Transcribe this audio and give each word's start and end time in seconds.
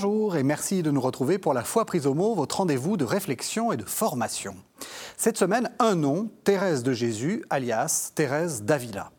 Bonjour 0.00 0.36
et 0.36 0.44
merci 0.44 0.84
de 0.84 0.92
nous 0.92 1.00
retrouver 1.00 1.38
pour 1.38 1.54
la 1.54 1.64
foi 1.64 1.84
prise 1.84 2.06
au 2.06 2.14
mot, 2.14 2.32
votre 2.32 2.58
rendez-vous 2.58 2.96
de 2.96 3.04
réflexion 3.04 3.72
et 3.72 3.76
de 3.76 3.82
formation. 3.82 4.54
Cette 5.16 5.36
semaine, 5.36 5.72
un 5.80 5.96
nom, 5.96 6.30
Thérèse 6.44 6.84
de 6.84 6.92
Jésus, 6.92 7.44
alias 7.50 8.12
Thérèse 8.14 8.62
d'Avila. 8.62 9.10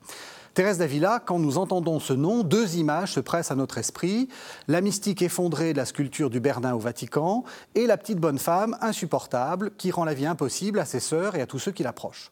Thérèse 0.54 0.80
d'Avila, 0.80 1.22
quand 1.24 1.40
nous 1.40 1.58
entendons 1.58 2.00
ce 2.00 2.14
nom, 2.14 2.44
deux 2.44 2.78
images 2.78 3.14
se 3.14 3.20
pressent 3.20 3.52
à 3.52 3.56
notre 3.56 3.78
esprit. 3.78 4.28
La 4.68 4.82
mystique 4.82 5.22
effondrée 5.22 5.74
de 5.74 5.78
la 5.78 5.86
sculpture 5.86 6.30
du 6.30 6.40
Bernin 6.40 6.74
au 6.74 6.80
Vatican 6.80 7.44
et 7.76 7.86
la 7.86 7.98
petite 7.98 8.20
bonne 8.20 8.40
femme 8.40 8.76
insupportable 8.82 9.72
qui 9.78 9.92
rend 9.92 10.06
la 10.06 10.14
vie 10.14 10.26
impossible 10.26 10.80
à 10.80 10.86
ses 10.86 11.00
sœurs 11.00 11.36
et 11.36 11.42
à 11.42 11.46
tous 11.46 11.60
ceux 11.60 11.72
qui 11.72 11.84
l'approchent. 11.84 12.32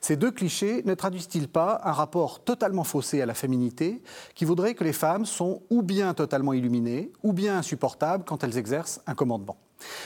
Ces 0.00 0.16
deux 0.16 0.30
clichés 0.30 0.82
ne 0.84 0.94
traduisent-ils 0.94 1.48
pas 1.48 1.80
un 1.82 1.92
rapport 1.92 2.44
totalement 2.44 2.84
faussé 2.84 3.20
à 3.20 3.26
la 3.26 3.34
féminité 3.34 4.00
qui 4.34 4.44
voudrait 4.44 4.74
que 4.74 4.84
les 4.84 4.92
femmes 4.92 5.26
sont 5.26 5.62
ou 5.68 5.82
bien 5.82 6.14
totalement 6.14 6.52
illuminées 6.52 7.10
ou 7.24 7.32
bien 7.32 7.58
insupportables 7.58 8.24
quand 8.24 8.44
elles 8.44 8.58
exercent 8.58 9.00
un 9.06 9.14
commandement? 9.14 9.56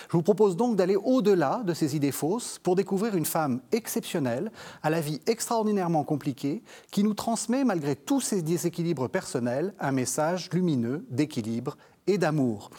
Je 0.09 0.17
vous 0.17 0.23
propose 0.23 0.57
donc 0.57 0.77
d'aller 0.77 0.97
au-delà 0.97 1.63
de 1.65 1.75
ces 1.75 1.97
idées 1.97 2.13
fausses 2.13 2.59
pour 2.63 2.77
découvrir 2.77 3.17
une 3.17 3.25
femme 3.25 3.61
exceptionnelle, 3.73 4.51
à 4.83 4.91
la 4.91 5.01
vie 5.01 5.21
extraordinairement 5.27 6.05
compliquée, 6.05 6.63
qui 6.91 7.05
nous 7.05 7.15
transmet, 7.15 7.65
malgré 7.65 7.97
tous 7.97 8.21
ses 8.21 8.43
déséquilibres 8.43 9.09
personnels, 9.09 9.75
un 9.79 9.93
message 9.93 10.51
lumineux 10.53 11.05
d'équilibre 11.11 11.77
et 12.07 12.19
d'amour. 12.19 12.71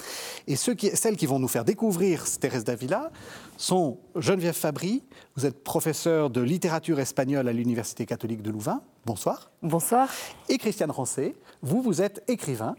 Et 0.48 0.56
celles 0.56 1.16
qui 1.16 1.26
vont 1.26 1.40
nous 1.40 1.48
faire 1.48 1.66
découvrir 1.66 2.26
Thérèse 2.40 2.64
d'Avila 2.64 3.12
sont 3.58 4.00
Geneviève 4.16 4.56
Fabry, 4.56 5.04
vous 5.36 5.46
êtes 5.46 5.64
professeure 5.64 6.30
de 6.30 6.42
littérature 6.42 7.00
espagnole 7.00 7.48
à 7.48 7.54
l'Université 7.54 8.06
catholique 8.06 8.42
de 8.42 8.52
Louvain. 8.52 8.82
Bonsoir. 9.06 9.52
Bonsoir. 9.62 10.10
Et 10.50 10.58
Christiane 10.58 10.92
Rancé, 10.92 11.36
vous, 11.62 11.82
vous 11.82 12.02
êtes 12.02 12.24
écrivain. 12.28 12.76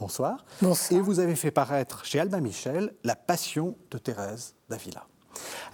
Bonsoir. 0.00 0.46
Bonsoir. 0.62 0.98
Et 0.98 1.02
vous 1.02 1.20
avez 1.20 1.36
fait 1.36 1.50
paraître 1.50 2.06
chez 2.06 2.18
Albin 2.18 2.40
Michel 2.40 2.94
La 3.04 3.14
Passion 3.14 3.76
de 3.90 3.98
Thérèse 3.98 4.54
d'Avila. 4.70 5.06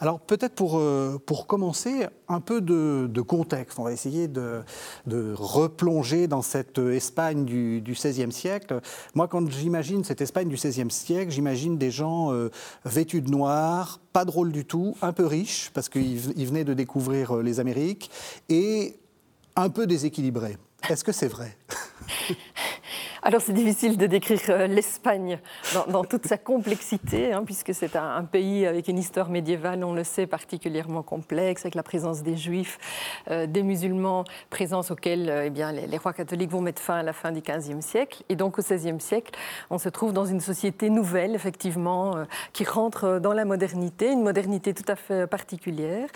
Alors 0.00 0.18
peut-être 0.18 0.54
pour, 0.56 0.78
euh, 0.78 1.22
pour 1.24 1.46
commencer, 1.46 2.08
un 2.26 2.40
peu 2.40 2.60
de, 2.60 3.20
contexte. 3.20 3.78
On 3.78 3.84
va 3.84 3.92
essayer 3.92 4.26
de, 4.26 4.64
de, 5.06 5.32
replonger 5.36 6.26
dans 6.26 6.42
cette 6.42 6.78
Espagne 6.78 7.44
du, 7.44 7.82
XVIe 7.86 8.32
siècle. 8.32 8.80
Moi, 9.14 9.28
quand 9.28 9.48
j'imagine 9.48 10.02
cette 10.02 10.20
Espagne 10.20 10.48
du 10.48 10.56
XVIe 10.56 10.90
siècle, 10.90 11.30
j'imagine 11.30 11.78
des 11.78 11.92
gens 11.92 12.32
euh, 12.32 12.50
vêtus 12.84 13.22
de 13.22 13.30
noir, 13.30 14.00
pas 14.12 14.24
drôles 14.24 14.50
du 14.50 14.64
tout, 14.64 14.96
un 15.02 15.12
peu 15.12 15.24
riches, 15.24 15.70
parce 15.72 15.88
qu'ils 15.88 16.18
venaient 16.18 16.64
de 16.64 16.74
découvrir 16.74 17.36
euh, 17.36 17.42
les 17.42 17.60
Amériques, 17.60 18.10
et 18.48 18.98
un 19.54 19.70
peu 19.70 19.86
déséquilibrés. 19.86 20.58
Est-ce 20.88 21.04
que 21.04 21.12
c'est 21.12 21.28
vrai? 21.28 21.56
Alors 23.26 23.40
c'est 23.40 23.52
difficile 23.52 23.96
de 23.96 24.06
décrire 24.06 24.38
euh, 24.50 24.68
l'Espagne 24.68 25.40
dans, 25.88 26.04
toute 26.04 26.28
sa 26.28 26.38
complexité, 26.38 27.32
hein, 27.32 27.42
puisque 27.44 27.74
c'est 27.74 27.96
un, 27.96 28.22
pays 28.22 28.64
avec 28.64 28.86
une 28.86 29.00
histoire 29.00 29.30
médiévale, 29.30 29.82
on 29.82 29.94
le 29.94 30.04
sait, 30.04 30.28
particulièrement 30.28 31.02
complexe, 31.02 31.62
avec 31.62 31.74
la 31.74 31.82
présence 31.82 32.22
des 32.22 32.36
Juifs, 32.36 32.78
euh, 33.32 33.48
des 33.48 33.64
musulmans, 33.64 34.22
présence 34.48 34.92
auxquelles 34.92 35.28
euh, 35.28 35.46
eh 35.46 35.50
bien, 35.50 35.72
les, 35.72 35.98
rois 35.98 36.12
catholiques 36.12 36.52
vont 36.52 36.60
mettre 36.60 36.80
fin 36.80 36.98
à 36.98 37.02
la 37.02 37.12
fin 37.12 37.32
du 37.32 37.40
XVe 37.40 37.80
siècle. 37.80 38.22
Et 38.28 38.36
donc 38.36 38.60
au 38.60 38.62
XVIe 38.62 39.00
siècle, 39.00 39.32
on 39.70 39.78
se 39.78 39.88
trouve 39.88 40.12
dans 40.12 40.26
une 40.26 40.38
société 40.38 40.88
nouvelle, 40.88 41.34
effectivement, 41.34 42.14
qui 42.52 42.62
rentre 42.62 43.18
dans 43.18 43.32
la 43.32 43.44
modernité, 43.44 44.12
une 44.12 44.22
modernité 44.22 44.72
tout 44.72 44.86
à 44.86 44.94
fait 44.94 45.26
particulière, 45.26 46.08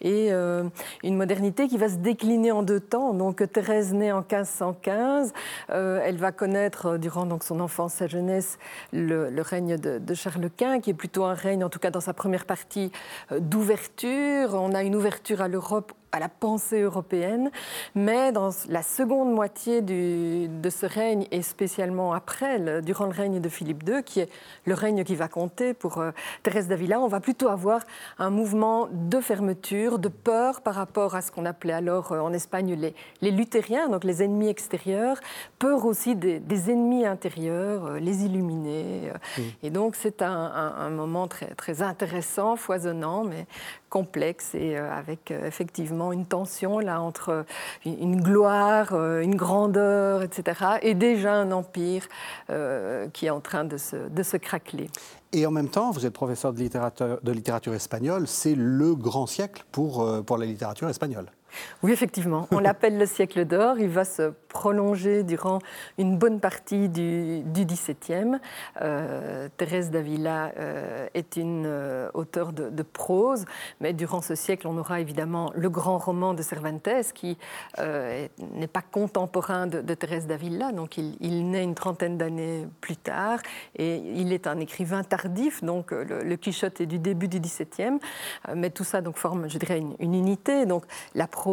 et 0.00 0.30
une 0.30 1.16
modernité 1.16 1.68
qui 1.68 1.78
va 1.78 1.88
se 1.88 1.96
décliner 1.96 2.50
en 2.50 2.64
deux 2.64 2.80
temps. 2.80 3.14
Donc 3.14 3.44
Thérèse 3.52 3.92
naît 3.92 4.10
en 4.10 4.22
1515, 4.22 5.32
elle 5.68 6.16
va 6.16 6.32
connaître 6.32 6.55
euh, 6.56 6.98
durant 6.98 7.26
son 7.42 7.60
enfance, 7.60 7.94
sa 7.94 8.06
jeunesse, 8.06 8.58
le, 8.92 9.30
règne 9.40 9.76
de, 9.76 9.98
de, 9.98 10.14
Charles 10.14 10.50
Quint, 10.56 10.80
qui 10.80 10.90
est 10.90 10.94
plutôt 10.94 11.24
un 11.24 11.34
règne, 11.34 11.62
en 11.62 11.68
tout 11.68 11.78
cas 11.78 11.90
dans 11.90 12.00
sa 12.00 12.14
première 12.14 12.44
partie, 12.44 12.90
euh, 13.32 13.40
d'ouverture. 13.40 14.54
On 14.54 14.72
a 14.72 14.82
une 14.82 14.96
ouverture 14.96 15.42
à 15.42 15.48
l'Europe 15.48 15.92
à 16.16 16.18
la 16.18 16.28
pensée 16.28 16.80
européenne, 16.80 17.50
mais 17.94 18.32
dans 18.32 18.50
la 18.68 18.82
seconde 18.82 19.32
moitié 19.32 19.82
de 19.82 20.70
ce 20.70 20.86
règne, 20.86 21.26
et 21.30 21.42
spécialement 21.42 22.12
après, 22.12 22.80
durant 22.82 23.04
le 23.04 23.12
règne 23.12 23.40
de 23.40 23.48
Philippe 23.48 23.82
II, 23.86 24.02
qui 24.02 24.20
est 24.20 24.28
le 24.64 24.74
règne 24.74 25.04
qui 25.04 25.14
va 25.14 25.28
compter 25.28 25.74
pour 25.74 25.98
euh, 25.98 26.10
Thérèse 26.42 26.68
d'Avila, 26.68 27.00
on 27.00 27.06
va 27.08 27.20
plutôt 27.20 27.48
avoir 27.48 27.82
un 28.18 28.30
mouvement 28.30 28.88
de 28.90 29.20
fermeture, 29.20 29.98
de 29.98 30.08
peur 30.08 30.60
par 30.62 30.74
rapport 30.74 31.14
à 31.14 31.22
ce 31.22 31.30
qu'on 31.30 31.44
appelait 31.44 31.72
alors 31.72 32.12
euh, 32.12 32.20
en 32.20 32.32
Espagne 32.32 32.74
les, 32.74 32.94
les, 33.20 33.30
luthériens, 33.30 33.88
donc 33.88 34.04
les 34.04 34.22
ennemis 34.22 34.48
extérieurs, 34.48 35.18
peur 35.58 35.84
aussi 35.84 36.16
des, 36.16 36.70
ennemis 36.70 37.04
intérieurs, 37.04 37.86
euh, 37.86 37.98
les 37.98 38.24
illuminés. 38.24 39.12
Et 39.62 39.70
donc 39.70 39.96
c'est 39.96 40.22
un, 40.22 40.28
un, 40.30 40.90
moment 40.90 41.28
très, 41.28 41.54
très 41.54 41.82
intéressant, 41.82 42.56
foisonnant, 42.56 43.24
mais 43.24 43.46
complexe 43.88 44.54
et 44.54 44.76
euh, 44.76 44.90
avec 44.92 45.30
euh, 45.30 45.46
effectivement 45.46 46.12
une 46.12 46.26
tension 46.26 46.78
là 46.78 47.00
entre 47.00 47.44
une 47.84 48.20
gloire, 48.20 48.92
euh, 48.92 49.20
une 49.20 49.36
grandeur, 49.36 50.22
etc. 50.22 50.78
et 50.82 50.94
déjà 50.94 51.34
un 51.34 51.52
empire 51.52 52.08
qui 53.12 53.26
est 53.26 53.30
en 53.30 53.40
train 53.40 53.64
de 53.64 53.76
se, 53.76 53.96
de 54.08 54.22
se 54.22 54.36
craqueler. 54.36 54.88
Et 55.32 55.46
en 55.46 55.50
même 55.50 55.68
temps, 55.68 55.90
vous 55.90 56.06
êtes 56.06 56.12
professeur 56.12 56.52
de 56.52 56.58
littérature, 56.58 57.18
de 57.22 57.32
littérature 57.32 57.74
espagnole, 57.74 58.26
c'est 58.26 58.54
le 58.54 58.94
grand 58.94 59.26
siècle 59.26 59.64
pour, 59.72 60.24
pour 60.24 60.38
la 60.38 60.46
littérature 60.46 60.88
espagnole. 60.88 61.26
Oui, 61.82 61.92
effectivement. 61.92 62.48
On 62.50 62.58
l'appelle 62.58 62.98
le 62.98 63.06
siècle 63.06 63.44
d'or. 63.44 63.78
Il 63.78 63.88
va 63.88 64.04
se 64.04 64.32
prolonger 64.56 65.22
durant 65.22 65.58
une 65.98 66.16
bonne 66.16 66.40
partie 66.40 66.88
du, 66.88 67.42
XVIIe. 67.46 68.38
Euh, 68.80 69.48
Thérèse 69.56 69.90
d'Avila 69.90 70.52
euh, 70.58 71.08
est 71.12 71.36
une 71.36 71.64
euh, 71.66 72.08
auteure 72.14 72.52
de, 72.52 72.82
prose, 72.82 73.44
mais 73.80 73.92
durant 73.92 74.22
ce 74.22 74.34
siècle, 74.34 74.66
on 74.66 74.78
aura 74.78 75.00
évidemment 75.00 75.52
le 75.54 75.68
grand 75.68 75.98
roman 75.98 76.32
de 76.32 76.42
Cervantes, 76.42 77.12
qui 77.14 77.36
n'est 77.78 78.66
pas 78.66 78.82
contemporain 78.82 79.66
de, 79.66 79.94
Thérèse 79.94 80.26
d'Avila, 80.26 80.72
donc 80.72 80.96
il, 80.98 81.50
naît 81.50 81.64
une 81.64 81.74
trentaine 81.74 82.16
d'années 82.16 82.66
plus 82.80 82.96
tard, 82.96 83.40
et 83.76 83.96
il 83.96 84.32
est 84.32 84.46
un 84.46 84.58
écrivain 84.60 85.02
tardif, 85.02 85.62
donc 85.62 85.90
le, 85.90 86.36
Quichotte 86.36 86.80
est 86.80 86.86
du 86.86 86.98
début 86.98 87.28
du 87.28 87.40
XVIIe, 87.40 87.98
mais 88.54 88.70
tout 88.70 88.84
ça 88.84 89.00
donc 89.00 89.16
forme, 89.16 89.48
je 89.48 89.58
dirais, 89.58 89.78
une, 89.78 89.96
une 89.98 90.14
unité. 90.14 90.66
Donc 90.66 90.84
la 91.14 91.26
prose 91.26 91.45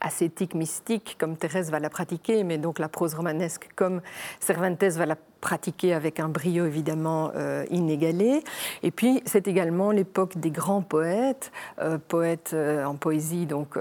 ascétique, 0.00 0.54
mystique, 0.54 1.16
comme 1.18 1.36
Thérèse 1.36 1.70
va 1.70 1.80
la 1.80 1.90
pratiquer, 1.90 2.44
mais 2.44 2.58
donc 2.58 2.78
la 2.78 2.88
prose 2.88 3.14
romanesque 3.14 3.68
comme 3.76 4.00
Cervantes 4.40 4.82
va 4.82 5.06
la 5.06 5.16
pratiqué 5.40 5.94
avec 5.94 6.20
un 6.20 6.28
brio 6.28 6.66
évidemment 6.66 7.30
euh, 7.34 7.64
inégalé. 7.70 8.42
Et 8.82 8.90
puis 8.90 9.22
c'est 9.24 9.48
également 9.48 9.90
l'époque 9.90 10.38
des 10.38 10.50
grands 10.50 10.82
poètes, 10.82 11.52
euh, 11.80 11.98
poètes 11.98 12.50
euh, 12.54 12.84
en 12.84 12.96
poésie 12.96 13.46
donc 13.46 13.78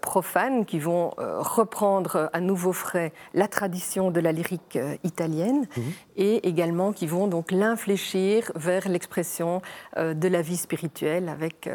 profanes, 0.00 0.64
qui 0.64 0.78
vont 0.78 1.12
reprendre 1.18 2.30
à 2.32 2.40
nouveau 2.40 2.72
frais 2.72 3.12
la 3.34 3.48
tradition 3.48 4.10
de 4.10 4.20
la 4.20 4.32
lyrique 4.32 4.78
italienne 5.04 5.66
mhm. 5.76 5.84
et 6.16 6.48
également 6.48 6.92
qui 6.92 7.06
vont 7.06 7.26
donc 7.26 7.50
l'infléchir 7.50 8.50
vers 8.54 8.88
l'expression 8.88 9.62
de 9.96 10.28
la 10.28 10.42
vie 10.42 10.56
spirituelle 10.56 11.28
avec 11.28 11.68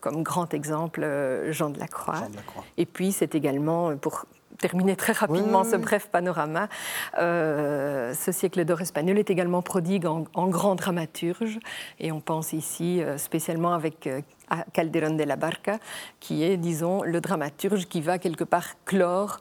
comme 0.00 0.22
grand 0.22 0.52
exemple 0.54 1.06
Jean 1.50 1.70
de 1.70 1.78
la 1.78 1.88
Croix. 1.88 2.22
Et 2.76 2.86
puis 2.86 3.12
c'est 3.12 3.34
également 3.34 3.96
pour 3.96 4.26
terminer 4.58 4.96
très 4.96 5.12
rapidement 5.12 5.64
ce 5.64 5.76
bref 5.76 6.08
panorama. 6.10 6.68
Euh, 7.18 8.14
ce 8.14 8.32
siècle 8.32 8.64
d'or 8.64 8.80
espagnol 8.80 9.18
est 9.18 9.30
également 9.30 9.62
prodigue 9.62 10.06
en, 10.06 10.48
grand 10.48 10.74
dramaturge, 10.74 11.58
et 11.98 12.12
on 12.12 12.20
pense 12.20 12.52
ici 12.52 13.02
euh, 13.02 13.18
spécialement 13.18 13.72
avec 13.74 14.06
euh, 14.06 14.20
Calderón 14.72 15.16
de 15.16 15.24
la 15.24 15.36
Barca, 15.36 15.78
qui 16.20 16.44
est, 16.44 16.56
disons, 16.56 17.02
le 17.02 17.20
dramaturge 17.20 17.86
qui 17.86 18.00
va 18.00 18.18
quelque 18.18 18.44
part 18.44 18.74
clore 18.84 19.40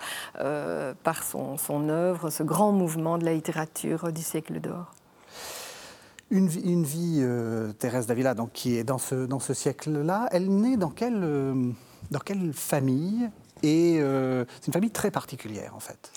par 1.03 1.23
son, 1.23 1.57
son 1.57 1.89
œuvre 1.89 2.29
ce 2.29 2.41
grand 2.41 2.71
mouvement 2.71 3.17
de 3.17 3.25
la 3.25 3.33
littérature 3.33 4.13
du 4.13 4.21
siècle 4.21 4.59
d'or. 4.61 4.93
Une, 6.31 6.49
une, 6.63 6.83
vie, 6.83 7.23
Thérèse 7.79 8.07
Davila, 8.07 8.33
donc, 8.33 8.53
qui 8.53 8.77
est 8.77 8.85
dans 8.85 8.97
ce, 8.97 9.25
dans 9.25 9.39
ce 9.39 9.53
siècle-là, 9.53 10.29
elle 10.31 10.49
naît 10.49 10.77
dans 10.77 10.89
quelle, 10.89 11.21
dans 12.09 12.19
quelle 12.19 12.53
famille? 12.53 13.29
Et 13.63 13.97
euh, 13.99 14.45
c'est 14.59 14.67
une 14.67 14.73
famille 14.73 14.91
très 14.91 15.09
particulière 15.09 15.73
en 15.75 15.79
fait. 15.79 16.11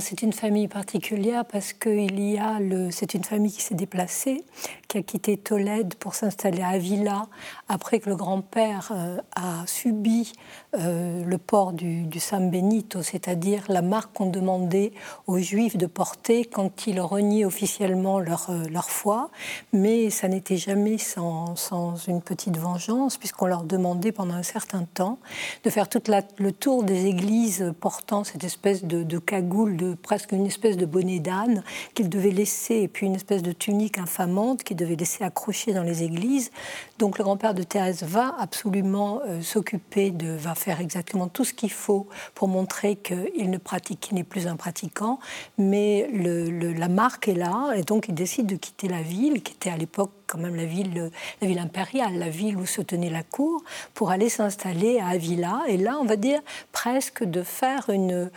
C'est 0.00 0.20
une 0.20 0.34
famille 0.34 0.68
particulière 0.68 1.46
parce 1.46 1.72
que 1.72 1.88
y 1.88 2.36
a 2.36 2.60
le, 2.60 2.90
c'est 2.90 3.14
une 3.14 3.24
famille 3.24 3.50
qui 3.50 3.62
s'est 3.62 3.74
déplacée, 3.74 4.44
qui 4.86 4.98
a 4.98 5.02
quitté 5.02 5.38
Tolède 5.38 5.94
pour 5.94 6.14
s'installer 6.14 6.60
à 6.60 6.68
Avila 6.68 7.26
après 7.68 7.98
que 7.98 8.10
le 8.10 8.16
grand-père 8.16 8.92
euh, 8.92 9.18
a 9.34 9.66
subi 9.66 10.32
euh, 10.76 11.24
le 11.24 11.38
port 11.38 11.72
du, 11.72 12.06
San 12.18 12.50
Benito, 12.50 13.02
c'est-à-dire 13.02 13.64
la 13.68 13.80
marque 13.80 14.14
qu'on 14.14 14.28
demandait 14.28 14.92
aux 15.26 15.38
Juifs 15.38 15.78
de 15.78 15.86
porter 15.86 16.44
quand 16.44 16.86
ils 16.86 17.00
reniaient 17.00 17.46
officiellement 17.46 18.20
leur, 18.20 18.50
euh, 18.50 18.64
leur 18.70 18.90
foi, 18.90 19.30
mais 19.72 20.10
ça 20.10 20.28
n'était 20.28 20.58
jamais 20.58 20.98
sans, 20.98 21.56
sans, 21.56 21.96
une 22.06 22.20
petite 22.20 22.58
vengeance 22.58 23.16
puisqu'on 23.16 23.46
leur 23.46 23.64
demandait 23.64 24.12
pendant 24.12 24.34
un 24.34 24.42
certain 24.42 24.84
temps 24.84 25.18
de 25.64 25.70
faire 25.70 25.88
tout 25.88 26.02
le 26.38 26.52
tour 26.52 26.84
des 26.84 27.06
églises 27.06 27.72
portant 27.80 28.24
cette 28.24 28.44
espèce 28.44 28.84
de, 28.84 29.18
cagoule, 29.18 29.77
de 29.78 29.94
presque 29.94 30.32
une 30.32 30.44
espèce 30.44 30.76
de 30.76 30.84
bonnet 30.84 31.20
d'âne 31.20 31.62
qu'il 31.94 32.10
devait 32.10 32.30
laisser, 32.30 32.74
et 32.74 32.88
puis 32.88 33.06
une 33.06 33.14
espèce 33.14 33.42
de 33.42 33.52
tunique 33.52 33.96
infamante 33.96 34.62
qu'il 34.62 34.76
devait 34.76 34.96
laisser 34.96 35.24
accrocher 35.24 35.72
dans 35.72 35.82
les 35.82 36.02
églises. 36.02 36.50
Donc 36.98 37.16
le 37.16 37.24
grand-père 37.24 37.54
de 37.54 37.62
Thérèse 37.62 38.02
va 38.02 38.34
absolument 38.38 39.22
euh, 39.26 39.40
s'occuper 39.40 40.10
de, 40.10 40.28
va 40.36 40.54
faire 40.54 40.80
exactement 40.80 41.28
tout 41.28 41.44
ce 41.44 41.54
qu'il 41.54 41.72
faut 41.72 42.06
pour 42.34 42.48
montrer 42.48 42.96
qu'il 42.96 43.48
ne 43.48 43.58
pratique, 43.58 44.00
qu'il 44.00 44.16
n'est 44.16 44.24
plus 44.24 44.46
un 44.46 44.56
pratiquant, 44.56 45.18
mais 45.56 46.10
la 46.12 46.88
marque 46.88 47.28
est 47.28 47.34
là, 47.34 47.72
et 47.74 47.82
donc 47.82 48.06
il 48.08 48.14
décide 48.14 48.46
de 48.46 48.56
quitter 48.56 48.88
la 48.88 49.00
ville, 49.00 49.42
qui 49.42 49.54
était 49.54 49.70
à 49.70 49.76
l'époque 49.76 50.10
quand 50.28 50.38
même 50.38 50.54
la 50.54 50.66
ville, 50.66 51.10
la 51.40 51.48
ville 51.48 51.58
impériale, 51.58 52.18
la 52.18 52.28
ville 52.28 52.56
où 52.56 52.66
se 52.66 52.82
tenait 52.82 53.10
la 53.10 53.22
cour, 53.22 53.62
pour 53.94 54.10
aller 54.10 54.28
s'installer 54.28 55.00
à 55.00 55.08
Avila. 55.08 55.62
Et 55.66 55.76
là, 55.76 55.98
on 56.00 56.04
va 56.04 56.16
dire 56.16 56.40
presque 56.70 57.24
de 57.24 57.42
faire 57.42 57.88
une, 57.90 58.30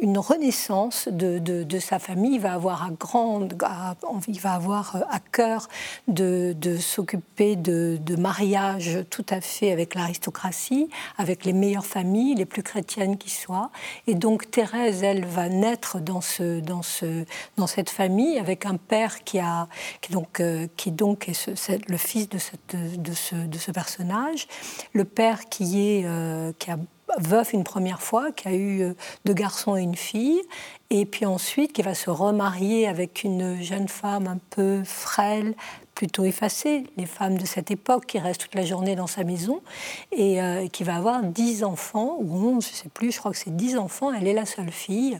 une 0.00 0.18
renaissance 0.18 1.08
de, 1.08 1.38
de, 1.38 1.78
sa 1.78 1.98
famille. 1.98 2.36
Il 2.36 2.40
va 2.40 2.54
avoir 2.54 2.84
à 2.84 2.90
grande, 2.90 3.54
va 3.60 4.52
avoir 4.52 4.96
à 5.10 5.18
cœur 5.18 5.68
de, 6.08 6.54
de 6.58 6.76
s'occuper 6.76 7.56
de, 7.56 7.98
de 8.00 8.16
mariage 8.16 9.00
tout 9.10 9.26
à 9.30 9.40
fait 9.40 9.72
avec 9.72 9.94
l'aristocratie, 9.94 10.88
avec 11.18 11.44
les 11.44 11.52
meilleures 11.52 11.86
familles, 11.86 12.34
les 12.36 12.46
plus 12.46 12.62
chrétiennes 12.62 13.18
qui 13.18 13.30
soient. 13.30 13.70
Et 14.06 14.14
donc 14.14 14.50
Thérèse, 14.50 15.02
elle 15.02 15.24
va 15.24 15.48
naître 15.48 15.98
dans, 15.98 16.20
ce, 16.20 16.60
dans, 16.60 16.82
ce, 16.82 17.24
dans 17.56 17.66
cette 17.66 17.90
famille 17.90 18.38
avec 18.38 18.66
un 18.66 18.76
père 18.76 19.24
qui 19.24 19.38
a 19.38 19.66
donc 20.10 20.40
euh, 20.40 20.66
qui 20.76 20.90
donc 21.00 21.30
est, 21.30 21.88
le 21.88 21.96
fils 21.96 22.28
de, 22.28 22.38
ce, 22.38 23.70
personnage, 23.72 24.46
le 24.92 25.04
père 25.06 25.48
qui 25.48 25.80
est 25.80 26.04
veuf 27.18 27.52
une 27.52 27.64
première 27.64 28.02
fois, 28.02 28.32
qui 28.32 28.48
a 28.48 28.52
eu 28.52 28.82
euh, 28.82 28.94
deux 29.24 29.32
garçons 29.32 29.76
et 29.76 29.82
une 29.82 29.96
fille, 29.96 30.40
et 30.90 31.06
puis 31.06 31.24
ensuite 31.24 31.72
qui 31.72 31.82
va 31.82 31.94
se 31.94 32.10
remarier 32.10 32.88
avec 32.88 33.22
une 33.24 33.62
jeune 33.62 33.88
femme 33.88 34.26
un 34.26 34.38
peu 34.50 34.82
frêle, 34.84 35.54
plutôt 36.00 36.24
effacée, 36.24 36.84
les 36.96 37.04
femmes 37.04 37.36
de 37.36 37.44
cette 37.44 37.70
époque 37.70 38.06
qui 38.06 38.18
restent 38.18 38.40
toute 38.40 38.54
la 38.54 38.64
journée 38.64 38.96
dans 38.96 39.06
sa 39.06 39.22
maison 39.22 39.60
et 40.12 40.40
euh, 40.40 40.66
qui 40.66 40.82
va 40.82 40.96
avoir 40.96 41.22
dix 41.22 41.62
enfants, 41.62 42.16
ou 42.20 42.48
onze, 42.48 42.68
je 42.68 42.70
ne 42.70 42.76
sais 42.76 42.88
plus, 42.88 43.12
je 43.12 43.18
crois 43.18 43.32
que 43.32 43.36
c'est 43.36 43.54
dix 43.54 43.76
enfants, 43.76 44.10
elle 44.10 44.26
est 44.26 44.32
la 44.32 44.46
seule 44.46 44.70
fille, 44.70 45.18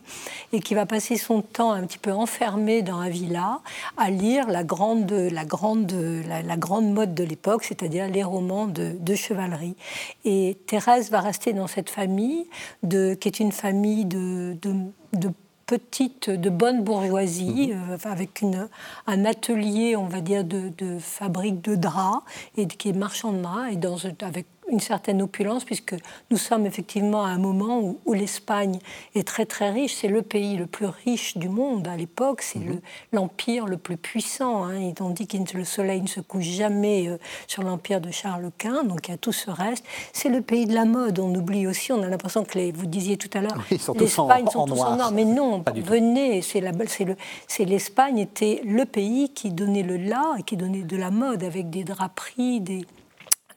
et 0.55 0.61
qui 0.61 0.75
va 0.75 0.87
passer 0.87 1.19
son 1.19 1.43
temps 1.43 1.73
un 1.73 1.85
petit 1.85 1.99
peu 1.99 2.13
enfermée 2.13 2.81
dans 2.81 2.97
un 2.97 3.11
villa 3.11 3.61
à 3.99 4.09
lire 4.09 4.49
la 4.49 4.65
grande, 4.65 5.13
la 5.13 5.45
grande, 5.45 5.93
la, 5.93 6.57
grande 6.57 6.91
mode 6.91 7.13
de 7.13 7.25
l'époque, 7.25 7.65
c'est-à-dire 7.65 8.09
les 8.09 8.23
romans 8.25 8.67
de, 8.67 9.15
chevalerie. 9.15 9.77
Et 10.25 10.57
Thérèse 10.67 11.11
va 11.11 11.21
rester 11.21 11.53
dans 11.53 11.67
cette 11.67 11.91
famille, 11.91 12.49
qui 12.89 13.29
est 13.29 13.39
une 13.39 13.53
famille 13.53 14.07
de 14.07 14.57
petite, 15.71 16.31
de 16.31 16.51
bonne 16.51 16.83
bourgeoisie, 16.83 17.73
mhm. 17.73 17.91
euh, 17.93 18.11
avec 18.11 18.43
une, 18.43 18.69
un 19.07 19.25
atelier, 19.25 19.95
on 19.95 20.07
va 20.07 20.21
dire, 20.21 20.43
de, 20.43 20.73
de 20.77 20.99
fabrique 20.99 21.63
de 21.63 21.77
draps, 21.77 22.25
et 22.57 22.67
qui 22.67 22.89
est 22.89 22.93
marchand 22.93 23.33
de 23.33 23.41
draps, 23.41 23.73
et 23.73 23.77
dans, 23.77 23.97
avec 24.23 24.47
une 24.71 24.81
certaine 24.81 25.21
opulence, 25.21 25.65
puisque 25.65 25.95
nous 26.31 26.37
sommes 26.37 26.67
effectivement 26.67 27.25
à 27.25 27.29
un 27.29 27.39
moment 27.39 27.81
où, 27.81 28.13
l'Espagne 28.13 28.79
est 29.15 29.27
très 29.27 29.47
très 29.47 29.71
riche. 29.71 29.95
C'est 29.95 30.09
le 30.09 30.23
pays 30.23 30.57
le 30.57 30.67
plus 30.67 30.87
riche 30.87 31.37
du 31.37 31.49
monde 31.49 31.87
à 31.89 31.97
l'époque, 31.97 32.43
c'est 32.43 32.59
mhm. 32.59 32.81
l'empire 33.13 33.67
le, 33.67 33.77
plus 33.77 33.97
puissant. 33.97 34.65
Hein. 34.65 34.79
Ils 34.79 35.03
ont 35.03 35.11
dit 35.11 35.27
que 35.27 35.57
le 35.57 35.65
soleil 35.65 36.03
ne 36.03 36.09
se 36.09 36.21
couche 36.21 36.45
jamais 36.45 37.09
euh, 37.09 37.19
sur 37.47 37.63
l'empire 37.63 38.01
de 38.01 38.11
Charles 38.11 38.51
Quint, 38.59 38.85
donc 38.85 39.09
il 39.09 39.13
y 39.13 39.15
a 39.15 39.17
tout 39.17 39.33
ce 39.33 39.51
reste. 39.51 39.85
C'est 40.13 40.29
le 40.29 40.43
pays 40.43 40.67
de 40.67 40.75
la 40.75 40.85
mode, 40.85 41.19
on 41.19 41.35
oublie 41.35 41.67
aussi, 41.67 41.93
on 41.93 42.03
a 42.03 42.09
l'impression 42.09 42.45
que 42.45 42.59
les, 42.59 42.73
vous 42.73 42.87
disiez 42.87 43.17
tout 43.17 43.31
à 43.33 43.41
l'heure, 43.41 43.57
l'Espagne 43.71 44.47
sont 44.51 44.65
tous 44.65 44.81
en 44.81 44.97
noir. 44.97 45.13
Mais 45.13 45.25
non, 45.25 45.60
venez, 45.77 46.43
c'est 46.43 47.65
l'Espagne 47.65 48.19
était 48.19 48.61
le 48.65 48.85
pays 48.85 49.31
qui 49.31 49.53
donnait 49.53 49.83
le 49.83 49.97
là 49.97 50.37
qui 50.47 50.57
donnait 50.57 50.83
de 50.83 50.97
la 50.97 51.11
mode 51.11 51.45
avec 51.45 51.71
des 51.71 51.85
draperies, 51.85 52.61
des 52.61 52.85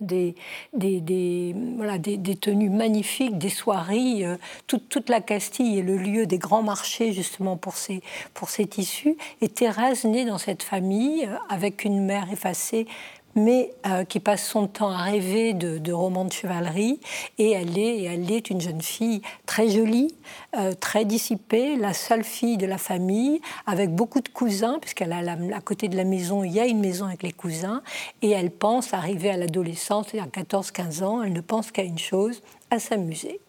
des, 0.03 0.35
des, 0.73 1.55
voilà, 1.77 1.97
des, 1.97 2.35
tenues 2.35 2.69
magnifiques, 2.69 3.37
des 3.37 3.49
soirées. 3.49 4.25
Euh, 4.25 4.37
toute, 4.67 4.89
toute, 4.89 5.09
la 5.09 5.21
Castille 5.21 5.79
est 5.79 5.83
le 5.83 5.97
lieu 5.97 6.25
des 6.25 6.37
grands 6.37 6.63
marchés 6.63 7.13
justement 7.13 7.57
pour 7.57 7.75
ces, 7.75 8.01
pour 8.33 8.49
ces 8.49 8.65
tissus. 8.65 9.17
Et 9.41 9.49
Thérèse 9.49 10.03
naît 10.05 10.25
dans 10.25 10.37
cette 10.37 10.63
famille 10.63 11.25
euh, 11.25 11.35
avec 11.49 11.85
une 11.85 12.05
mère 12.05 12.31
effacée 12.31 12.87
mais 13.35 13.73
euh, 13.85 14.03
qui 14.03 14.19
passe 14.19 14.47
son 14.47 14.67
temps 14.67 14.89
à 14.89 15.03
rêver 15.03 15.53
de, 15.53 15.91
romans 15.91 16.25
de 16.25 16.31
chevalerie. 16.31 16.99
Et 17.37 17.51
elle 17.51 17.77
est, 17.77 18.49
une 18.49 18.61
jeune 18.61 18.81
fille 18.81 19.21
très 19.45 19.69
jolie, 19.69 20.15
euh, 20.57 20.73
très 20.73 21.05
dissipée, 21.05 21.75
la 21.75 21.93
seule 21.93 22.23
fille 22.23 22.57
de 22.57 22.65
la 22.65 22.77
famille, 22.77 23.41
avec 23.65 23.89
beaucoup 23.93 24.21
de 24.21 24.29
cousins, 24.29 24.77
puisqu'elle 24.79 25.13
a 25.13 25.19
à 25.19 25.61
côté 25.61 25.87
de 25.87 25.95
la 25.95 26.03
maison, 26.03 26.43
il 26.43 26.51
y 26.51 26.59
a 26.59 26.65
une 26.65 26.79
maison 26.79 27.05
avec 27.05 27.23
les 27.23 27.31
cousins. 27.31 27.81
Et 28.21 28.31
elle 28.31 28.51
pense 28.51 28.93
arriver 28.93 29.29
à 29.29 29.37
l'adolescence, 29.37 30.07
à 30.15 30.27
14-15 30.27 31.03
ans, 31.03 31.23
elle 31.23 31.33
ne 31.33 31.41
pense 31.41 31.71
qu'à 31.71 31.83
une 31.83 31.99
chose, 31.99 32.41
à 32.69 32.79
s'amuser 32.79 33.39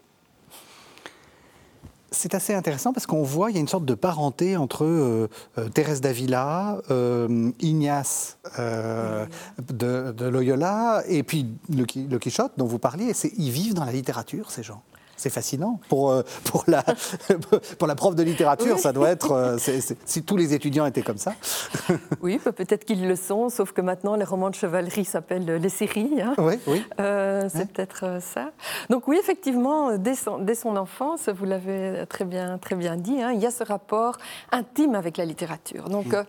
c'est 2.15 2.35
assez 2.35 2.55
intéressant 2.55 2.93
parce 2.93 3.07
qu'on 3.07 3.23
voit 3.23 3.51
il 3.51 3.55
y 3.55 3.57
a 3.59 3.61
une 3.61 3.69
sorte 3.69 3.85
de 3.85 3.95
parenté 3.95 4.57
entre 4.57 4.85
euh, 4.85 5.29
euh, 5.59 5.69
Thérèse 5.69 6.01
d'Avila, 6.01 6.81
euh, 6.91 7.51
Ignace 7.61 8.39
de, 8.59 10.29
Loyola 10.29 11.03
et 11.09 11.23
puis 11.23 11.47
le, 11.69 11.85
le 12.09 12.19
Quichotte 12.19 12.53
dont 12.57 12.67
vous 12.67 12.79
parliez. 12.79 13.13
Ils 13.37 13.51
vivent 13.51 13.75
dans 13.75 13.85
la 13.85 13.93
littérature, 13.93 14.51
ces 14.51 14.63
gens. 14.63 14.83
C'est 15.17 15.31
fascinant. 15.31 15.81
Pour, 15.89 16.11
euh, 16.11 16.23
pour, 16.45 16.65
la, 16.67 16.83
pour 17.79 17.87
la 17.87 17.95
prof 17.95 18.15
de 18.15 18.23
littérature, 18.23 18.79
ça 18.79 18.93
doit 18.93 19.11
être. 19.11 19.33
Euh, 19.33 19.59
si 20.05 20.23
tous 20.23 20.37
les 20.37 20.55
étudiants 20.55 20.87
étaient 20.87 21.03
comme 21.03 21.19
ça. 21.19 21.35
oui, 22.23 22.39
peut-être 22.39 22.85
qu'ils 22.85 23.07
le 23.07 23.17
sont, 23.17 23.49
sauf 23.49 23.73
que 23.73 23.81
maintenant, 23.81 24.17
les 24.17 24.25
romans 24.25 24.51
de 24.51 24.55
chevalerie 24.55 25.05
s'appellent 25.05 25.45
les 25.45 25.69
séries. 25.69 26.21
Hein. 26.21 26.35
Oui, 26.39 26.55
oui. 26.67 26.85
Euh, 27.01 27.49
c'est 27.53 27.71
peut-être 27.71 28.19
ça. 28.21 28.51
Donc, 28.91 29.09
oui, 29.09 29.19
effectivement, 29.21 29.97
dès 29.97 30.15
son, 30.15 30.39
dès 30.39 30.55
son 30.55 30.77
enfance, 30.77 31.29
vous 31.29 31.45
l'avez 31.45 32.05
très 32.09 32.25
bien, 32.25 32.59
très 32.59 32.77
bien 32.77 32.97
dit, 32.97 33.21
hein, 33.23 33.33
il 33.33 33.41
y 33.41 33.47
a 33.47 33.51
ce 33.51 33.65
rapport 33.65 34.19
intime 34.53 34.95
avec 34.95 35.17
la 35.17 35.25
littérature. 35.25 35.89
Donc, 35.89 36.07
mm. 36.07 36.25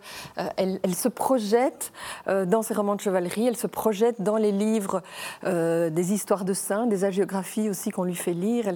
elle, 0.57 0.79
elle, 0.83 0.95
se 0.95 1.07
projette 1.07 1.91
dans 2.27 2.61
ses 2.61 2.73
romans 2.73 2.95
de 2.95 3.01
chevalerie, 3.01 3.47
elle 3.47 3.57
se 3.57 3.67
projette 3.67 4.21
dans 4.21 4.37
les 4.37 4.51
livres 4.51 5.01
des 5.43 6.13
histoires 6.13 6.45
de 6.45 6.53
saints, 6.53 6.85
des 6.85 7.03
hagiographies 7.03 7.69
aussi 7.69 7.91
qu'on 7.91 8.03
lui 8.03 8.15
fait 8.15 8.33
lire 8.33 8.67
elle, 8.67 8.74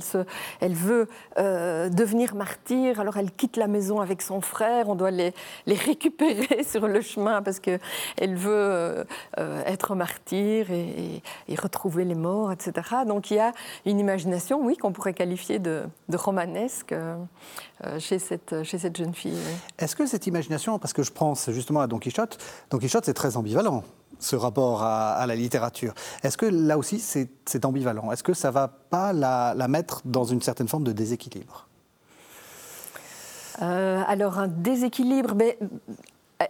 veut 0.61 1.07
euh, 1.37 1.89
devenir 1.89 2.35
martyr, 2.35 2.99
alors 2.99 3.17
elle 3.17 3.31
quitte 3.31 3.57
la 3.57 3.67
maison 3.67 3.99
avec 3.99 4.21
son 4.21 4.41
frère, 4.41 4.89
on 4.89 4.95
doit 4.95 5.11
les, 5.11 5.33
récupérer 5.67 6.63
sur 6.67 6.87
le 6.87 7.01
chemin 7.01 7.41
parce 7.41 7.59
qu'elle 7.59 7.79
veut 8.19 8.51
euh, 8.51 9.03
euh, 9.37 9.63
être 9.65 9.95
martyr 9.95 10.71
et, 10.71 11.21
retrouver 11.59 12.05
les 12.05 12.15
morts, 12.15 12.53
etc. 12.53 12.71
Donc 13.05 13.31
il 13.31 13.35
y 13.35 13.39
a 13.39 13.51
une 13.85 13.99
imagination, 13.99 14.61
oui, 14.63 14.77
qu'on 14.77 14.93
pourrait 14.93 15.13
qualifier 15.13 15.59
de, 15.59 15.83
romanesque 16.13 16.95
chez, 17.97 18.17
cette, 18.17 18.63
chez 18.63 18.77
cette 18.77 18.95
jeune 18.95 19.13
fille. 19.13 19.37
Est-ce 19.77 19.95
que 19.95 20.05
cette 20.05 20.25
imagination, 20.25 20.79
parce 20.79 20.93
que 20.93 21.03
je 21.03 21.11
pense 21.11 21.51
justement 21.51 21.81
à 21.81 21.87
Don 21.87 21.99
Quichotte, 21.99 22.37
Don 22.69 22.77
Quichotte 22.77 23.05
c'est 23.05 23.13
très 23.13 23.35
ambivalent 23.35 23.83
ce 24.19 24.35
rapport 24.35 24.83
à, 24.83 25.25
la 25.25 25.35
littérature. 25.35 25.93
Est-ce 26.23 26.37
que 26.37 26.45
là 26.45 26.77
aussi 26.77 26.99
c'est 26.99 27.65
ambivalent? 27.65 28.11
Est-ce 28.11 28.23
que 28.23 28.33
ça 28.33 28.49
ne 28.49 28.53
va 28.53 28.67
pas 28.67 29.13
la, 29.13 29.67
mettre 29.67 30.01
dans 30.05 30.25
une 30.25 30.41
certaine 30.41 30.67
forme 30.67 30.83
de 30.83 30.91
déséquilibre? 30.91 31.67
Euh, 33.61 34.01
Alors 34.07 34.39
un 34.39 34.47
déséquilibre, 34.47 35.35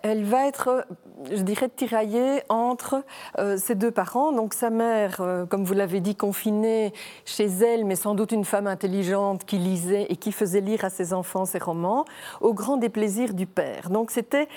elle 0.04 0.24
va 0.24 0.48
être, 0.48 0.86
je 1.32 1.42
dirais, 1.42 1.68
tiraillée 1.68 2.44
entre 2.50 3.04
euh, 3.40 3.58
ses 3.58 3.74
deux 3.74 3.90
parents. 3.90 4.32
Donc 4.32 4.54
sa 4.54 4.70
mère, 4.70 5.20
euh, 5.20 5.46
comme 5.46 5.64
vous 5.64 5.74
l'avez 5.74 6.00
dit, 6.00 6.16
confinée 6.16 6.94
chez 7.26 7.46
elle, 7.46 7.86
mais 7.86 7.96
sans 7.96 8.14
doute 8.14 8.32
une 8.32 8.46
femme 8.46 8.68
intelligente 8.68 9.46
qui 9.46 9.58
lisait 9.58 10.06
et 10.10 10.16
qui 10.16 10.32
faisait 10.32 10.62
lire 10.62 10.86
à 10.86 10.92
ses 10.92 11.12
enfants 11.14 11.46
ses 11.46 11.58
romans, 11.58 12.06
au 12.40 12.54
grand 12.54 12.78
déplaisir 12.78 13.34
du 13.34 13.48
père. 13.48 13.90
Donc 13.90 14.12
c'était 14.12 14.48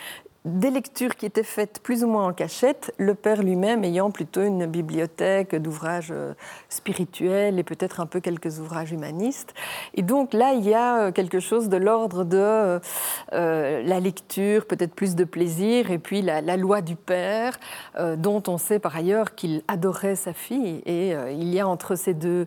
des 0.45 0.71
lectures 0.71 1.15
qui 1.15 1.25
étaient 1.25 1.45
faites 1.45 1.81
plus 1.81 2.03
ou 2.03 2.09
moins 2.09 2.27
en 2.27 2.33
cachette, 2.33 2.93
le 2.99 3.15
père 3.15 3.43
lui-même 3.43 3.85
ayant 3.85 4.11
plutôt 4.11 4.43
une 4.43 4.67
bibliothèque 4.67 5.55
d'ouvrages 5.55 6.11
euh, 6.11 6.35
spirituels 6.69 7.61
et 7.61 7.63
peut-être 7.63 8.01
un 8.01 8.07
peu 8.07 8.19
quelques 8.19 8.59
ouvrages 8.59 8.91
humanistes. 8.91 9.55
Et 9.95 10.03
donc 10.03 10.33
là, 10.33 10.53
il 10.53 10.69
y 10.69 10.75
a 10.75 10.99
euh, 10.99 11.13
quelque 11.13 11.39
chose 11.39 11.69
de 11.69 11.77
l'ordre 11.77 12.25
de 12.25 12.81
euh, 13.33 13.83
la 13.85 14.01
lecture, 14.01 14.67
peut-être 14.67 14.95
plus 14.95 15.15
de 15.15 15.23
plaisir, 15.23 15.93
et 15.93 15.99
puis 15.99 16.23
la, 16.23 16.41
loi 16.57 16.81
du 16.83 16.97
père, 16.97 17.59
dont 18.17 18.43
on 18.47 18.59
sait 18.59 18.79
par 18.79 18.95
ailleurs 18.95 19.35
qu'il 19.35 19.63
adorait 19.69 20.17
sa 20.17 20.33
fille. 20.33 20.83
Et 20.87 21.15
il 21.31 21.53
y 21.53 21.61
a 21.61 21.67
entre 21.67 21.95
ces 21.95 22.15
deux, 22.15 22.45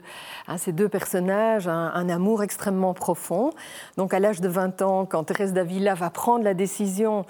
hein, 0.47 0.57
ces 0.57 0.71
deux 0.71 0.87
personnages 0.87 1.67
un, 1.67 1.91
un, 1.93 2.09
amour 2.09 2.43
extrêmement 2.43 2.93
profond. 2.93 3.51
Donc 3.97 4.13
à 4.13 4.19
l'âge 4.19 4.41
de 4.41 4.47
20 4.47 4.81
ans, 4.83 5.05
quand 5.05 5.23
Thérèse 5.23 5.53
d'Avila 5.53 5.95
va 5.95 6.09
prendre 6.09 6.43
la 6.43 6.53
décision 6.53 7.25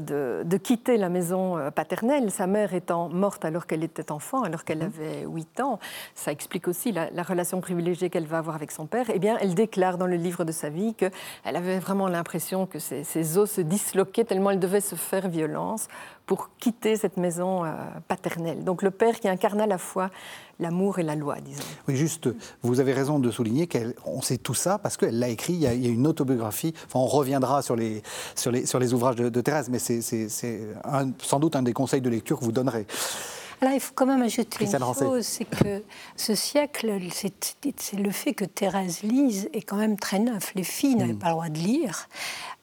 de, 0.00 0.42
de, 0.44 0.56
quitter 0.56 0.96
la 0.96 1.08
maison 1.08 1.56
paternelle, 1.74 2.30
sa 2.30 2.46
mère 2.46 2.74
étant 2.74 3.08
morte 3.08 3.44
alors 3.44 3.66
qu'elle 3.66 3.84
était 3.84 4.10
enfant, 4.10 4.42
alors 4.42 4.64
qu'elle 4.64 4.78
mhm. 4.78 4.92
avait 4.96 5.26
8 5.26 5.60
ans. 5.60 5.78
Ça 6.14 6.32
explique 6.32 6.68
aussi 6.68 6.92
la, 6.92 7.22
relation 7.22 7.60
privilégiée 7.60 8.10
qu'elle 8.10 8.26
va 8.26 8.38
avoir 8.38 8.56
avec 8.56 8.70
son 8.70 8.86
père. 8.86 9.06
Eh 9.12 9.18
bien, 9.18 9.36
elle 9.40 9.54
déclare 9.54 9.98
dans 9.98 10.06
le 10.06 10.16
livre 10.16 10.44
de 10.44 10.52
sa 10.52 10.68
vie 10.68 10.94
qu'elle 10.94 11.12
avait 11.44 11.78
vraiment 11.78 12.08
l'impression 12.08 12.66
que 12.66 12.78
ses, 12.78 13.04
ses 13.04 13.38
os 13.38 13.50
se 13.50 13.60
disloquaient 13.60 14.24
tellement 14.24 14.50
elle 14.50 14.60
devait 14.60 14.80
se 14.80 14.94
faire 14.94 15.28
violence 15.28 15.88
pour 16.26 16.50
quitter 16.58 16.96
cette 16.96 17.16
maison 17.16 17.64
euh, 17.64 17.72
paternelle. 18.08 18.64
Donc 18.64 18.82
le 18.82 18.90
père 18.90 19.20
qui 19.20 19.28
incarne 19.28 19.60
à 19.60 19.66
la 19.66 19.78
fois 19.78 20.10
l'amour 20.58 20.98
et 20.98 21.02
la 21.02 21.14
loi, 21.14 21.36
disons. 21.44 21.62
Oui, 21.88 21.96
juste, 21.96 22.28
vous 22.62 22.80
avez 22.80 22.92
raison 22.92 23.18
de 23.18 23.30
souligner 23.30 23.68
qu'on 23.68 24.22
sait 24.22 24.38
tout 24.38 24.54
ça 24.54 24.78
parce 24.78 24.96
qu'elle 24.96 25.18
l'a 25.18 25.28
écrit, 25.28 25.54
il 25.54 25.60
y, 25.60 25.66
a, 25.66 25.72
une 25.72 26.06
autobiographie, 26.06 26.74
enfin 26.86 26.98
on 26.98 27.06
reviendra 27.06 27.62
sur 27.62 27.76
les, 27.76 28.02
sur 28.34 28.50
les, 28.50 28.66
sur 28.66 28.78
les 28.78 28.94
ouvrages 28.94 29.16
de, 29.16 29.40
Thérèse, 29.40 29.68
mais 29.68 29.78
c'est 29.78 30.00
sans 31.22 31.40
doute 31.40 31.56
un 31.56 31.62
des 31.62 31.72
conseils 31.72 32.00
de 32.00 32.10
lecture 32.10 32.38
que 32.38 32.44
vous 32.44 32.52
donnerez. 32.52 32.86
Alors, 33.60 33.72
il 33.72 33.80
faut 33.80 33.92
quand 33.94 34.04
même 34.04 34.20
ajouter 34.20 34.66
une 34.66 34.94
chose, 34.94 35.24
c'est 35.24 35.46
que 35.46 35.82
ce 36.14 36.34
siècle, 36.34 36.92
c'est 37.10 37.96
le 37.96 38.10
fait 38.10 38.34
que 38.34 38.44
Thérèse 38.44 39.02
lise 39.02 39.48
est 39.54 39.62
quand 39.62 39.76
même 39.76 39.98
très 39.98 40.18
neuf. 40.18 40.52
Les 40.54 40.62
filles 40.62 40.96
n'avaient 40.96 41.14
mm. 41.14 41.18
pas 41.18 41.28
le 41.28 41.32
droit 41.32 41.48
de 41.48 41.58
lire. 41.58 42.08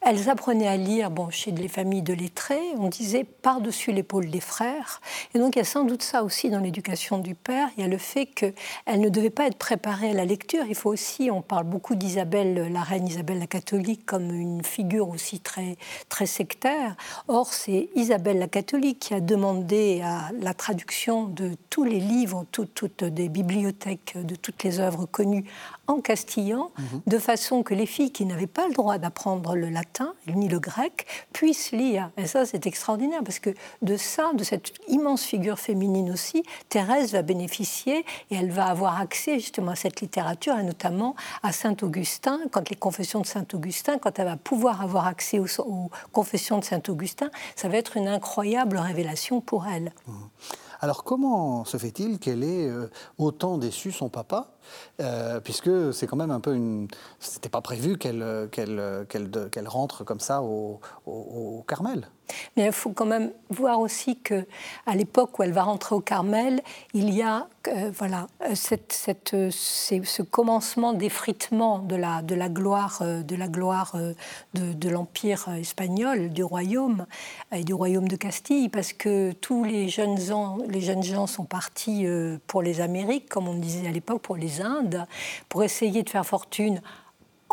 Elles 0.06 0.28
apprenaient 0.28 0.68
à 0.68 0.76
lire, 0.76 1.10
bon, 1.10 1.30
chez 1.30 1.50
les 1.50 1.66
familles 1.66 2.02
de 2.02 2.12
lettrés, 2.12 2.60
on 2.76 2.88
disait 2.88 3.24
par-dessus 3.24 3.90
l'épaule 3.90 4.28
des 4.28 4.40
frères. 4.40 5.00
Et 5.34 5.38
donc 5.38 5.56
il 5.56 5.60
y 5.60 5.62
a 5.62 5.64
sans 5.64 5.84
doute 5.84 6.02
ça 6.02 6.24
aussi 6.24 6.50
dans 6.50 6.60
l'éducation 6.60 7.16
du 7.16 7.34
père. 7.34 7.68
Il 7.78 7.80
y 7.80 7.86
a 7.86 7.88
le 7.88 7.96
fait 7.96 8.26
qu'elle 8.26 8.54
ne 9.00 9.08
devait 9.08 9.30
pas 9.30 9.46
être 9.46 9.56
préparée 9.56 10.10
à 10.10 10.12
la 10.12 10.26
lecture. 10.26 10.64
Il 10.68 10.74
faut 10.74 10.90
aussi, 10.90 11.30
on 11.30 11.40
parle 11.40 11.64
beaucoup 11.64 11.94
d'Isabelle, 11.94 12.70
la 12.70 12.82
reine 12.82 13.06
Isabelle 13.06 13.38
la 13.38 13.46
catholique, 13.46 14.04
comme 14.04 14.30
une 14.30 14.62
figure 14.62 15.08
aussi 15.08 15.40
très, 15.40 15.76
très 16.10 16.26
sectaire. 16.26 16.96
Or, 17.28 17.54
c'est 17.54 17.88
Isabelle 17.94 18.38
la 18.38 18.48
catholique 18.48 18.98
qui 18.98 19.14
a 19.14 19.20
demandé 19.20 20.02
à 20.04 20.28
la 20.38 20.52
traduction 20.52 21.28
de 21.28 21.52
tous 21.70 21.84
les 21.84 22.00
livres, 22.00 22.44
toutes 22.52 23.04
des 23.04 23.30
bibliothèques, 23.30 24.18
de 24.22 24.36
toutes 24.36 24.64
les 24.64 24.80
œuvres 24.80 25.06
connues 25.06 25.44
en 25.86 26.00
castillan, 26.00 26.70
mhm. 26.78 27.02
de 27.06 27.18
façon 27.18 27.62
que 27.62 27.74
les 27.74 27.86
filles 27.86 28.10
qui 28.10 28.24
n'avaient 28.24 28.46
pas 28.46 28.66
le 28.68 28.74
droit 28.74 28.98
d'apprendre 28.98 29.54
le 29.54 29.68
latin 29.68 30.14
ni 30.26 30.48
le 30.48 30.58
grec 30.58 31.06
puissent 31.32 31.72
lire. 31.72 32.10
Et 32.16 32.26
ça, 32.26 32.46
c'est 32.46 32.66
extraordinaire, 32.66 33.22
parce 33.24 33.38
que 33.38 33.50
de 33.82 33.96
ça, 33.96 34.32
de 34.34 34.44
cette 34.44 34.72
immense 34.88 35.22
figure 35.22 35.58
féminine 35.58 36.10
aussi, 36.10 36.42
Thérèse 36.68 37.12
va 37.12 37.22
bénéficier 37.22 38.04
et 38.30 38.36
elle 38.36 38.50
va 38.50 38.66
avoir 38.66 39.00
accès 39.00 39.38
justement 39.38 39.72
à 39.72 39.76
cette 39.76 40.00
littérature, 40.00 40.58
et 40.58 40.62
notamment 40.62 41.14
à 41.42 41.52
Saint-Augustin, 41.52 42.40
quand 42.50 42.70
les 42.70 42.76
confessions 42.76 43.20
de 43.20 43.26
Saint-Augustin, 43.26 43.98
quand 43.98 44.18
elle 44.18 44.26
va 44.26 44.36
pouvoir 44.36 44.82
avoir 44.82 45.06
accès 45.06 45.38
aux, 45.38 45.90
confessions 46.12 46.58
de 46.58 46.64
Saint-Augustin, 46.64 47.30
ça 47.56 47.68
va 47.68 47.76
être 47.76 47.96
une 47.96 48.08
incroyable 48.08 48.78
révélation 48.78 49.40
pour 49.40 49.66
elle. 49.66 49.92
Mhm. 50.06 50.14
Alors 50.80 51.04
comment 51.04 51.64
se 51.64 51.76
fait-il 51.76 52.18
qu'elle 52.18 52.42
ait 52.44 52.68
euh, 52.68 52.88
autant 53.18 53.58
déçu 53.58 53.92
son 53.92 54.08
papa 54.08 54.56
euh, 55.00 55.40
puisque 55.40 55.92
c'est 55.92 56.06
quand 56.06 56.16
même 56.16 56.30
un 56.30 56.40
peu 56.40 56.54
une. 56.54 56.88
C'était 57.18 57.48
pas 57.48 57.60
prévu 57.60 57.98
qu'elle 57.98 58.22
euh, 58.22 59.04
rentre 59.66 60.04
comme 60.04 60.20
ça 60.20 60.42
au 60.42 61.64
Carmel? 61.66 62.08
Mais 62.56 62.66
il 62.66 62.72
faut 62.72 62.90
quand 62.90 63.06
même 63.06 63.32
voir 63.50 63.80
aussi 63.80 64.18
que 64.18 64.46
à 64.86 64.94
l'époque 64.94 65.38
où 65.38 65.42
elle 65.42 65.52
va 65.52 65.62
rentrer 65.62 65.94
au 65.94 66.00
Carmel, 66.00 66.62
il 66.92 67.10
y 67.10 67.22
a 67.22 67.48
euh, 67.68 67.90
voilà 67.96 68.26
cette, 68.54 68.92
cette, 68.92 69.34
ce 69.50 70.22
commencement 70.22 70.92
d'effritement 70.92 71.78
de 71.78 71.96
la, 71.96 72.22
de 72.22 72.34
la 72.34 72.48
gloire, 72.48 73.02
de, 73.02 73.36
la 73.36 73.48
gloire 73.48 73.96
de, 74.54 74.72
de 74.72 74.88
l'empire 74.88 75.48
espagnol, 75.58 76.30
du 76.30 76.44
royaume 76.44 77.06
et 77.52 77.64
du 77.64 77.74
royaume 77.74 78.08
de 78.08 78.16
Castille, 78.16 78.68
parce 78.68 78.92
que 78.92 79.32
tous 79.32 79.64
les 79.64 79.88
jeunes 79.88 80.18
gens, 80.18 80.58
les 80.68 80.80
jeunes 80.80 81.02
gens 81.02 81.26
sont 81.26 81.44
partis 81.44 82.06
pour 82.46 82.62
les 82.62 82.80
Amériques, 82.80 83.28
comme 83.28 83.48
on 83.48 83.54
disait 83.54 83.88
à 83.88 83.92
l'époque, 83.92 84.22
pour 84.22 84.36
les 84.36 84.60
Indes, 84.60 85.06
pour 85.48 85.64
essayer 85.64 86.02
de 86.02 86.10
faire 86.10 86.26
fortune 86.26 86.80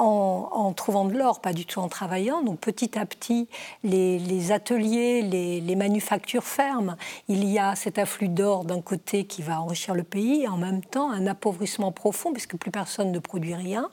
en, 0.02 0.74
trouvant 0.74 1.06
de 1.06 1.18
l'or, 1.18 1.42
pas 1.42 1.54
du 1.54 1.66
tout 1.66 1.80
en 1.80 1.88
travaillant. 1.88 2.42
Donc 2.42 2.60
petit 2.60 2.98
à 2.98 3.06
petit, 3.06 3.48
les, 3.84 4.52
ateliers, 4.52 5.22
les, 5.22 5.76
manufactures 5.76 6.44
ferment. 6.44 6.96
Il 7.28 7.46
y 7.46 7.58
a 7.58 7.76
cet 7.76 7.98
afflux 7.98 8.28
d'or 8.28 8.66
d'un 8.66 8.82
côté 8.82 9.26
qui 9.26 9.42
va 9.42 9.62
enrichir 9.62 9.96
le 9.96 10.04
pays 10.04 10.44
et 10.44 10.48
en 10.48 10.58
même 10.58 10.84
temps 10.84 11.12
un 11.12 11.26
appauvrissement 11.28 11.92
profond 11.92 12.34
puisque 12.34 12.56
plus 12.58 12.72
personne 12.72 13.12
ne 13.12 13.20
produit 13.20 13.56
rien. 13.56 13.90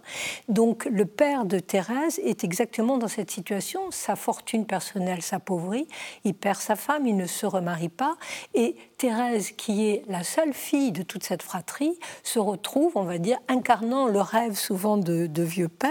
Donc 0.48 0.86
le 0.90 1.04
père 1.04 1.44
de 1.44 1.58
Thérèse 1.58 2.20
est 2.24 2.44
exactement 2.44 2.98
dans 2.98 3.08
cette 3.08 3.30
situation. 3.30 3.90
Sa 3.90 4.16
fortune 4.16 4.66
personnelle 4.66 5.22
s'appauvrit, 5.22 5.88
il 6.24 6.34
perd 6.34 6.58
sa 6.58 6.76
femme, 6.76 7.06
il 7.06 7.16
ne 7.16 7.26
se 7.26 7.46
remarie 7.46 7.88
pas 7.88 8.16
et 8.54 8.76
Thérèse, 8.98 9.52
qui 9.52 9.88
est 9.88 10.02
la 10.08 10.24
seule 10.24 10.52
fille 10.52 10.90
de 10.90 11.02
toute 11.02 11.22
cette 11.22 11.42
fratrie, 11.42 11.96
se 12.24 12.40
retrouve, 12.40 12.92
on 12.96 13.04
va 13.04 13.18
dire, 13.18 13.38
incarnant 13.46 14.08
le 14.08 14.20
rêve 14.20 14.54
souvent 14.54 14.96
de, 14.96 15.42
vieux 15.42 15.68
pères, 15.68 15.88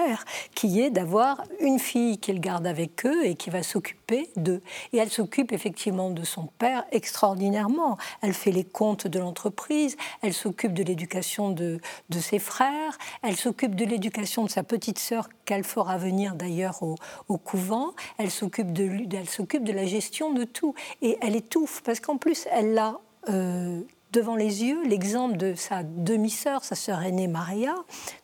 qui 0.56 0.82
est 0.82 0.90
d'avoir 0.90 1.44
une 1.60 1.80
fille 1.80 2.18
qu'il 2.18 2.40
garde 2.40 2.68
avec 2.68 3.06
eux 3.06 3.26
et 3.26 3.36
qui 3.36 3.50
va 3.50 3.64
s'occuper 3.64 4.30
d'eux. 4.36 4.62
Et 4.94 4.98
elle 4.98 5.10
s'occupe 5.10 5.52
effectivement 5.52 6.10
de 6.10 6.24
son 6.24 6.48
père 6.60 6.86
extraordinairement. 6.92 7.98
Elle 8.22 8.34
fait 8.34 8.52
les 8.52 8.64
comptes 8.64 9.08
de 9.08 9.20
l'entreprise, 9.20 9.98
elle 10.22 10.34
s'occupe 10.34 10.74
de 10.74 10.84
l'éducation 10.84 11.52
de, 11.52 11.80
ses 12.20 12.40
frères, 12.40 12.98
elle 13.22 13.36
s'occupe 13.36 13.76
de 13.76 13.86
l'éducation 13.86 14.44
de 14.44 14.50
sa 14.50 14.64
petite 14.64 15.00
sœur 15.00 15.30
qu'elle 15.46 15.64
fera 15.64 15.98
venir 15.98 16.36
d'ailleurs 16.36 16.82
au, 16.82 17.38
couvent, 17.38 17.94
elle 18.18 18.32
s'occupe 18.32 18.74
de, 18.74 18.90
elle 19.16 19.30
s'occupe 19.30 19.64
de 19.64 19.72
la 19.72 19.86
gestion 19.86 20.34
de 20.34 20.44
tout. 20.44 20.74
Et 21.02 21.18
elle 21.22 21.36
étouffe, 21.36 21.82
parce 21.84 22.00
qu'en 22.00 22.18
plus, 22.18 22.48
elle 22.52 22.74
l'a 22.74 23.00
euh, 23.30 23.82
devant 24.14 24.36
les 24.36 24.64
yeux 24.64 24.84
l'exemple 24.84 25.38
de 25.38 25.54
sa 25.54 25.84
demi-sœur, 25.84 26.64
sa 26.64 26.76
sœur 26.76 27.04
aînée 27.04 27.28
Maria, 27.28 27.76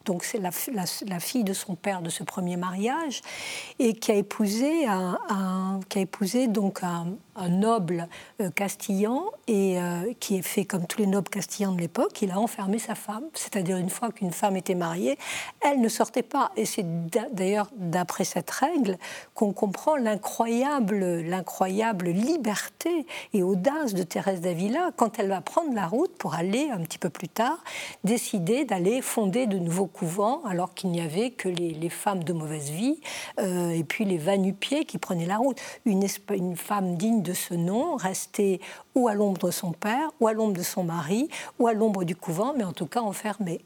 donc 0.05 0.24
c'est 0.24 0.39
la, 0.39 0.51
fille 1.19 1.43
de 1.43 1.53
son 1.53 1.75
père 1.75 2.01
de 2.01 2.10
ce 2.10 2.24
premier 2.24 2.57
mariage, 2.57 3.22
et 3.79 3.93
qui 3.93 4.12
a 4.12 4.15
épousé, 4.15 4.86
un, 4.88 5.79
qui 5.89 6.00
a 6.00 6.01
épousé 6.01 6.48
donc 6.48 6.81
un 6.83 7.50
noble 7.50 8.07
euh, 8.41 8.50
castillan 8.51 9.25
et 9.48 9.79
euh, 9.79 10.13
qui 10.19 10.38
est 10.38 10.41
fait 10.41 10.65
comme 10.65 10.86
tous 10.86 11.00
les 11.00 11.07
nobles 11.07 11.29
castillans 11.29 11.74
de 11.74 11.79
l'époque, 11.79 12.22
il 12.22 12.31
a 12.31 12.39
enfermé 12.39 12.79
sa 12.79 12.95
femme. 12.95 13.24
C'est-à-dire 13.33 13.77
une 13.77 13.89
fois 13.89 14.12
qu'une 14.12 14.31
femme 14.31 14.55
était 14.55 14.75
mariée, 14.75 15.17
elle 15.62 15.81
ne 15.81 15.89
sortait 15.89 16.24
pas. 16.24 16.51
Et 16.55 16.65
c'est 16.65 16.86
d'ailleurs 17.33 17.69
d'après 17.75 18.24
cette 18.24 18.50
règle 18.51 18.98
qu'on 19.33 19.51
comprend 19.51 19.95
l'incroyable, 19.95 21.22
l'incroyable 21.22 22.10
liberté 22.10 23.05
et 23.33 23.43
audace 23.43 23.93
de 23.93 24.03
Thérèse 24.03 24.41
d'Avila 24.41 24.91
quand 24.95 25.19
elle 25.19 25.29
va 25.29 25.41
prendre 25.41 25.74
la 25.74 25.88
route 25.88 26.15
pour 26.17 26.36
aller 26.36 26.69
un 26.72 26.79
petit 26.79 27.00
peu 27.00 27.10
plus 27.10 27.29
tard 27.29 27.57
décider 28.03 28.65
d'aller 28.65 29.01
fonder 29.01 29.48
de 29.48 29.57
nouveaux 29.57 29.88
couvents 29.93 30.41
alors 30.45 30.73
qu'il 30.73 30.91
n'y 30.91 31.00
avait 31.00 31.31
que 31.31 31.47
les, 31.47 31.89
femmes 31.89 32.23
de 32.23 32.33
mauvaise 32.33 32.69
vie 32.69 33.00
euh, 33.39 33.69
et 33.69 33.83
puis 33.83 34.03
les 34.03 34.17
vanupiers 34.17 34.83
qui 34.85 34.97
prenaient 34.97 35.25
la 35.25 35.38
route. 35.38 35.57
Une, 35.85 36.03
femme 36.55 36.97
digne 36.97 37.21
de 37.21 37.33
ce 37.33 37.53
nom, 37.53 37.95
rester 37.95 38.59
ou 38.95 39.07
à 39.07 39.13
l'ombre 39.13 39.47
de 39.47 39.51
son 39.51 39.71
père, 39.71 40.12
ou 40.19 40.27
à 40.27 40.33
l'ombre 40.33 40.57
de 40.57 40.63
son 40.63 40.83
mari, 40.83 41.29
ou 41.59 41.67
à 41.67 41.73
l'ombre 41.73 42.03
du 42.03 42.15
couvent, 42.15 42.53
mais 42.57 42.63
en 42.63 42.73
tout 42.73 42.88
cas 42.88 43.01
enfermée. 43.01 43.62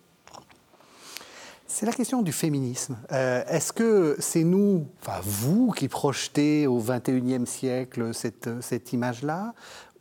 C'est 1.67 1.85
la 1.85 1.91
question 1.91 2.21
du 2.21 2.31
féminisme. 2.31 2.97
Euh, 3.11 3.43
est-ce 3.47 3.73
que 3.73 4.15
c'est 4.19 4.43
nous, 4.43 4.87
enfin 5.01 5.19
vous, 5.23 5.71
qui 5.71 5.87
projetez 5.87 6.67
au 6.67 6.79
XXIe 6.79 7.45
siècle 7.45 8.13
cette, 8.13 8.49
cette 8.61 8.93
image-là 8.93 9.53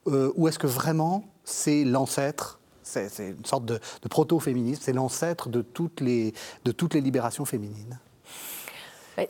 euh, 0.06 0.32
Ou 0.36 0.48
est-ce 0.48 0.58
que 0.58 0.66
vraiment 0.66 1.24
c'est 1.44 1.84
l'ancêtre 1.84 2.60
c'est, 2.86 3.30
une 3.30 3.44
sorte 3.44 3.64
de, 3.64 3.80
proto-féminisme, 4.08 4.80
c'est 4.82 4.92
l'ancêtre 4.92 5.48
de, 5.48 5.62
toutes 5.62 6.00
les, 6.00 6.32
de 6.64 6.72
toutes 6.72 6.94
les 6.94 7.00
libérations 7.00 7.44
féminines 7.44 7.98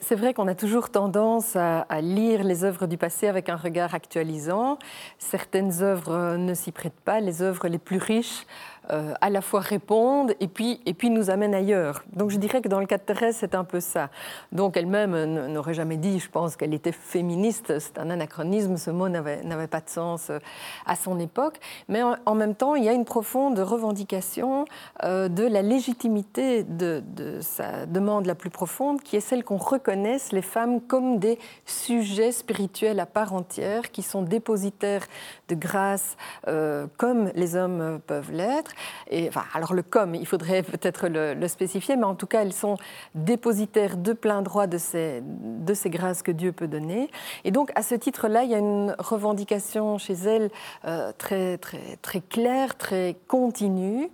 c'est 0.00 0.16
vrai 0.16 0.34
qu'on 0.34 0.48
a 0.48 0.54
toujours 0.54 0.90
tendance 0.90 1.54
à, 1.56 1.84
lire 2.00 2.42
les 2.42 2.64
œuvres 2.64 2.86
du 2.86 2.98
passé 2.98 3.28
avec 3.28 3.48
un 3.48 3.56
regard 3.56 3.94
actualisant. 3.94 4.78
Certaines 5.18 5.82
œuvres 5.82 6.36
ne 6.36 6.54
s'y 6.54 6.72
prêtent 6.72 7.00
pas. 7.04 7.20
Les 7.20 7.42
œuvres 7.42 7.68
les 7.68 7.78
plus 7.78 7.98
riches 7.98 8.46
euh, 8.90 9.14
à 9.20 9.30
la 9.30 9.40
fois 9.40 9.60
répondent 9.60 10.34
et 10.38 10.46
puis, 10.46 10.80
et 10.86 10.94
puis 10.94 11.10
nous 11.10 11.30
amènent 11.30 11.54
ailleurs. 11.54 12.04
Donc 12.12 12.30
je 12.30 12.36
dirais 12.36 12.60
que 12.60 12.68
dans 12.68 12.78
le 12.78 12.86
cas 12.86 12.98
de 12.98 13.02
Thérèse, 13.02 13.36
c'est 13.40 13.54
un 13.54 13.64
peu 13.64 13.80
ça. 13.80 14.10
Donc 14.52 14.76
elle-même 14.76 15.48
n'aurait 15.52 15.74
jamais 15.74 15.96
dit, 15.96 16.20
je 16.20 16.30
pense, 16.30 16.56
qu'elle 16.56 16.74
était 16.74 16.92
féministe. 16.92 17.78
C'est 17.80 17.98
un 17.98 18.10
anachronisme, 18.10 18.76
ce 18.76 18.90
mot 18.90 19.08
n'avait 19.08 19.66
pas 19.66 19.80
de 19.80 19.88
sens 19.88 20.30
euh, 20.30 20.38
à 20.86 20.94
son 20.94 21.18
époque. 21.18 21.58
Mais 21.88 22.00
en, 22.02 22.34
même 22.34 22.54
temps, 22.54 22.74
il 22.76 22.84
y 22.84 22.88
a 22.88 22.92
une 22.92 23.04
profonde 23.04 23.58
revendication 23.58 24.66
euh, 25.02 25.28
de 25.28 25.44
la 25.44 25.62
légitimité 25.62 26.62
de, 26.62 27.02
de, 27.14 27.40
sa 27.40 27.86
demande 27.86 28.26
la 28.26 28.34
plus 28.34 28.50
profonde, 28.50 29.00
qui 29.02 29.16
est 29.16 29.20
celle 29.20 29.42
qu'on 29.42 29.56
reconnaisse 29.56 30.30
les 30.32 30.42
femmes 30.42 30.80
comme 30.80 31.18
des 31.18 31.38
sujets 31.64 32.30
spirituels 32.30 33.00
à 33.00 33.06
part 33.06 33.32
entière, 33.34 33.90
qui 33.90 34.02
sont 34.02 34.22
dépositaires 34.22 35.06
de 35.48 35.54
grâce 35.54 36.16
comme 36.96 37.30
les 37.34 37.56
hommes 37.56 38.00
peuvent 38.06 38.32
l'être, 38.32 38.72
Et, 39.10 39.28
enfin, 39.28 39.44
alors 39.54 39.74
le 39.74 39.82
comme, 39.82 40.14
il 40.14 40.26
faudrait 40.26 40.62
peut-être 40.62 41.08
le, 41.08 41.48
spécifier, 41.48 41.96
mais 41.96 42.04
en 42.04 42.14
tout 42.14 42.26
cas, 42.26 42.42
elles 42.42 42.52
sont 42.52 42.76
dépositaires 43.14 43.96
de 43.96 44.12
plein 44.12 44.42
droit 44.42 44.66
de 44.66 44.78
ces, 44.78 45.22
de 45.22 45.74
ces 45.74 45.90
grâces 45.90 46.22
que 46.22 46.32
Dieu 46.32 46.52
peut 46.52 46.66
donner. 46.66 47.08
Et 47.44 47.50
donc, 47.50 47.70
à 47.74 47.82
ce 47.82 47.94
titre-là, 47.94 48.42
il 48.42 48.50
y 48.50 48.54
a 48.54 48.58
une 48.58 48.94
revendication 48.98 49.98
chez 49.98 50.14
elles 50.14 50.50
euh, 50.84 51.12
très, 51.16 51.58
très, 51.58 51.96
très 52.02 52.20
claire, 52.20 52.76
très 52.76 53.16
continue, 53.28 54.10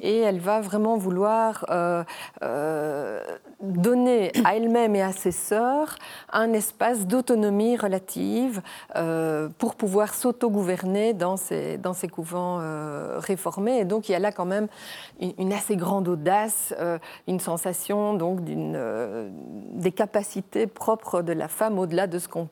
et 0.00 0.18
elle 0.18 0.40
va 0.40 0.60
vraiment 0.60 0.96
vouloir 0.96 1.64
euh, 1.70 2.04
euh, 2.42 3.22
donner 3.60 4.32
à 4.44 4.56
elle-même 4.56 4.96
et 4.96 5.02
à 5.02 5.12
ses 5.12 5.32
sœurs 5.32 5.96
un 6.32 6.52
espace 6.52 7.06
d'autonomie 7.06 7.76
relative 7.76 8.62
pour 9.58 9.74
pouvoir 9.74 10.14
s'autogouverner 10.14 11.12
dans 11.14 11.36
ces, 11.36 11.78
dans 11.78 11.92
ces 11.92 12.08
couvents 12.08 12.60
réformés. 13.18 13.78
Et 13.78 13.84
donc, 13.84 14.08
il 14.08 14.12
y 14.12 14.14
a 14.14 14.18
là 14.18 14.32
quand 14.32 14.44
même 14.44 14.68
une, 15.20 15.52
assez 15.52 15.76
grande 15.76 16.08
audace, 16.08 16.74
une 17.26 17.40
sensation 17.40 18.14
donc 18.14 18.40
des 18.44 19.92
capacités 19.92 20.66
propres 20.66 21.22
de 21.22 21.32
la 21.32 21.48
femme 21.48 21.78
au-delà 21.78 22.06
de 22.06 22.18
ce 22.18 22.28
qu'on 22.28 22.48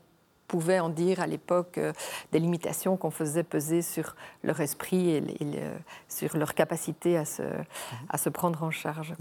pouvait 0.48 0.80
en 0.80 0.88
dire 0.88 1.20
à 1.20 1.26
l'époque 1.26 1.78
euh, 1.78 1.92
des 2.32 2.40
limitations 2.40 2.96
qu'on 2.96 3.10
faisait 3.10 3.44
peser 3.44 3.82
sur 3.82 4.16
leur 4.42 4.60
esprit 4.60 5.10
et, 5.10 5.22
sur 6.08 6.36
leur 6.36 6.54
capacité 6.54 7.16
à 7.16 7.24
se, 7.24 7.42
à 8.08 8.18
se 8.18 8.28
prendre 8.28 8.62
en 8.62 8.70
charge. 8.70 9.14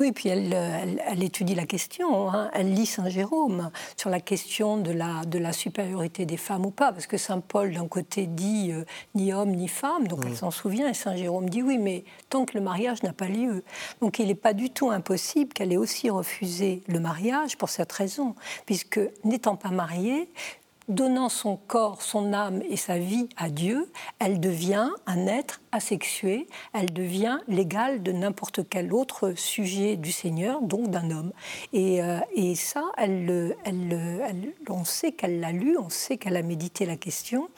Oui, 0.00 0.12
puis 0.12 0.28
elle, 0.28 0.52
elle, 0.52 1.22
étudie 1.22 1.54
la 1.54 1.64
question, 1.64 2.30
hein. 2.30 2.50
elle 2.52 2.74
lit 2.74 2.86
Saint 2.86 3.08
Jérôme 3.08 3.70
sur 3.96 4.10
la 4.10 4.20
question 4.20 4.76
de 4.76 4.92
la, 4.92 5.24
de 5.24 5.38
la 5.38 5.52
supériorité 5.52 6.26
des 6.26 6.36
femmes 6.36 6.66
ou 6.66 6.70
pas, 6.70 6.92
parce 6.92 7.06
que 7.06 7.16
Saint 7.16 7.40
Paul 7.40 7.72
d'un 7.72 7.86
côté 7.86 8.26
dit 8.26 8.72
euh, 8.72 8.84
ni 9.14 9.32
homme 9.32 9.52
ni 9.52 9.68
femme, 9.68 10.08
donc 10.08 10.24
elle 10.26 10.36
s'en 10.36 10.50
souvient, 10.50 10.88
et 10.88 10.94
Saint 10.94 11.16
Jérôme 11.16 11.48
dit 11.48 11.62
oui, 11.62 11.78
mais 11.78 12.04
tant 12.28 12.44
que 12.44 12.58
le 12.58 12.64
mariage 12.64 13.02
n'a 13.02 13.12
pas 13.12 13.28
lieu. 13.28 13.62
Donc 14.00 14.18
il 14.18 14.26
n'est 14.26 14.34
pas 14.34 14.52
du 14.52 14.70
tout 14.70 14.90
impossible 14.90 15.52
qu'elle 15.52 15.72
ait 15.72 15.76
aussi 15.76 16.10
refusé 16.10 16.82
le 16.88 16.98
mariage 17.00 17.56
pour 17.56 17.68
cette 17.68 17.92
raison, 17.92 18.34
puisque 18.66 19.00
n'étant 19.24 19.56
pas 19.56 19.70
mariée, 19.70 20.28
donnant 20.88 21.28
son 21.28 21.56
corps, 21.56 22.02
son 22.02 22.32
âme 22.32 22.62
et 22.68 22.76
sa 22.76 22.98
vie 22.98 23.28
à 23.36 23.50
Dieu, 23.50 23.90
elle 24.18 24.40
devient 24.40 24.90
un 25.06 25.26
être 25.26 25.60
asexuée, 25.74 26.46
elle 26.72 26.92
devient 26.92 27.38
l'égale 27.48 28.02
de 28.02 28.12
n'importe 28.12 28.68
quel 28.68 28.92
autre 28.92 29.32
sujet 29.36 29.96
du 29.96 30.12
Seigneur, 30.12 30.62
donc 30.62 30.90
d'un 30.90 31.10
homme. 31.10 31.32
Et, 31.72 32.02
euh, 32.02 32.20
et 32.34 32.54
ça, 32.54 32.84
elle, 32.96 33.56
elle, 33.64 34.52
on 34.68 34.84
sait 34.84 35.12
qu'elle 35.12 35.40
l'a 35.40 35.52
lu, 35.52 35.76
on 35.76 35.90
sait 35.90 36.16
qu'elle 36.16 36.36
a 36.36 36.42
médité 36.42 36.86
la 36.86 36.96
question, 36.96 37.48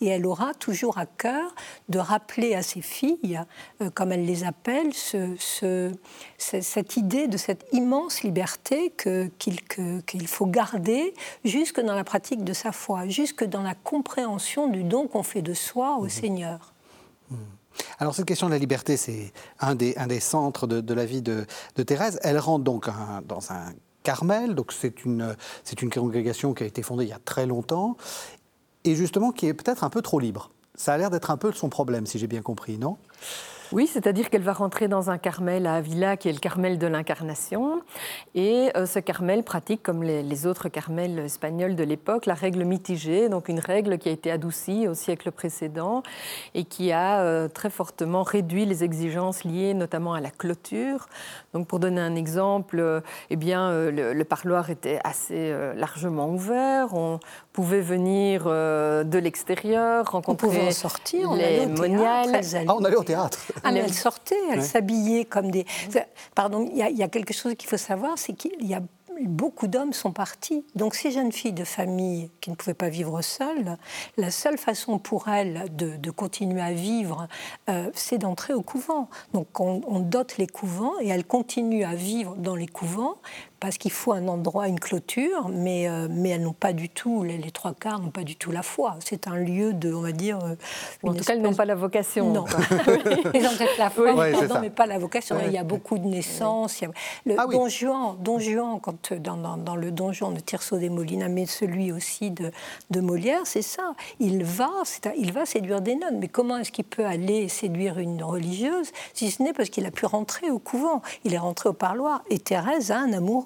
et 0.00 0.06
elle 0.06 0.26
aura 0.26 0.54
toujours 0.54 0.98
à 0.98 1.06
cœur 1.06 1.54
de 1.88 1.98
rappeler 1.98 2.54
à 2.54 2.62
ses 2.62 2.80
filles, 2.80 3.40
euh, 3.82 3.90
comme 3.90 4.10
elle 4.12 4.24
les 4.24 4.44
appelle, 4.44 4.94
ce, 4.94 5.34
ce, 5.38 5.92
cette 6.38 6.96
idée 6.96 7.28
de 7.28 7.36
cette 7.36 7.66
immense 7.72 8.22
liberté 8.22 8.92
qu'il 9.38 9.60
qu'il 10.06 10.26
faut 10.28 10.46
garder 10.46 11.14
jusque 11.44 11.80
dans 11.80 11.94
la 11.94 12.04
pratique 12.04 12.44
de 12.44 12.52
sa 12.52 12.72
foi, 12.72 13.06
jusque 13.08 13.44
dans 13.44 13.62
la 13.62 13.74
compréhension 13.74 14.68
du 14.68 14.82
don 14.82 15.06
qu'on 15.06 15.22
fait 15.22 15.42
de 15.42 15.54
soi 15.54 15.96
au 15.98 16.06
mmh. 16.06 16.10
Seigneur. 16.10 16.72
Mmh. 17.30 17.36
Alors 17.98 18.14
cette 18.14 18.26
question 18.26 18.46
de 18.46 18.52
la 18.52 18.58
liberté, 18.58 18.96
c'est 18.96 19.32
un 19.60 19.74
des, 19.74 19.96
un 19.96 20.06
des 20.06 20.20
centres 20.20 20.66
de, 20.66 20.94
la 20.94 21.04
vie 21.04 21.22
de, 21.22 21.46
Thérèse. 21.74 22.18
Elle 22.22 22.38
rentre 22.38 22.64
donc 22.64 22.88
dans 23.26 23.52
un 23.52 23.72
Carmel, 24.02 24.54
donc 24.54 24.72
c'est 24.72 25.04
une, 25.04 25.36
c'est 25.64 25.82
une 25.82 25.90
congrégation 25.90 26.54
qui 26.54 26.62
a 26.62 26.66
été 26.66 26.82
fondée 26.82 27.04
il 27.04 27.10
y 27.10 27.12
a 27.12 27.18
très 27.24 27.44
longtemps, 27.44 27.96
et 28.84 28.94
justement 28.94 29.32
qui 29.32 29.46
est 29.46 29.54
peut-être 29.54 29.82
un 29.82 29.90
peu 29.90 30.00
trop 30.00 30.20
libre. 30.20 30.52
Ça 30.76 30.94
a 30.94 30.98
l'air 30.98 31.10
d'être 31.10 31.30
un 31.30 31.36
peu 31.36 31.50
son 31.52 31.68
problème, 31.68 32.06
si 32.06 32.18
j'ai 32.18 32.28
bien 32.28 32.42
compris, 32.42 32.78
non? 32.78 32.98
Oui, 33.72 33.86
c'est-à-dire 33.86 34.30
qu'elle 34.30 34.42
va 34.42 34.52
rentrer 34.52 34.86
dans 34.88 35.10
un 35.10 35.18
Carmel 35.18 35.66
à 35.66 35.74
Avila, 35.74 36.16
qui 36.16 36.28
est 36.28 36.32
le 36.32 36.38
Carmel 36.38 36.78
de 36.78 36.86
l'Incarnation. 36.86 37.82
Et 38.34 38.70
euh, 38.76 38.86
ce 38.86 38.98
Carmel 38.98 39.42
pratique, 39.42 39.82
comme 39.82 40.02
les, 40.02 40.46
autres 40.46 40.68
Carmels 40.68 41.18
espagnols 41.18 41.74
de 41.74 41.82
l'époque, 41.82 42.26
la 42.26 42.34
règle 42.34 42.64
mitigée, 42.64 43.28
donc 43.28 43.48
une 43.48 43.58
règle 43.58 43.98
qui 43.98 44.08
a 44.08 44.12
été 44.12 44.30
adoucie 44.30 44.86
au 44.86 44.94
siècle 44.94 45.32
précédent 45.32 46.02
et 46.54 46.64
qui 46.64 46.92
a 46.92 47.20
euh, 47.20 47.48
très 47.48 47.70
fortement 47.70 48.22
réduit 48.22 48.66
les 48.66 48.84
exigences 48.84 49.44
liées 49.44 49.74
notamment 49.74 50.14
à 50.14 50.20
la 50.20 50.30
clôture. 50.30 51.08
Donc, 51.56 51.68
pour 51.68 51.80
donner 51.80 52.02
un 52.02 52.16
exemple, 52.16 52.78
euh, 52.80 53.00
eh 53.30 53.36
bien, 53.36 53.72
le, 53.90 54.24
parloir 54.24 54.68
était 54.68 54.98
assez 55.04 55.54
largement 55.74 56.28
ouvert. 56.28 56.92
On 56.92 57.18
pouvait 57.54 57.80
venir 57.80 58.44
de 58.44 59.18
l'extérieur, 59.18 60.10
rencontrer 60.10 60.70
sortir, 60.72 61.32
les 61.32 61.64
moniales. 61.66 62.42
Ah, 62.68 62.74
on 62.76 62.84
allait 62.84 62.96
au 62.96 63.04
théâtre. 63.04 63.38
Ah, 63.64 63.70
elle 63.74 63.94
sortait, 63.94 64.36
elle 64.52 64.62
s'habillait 64.62 65.24
comme 65.24 65.50
des. 65.50 65.64
Pardon, 66.34 66.68
il 66.70 66.76
y, 66.76 67.02
a 67.02 67.08
quelque 67.08 67.32
chose 67.32 67.54
qu'il 67.54 67.70
faut 67.70 67.78
savoir, 67.78 68.18
c'est 68.18 68.34
qu'il 68.34 68.66
y 68.66 68.74
a 68.74 68.82
beaucoup 69.24 69.66
d'hommes 69.66 69.92
sont 69.92 70.12
partis. 70.12 70.64
Donc 70.74 70.94
ces 70.94 71.10
jeunes 71.10 71.32
filles 71.32 71.52
de 71.52 71.64
famille 71.64 72.30
qui 72.40 72.50
ne 72.50 72.56
pouvaient 72.56 72.74
pas 72.74 72.88
vivre 72.88 73.22
seules, 73.22 73.76
la 74.16 74.30
seule 74.30 74.58
façon 74.58 74.98
pour 74.98 75.28
elles 75.28 75.64
de, 75.74 76.10
continuer 76.10 76.62
à 76.62 76.72
vivre, 76.72 77.28
euh, 77.68 77.90
c'est 77.94 78.18
d'entrer 78.18 78.52
au 78.52 78.62
couvent. 78.62 79.08
Donc 79.32 79.60
on, 79.60 79.80
on, 79.86 80.00
dote 80.00 80.38
les 80.38 80.46
couvents 80.46 80.94
et 81.00 81.08
elles 81.08 81.26
continuent 81.26 81.84
à 81.84 81.94
vivre 81.94 82.36
dans 82.36 82.54
les 82.54 82.66
couvents 82.66 83.16
parce 83.60 83.78
qu'il 83.78 83.90
faut 83.90 84.12
un 84.12 84.28
endroit, 84.28 84.68
une 84.68 84.78
clôture, 84.80 85.48
mais, 85.48 85.88
euh, 85.88 86.08
mais 86.10 86.30
elles 86.30 86.42
n'ont 86.42 86.52
pas 86.52 86.72
du 86.72 86.88
tout, 86.88 87.22
les, 87.22 87.38
trois 87.50 87.72
quarts 87.72 88.00
n'ont 88.00 88.10
pas 88.10 88.22
du 88.22 88.36
tout 88.36 88.50
la 88.50 88.62
foi. 88.62 88.96
C'est 89.04 89.26
un 89.26 89.36
lieu 89.36 89.72
de, 89.72 89.92
on 89.92 90.02
va 90.02 90.12
dire. 90.12 90.38
Euh, 90.44 90.54
en 91.02 91.14
tout 91.14 91.24
cas, 91.24 91.34
elles 91.34 91.42
n'ont 91.42 91.54
pas 91.54 91.64
la 91.64 91.74
vocation. 91.74 92.32
Non. 92.32 92.44
Ils 93.34 93.46
ont 93.46 93.56
peut-être 93.56 93.78
la 93.78 93.90
foi, 93.90 94.12
mais 94.60 94.70
pas 94.70 94.86
la 94.86 94.98
vocation. 94.98 95.36
Il 95.46 95.52
y 95.52 95.58
a 95.58 95.64
beaucoup 95.64 95.98
de 95.98 96.06
naissances. 96.06 96.82
Le 97.24 97.34
ah 97.38 97.46
don, 97.50 97.68
Juan, 97.68 98.16
don 98.20 98.38
Juan, 98.38 98.78
quand, 98.80 99.12
dans, 99.14 99.36
dans, 99.36 99.56
dans, 99.56 99.76
le 99.76 99.90
Don 99.90 100.12
Juan 100.12 100.34
de 100.34 100.40
Tirso 100.40 100.78
de 100.78 100.88
Molina, 100.88 101.28
mais 101.28 101.46
celui 101.46 101.92
aussi 101.92 102.30
de, 102.30 102.50
de 102.90 103.00
Molière, 103.00 103.42
c'est 103.44 103.62
ça. 103.62 103.94
Il 104.20 104.44
va, 104.44 104.70
il 105.16 105.32
va 105.32 105.46
séduire 105.46 105.80
des 105.80 105.94
nonnes. 105.94 106.18
Mais 106.18 106.28
comment 106.28 106.58
est-ce 106.58 106.72
qu'il 106.72 106.84
peut 106.84 107.06
aller 107.06 107.48
séduire 107.48 107.98
une 107.98 108.22
religieuse 108.22 108.90
si 109.14 109.30
ce 109.30 109.42
n'est 109.42 109.52
parce 109.52 109.70
qu'il 109.70 109.86
a 109.86 109.90
pu 109.90 110.04
rentrer 110.04 110.50
au 110.50 110.58
couvent? 110.58 111.00
Il 111.24 111.32
est 111.32 111.38
rentré 111.38 111.68
au 111.68 111.72
parloir. 111.72 112.22
Et 112.28 112.38
Thérèse 112.38 112.90
a 112.90 112.98
un 112.98 113.12
amour 113.12 113.45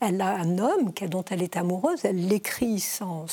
elle 0.00 0.20
a 0.20 0.36
un 0.36 0.58
homme 0.58 0.92
dont 1.08 1.24
elle 1.30 1.42
est 1.42 1.56
amoureuse, 1.56 2.04
elle 2.04 2.28
l'écrit 2.28 2.80
sans, 2.80 3.26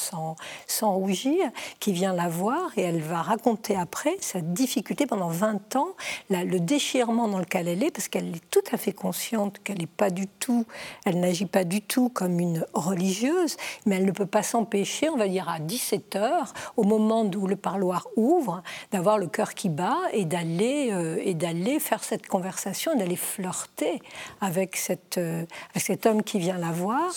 rougir, 0.82 1.50
qui 1.80 1.94
vient 1.94 2.14
la 2.14 2.28
voir 2.28 2.72
et 2.78 2.82
elle 2.82 3.02
va 3.02 3.22
raconter 3.22 3.76
après 3.76 4.16
sa 4.20 4.42
difficulté 4.42 5.06
pendant 5.06 5.30
20 5.30 5.76
ans, 5.76 5.90
le 6.30 6.60
déchirement 6.60 7.28
dans 7.28 7.40
lequel 7.40 7.68
elle 7.68 7.84
est, 7.84 7.92
parce 7.92 8.08
qu'elle 8.08 8.36
est 8.36 8.50
tout 8.50 8.64
à 8.72 8.78
fait 8.78 8.94
consciente 8.94 9.60
qu'elle 9.64 9.80
n'est 9.80 9.88
pas 9.88 10.10
du 10.10 10.28
tout, 10.28 10.66
elle 11.06 11.20
n'agit 11.20 11.46
pas 11.46 11.64
du 11.64 11.82
tout 11.82 12.10
comme 12.10 12.40
une 12.40 12.66
religieuse, 12.74 13.58
mais 13.86 13.96
elle 13.96 14.06
ne 14.06 14.12
peut 14.12 14.26
pas 14.26 14.44
s'empêcher, 14.44 15.10
on 15.10 15.18
va 15.18 15.28
dire 15.28 15.50
à 15.50 15.60
17 15.60 16.16
heures, 16.16 16.54
au 16.78 16.84
moment 16.84 17.24
où 17.36 17.48
le 17.48 17.56
parloir 17.56 18.08
ouvre, 18.16 18.62
d'avoir 18.92 19.18
le 19.18 19.28
cœur 19.28 19.54
qui 19.54 19.70
bat 19.70 19.98
et 20.12 20.26
d'aller 20.26 20.90
euh, 20.92 21.18
et 21.22 21.34
d'aller 21.34 21.80
faire 21.80 22.04
cette 22.04 22.28
conversation, 22.28 22.96
d'aller 22.96 23.16
flirter 23.16 24.02
avec 24.42 24.76
cette, 24.76 25.18
euh, 25.18 25.46
avec 25.72 25.84
cette 25.84 25.95
cet 25.96 26.08
homme 26.08 26.24
qui 26.24 26.40
vient 26.40 26.58
la 26.58 26.72
voir 26.72 27.10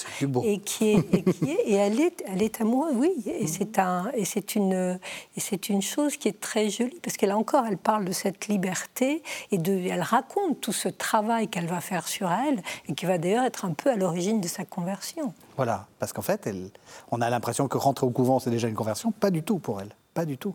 et 0.45 0.61
qui 0.61 0.91
est, 0.91 1.13
et, 1.13 1.23
qui 1.25 1.51
est, 1.51 1.63
et 1.67 1.75
elle 1.75 1.99
est, 1.99 2.23
elle 2.29 2.43
est 2.43 2.61
amoureuse, 2.61 2.95
oui. 2.95 3.13
Et 3.27 3.43
mhm. 3.43 3.49
c'est 3.49 3.79
un, 3.81 4.09
et 4.15 4.25
c'est 4.25 4.55
une, 4.55 5.01
et 5.37 5.41
c'est 5.41 5.69
une 5.69 5.83
chose 5.83 6.17
qui 6.17 6.29
est 6.29 6.41
très 6.41 6.71
jolie 6.71 7.01
parce 7.03 7.17
qu'elle 7.17 7.33
encore, 7.33 7.65
elle 7.67 7.77
parle 7.77 8.05
de 8.05 8.13
cette 8.13 8.47
liberté 8.47 9.25
et 9.51 9.59
de, 9.59 9.73
elle 9.73 10.03
raconte 10.03 10.61
tout 10.61 10.73
ce 10.73 10.89
travail 10.89 11.49
qu'elle 11.49 11.67
va 11.67 11.81
faire 11.81 12.07
sur 12.07 12.31
elle 12.31 12.63
et 12.89 12.95
qui 12.95 13.05
va 13.05 13.19
d'ailleurs 13.19 13.45
être 13.45 13.65
un 13.65 13.73
peu 13.73 13.91
à 13.91 13.97
l'origine 13.97 14.41
de 14.41 14.47
sa 14.47 14.65
conversion. 14.65 15.35
Voilà, 15.57 15.89
parce 15.99 16.13
qu'en 16.13 16.23
fait, 16.23 16.47
elle, 16.47 16.71
on 17.11 17.21
a 17.21 17.29
l'impression 17.31 17.67
que 17.67 17.79
rentrer 17.79 18.07
au 18.07 18.11
couvent, 18.11 18.39
c'est 18.39 18.51
déjà 18.51 18.69
une 18.69 18.77
conversion. 18.77 19.11
Pas 19.11 19.33
du 19.33 19.43
tout 19.43 19.59
pour 19.59 19.81
elle, 19.81 19.91
pas 20.15 20.25
du 20.25 20.39
tout. 20.39 20.55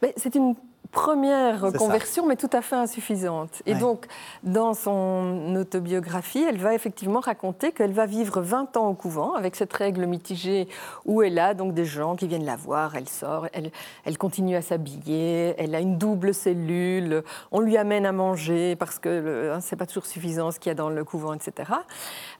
Mais 0.00 0.14
c'est 0.16 0.36
une 0.36 0.54
première 0.92 1.60
conversion, 1.72 2.26
mais 2.26 2.36
tout 2.36 2.50
à 2.52 2.62
fait 2.62 2.76
insuffisante. 2.76 3.62
Et 3.66 3.74
donc, 3.74 4.06
dans 4.42 4.74
son 4.74 5.54
autobiographie, 5.56 6.44
elle 6.48 6.58
va 6.58 6.74
effectivement 6.74 7.20
raconter 7.20 7.72
qu'elle 7.72 7.92
va 7.92 8.06
vivre 8.06 8.40
20 8.40 8.76
ans 8.76 8.88
au 8.88 8.94
couvent 8.94 9.34
avec 9.34 9.56
cette 9.56 9.72
règle 9.72 10.06
mitigée 10.06 10.68
où 11.04 11.22
elle 11.22 11.38
a 11.38 11.54
donc 11.54 11.74
des 11.74 11.84
gens 11.84 12.16
qui 12.16 12.26
viennent 12.26 12.44
la 12.44 12.56
voir, 12.56 12.96
elle 12.96 13.08
sort, 13.08 13.46
elle, 13.52 13.70
elle 14.04 14.18
continue 14.18 14.56
à 14.56 14.62
s'habiller, 14.62 15.54
elle 15.58 15.74
a 15.74 15.80
une 15.80 15.96
double 15.98 16.34
cellule, 16.34 17.22
on 17.52 17.60
lui 17.60 17.76
amène 17.76 18.06
à 18.06 18.12
manger 18.12 18.76
parce 18.76 18.98
que 18.98 19.52
hein, 19.52 19.60
c'est 19.60 19.76
pas 19.76 19.86
toujours 19.86 20.06
suffisant 20.06 20.50
ce 20.50 20.58
qu'il 20.58 20.70
y 20.70 20.72
a 20.72 20.74
dans 20.74 20.90
le 20.90 21.04
couvent, 21.04 21.34
etc. 21.34 21.70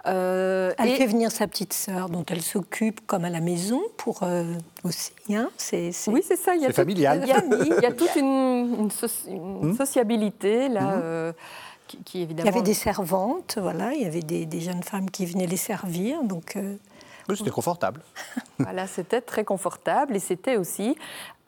Euh, 0.07 0.73
elle 0.79 0.91
fait 0.91 1.07
venir 1.07 1.31
sa 1.31 1.47
petite 1.47 1.73
sœur 1.73 2.09
dont 2.09 2.25
elle 2.29 2.43
s'occupe 2.43 3.07
comme 3.07 3.25
à 3.25 3.31
la 3.31 3.41
maison 3.41 3.81
pour 3.97 4.23
euh, 4.23 4.45
aussi. 4.85 5.13
Hein, 5.31 5.51
c'est, 5.57 5.91
Oui, 6.09 6.23
c'est 6.27 6.37
ça. 6.37 6.55
Il 6.55 6.63
y 6.63 6.67
a 6.67 6.73
familial. 6.73 7.23
Il 7.23 7.29
y, 7.29 7.87
a 7.87 7.93
toute 7.93 8.15
une, 8.17 8.40
hmm. 8.41 9.77
sociabilité 9.77 10.69
là. 10.69 10.97
Hmm. 10.97 11.01
Euh, 11.03 11.33
qui, 12.05 12.23
évidemment... 12.23 12.49
Il 12.49 12.55
y 12.55 12.57
avait 12.57 12.65
des 12.65 12.75
servantes, 12.75 13.59
voilà, 13.61 13.93
il 13.95 14.03
y 14.03 14.07
avait 14.07 14.23
des, 14.23 14.61
jeunes 14.61 14.85
femmes 14.85 15.11
qui 15.11 15.27
venaient 15.27 15.49
les 15.49 15.57
servir, 15.57 16.23
donc. 16.23 16.57
Oui, 17.29 17.37
c'était 17.37 17.51
confortable. 17.51 18.01
Voilà, 18.61 18.87
c'était 18.87 19.21
très 19.21 19.43
confortable 19.43 20.15
et 20.15 20.21
c'était 20.21 20.57
aussi 20.57 20.95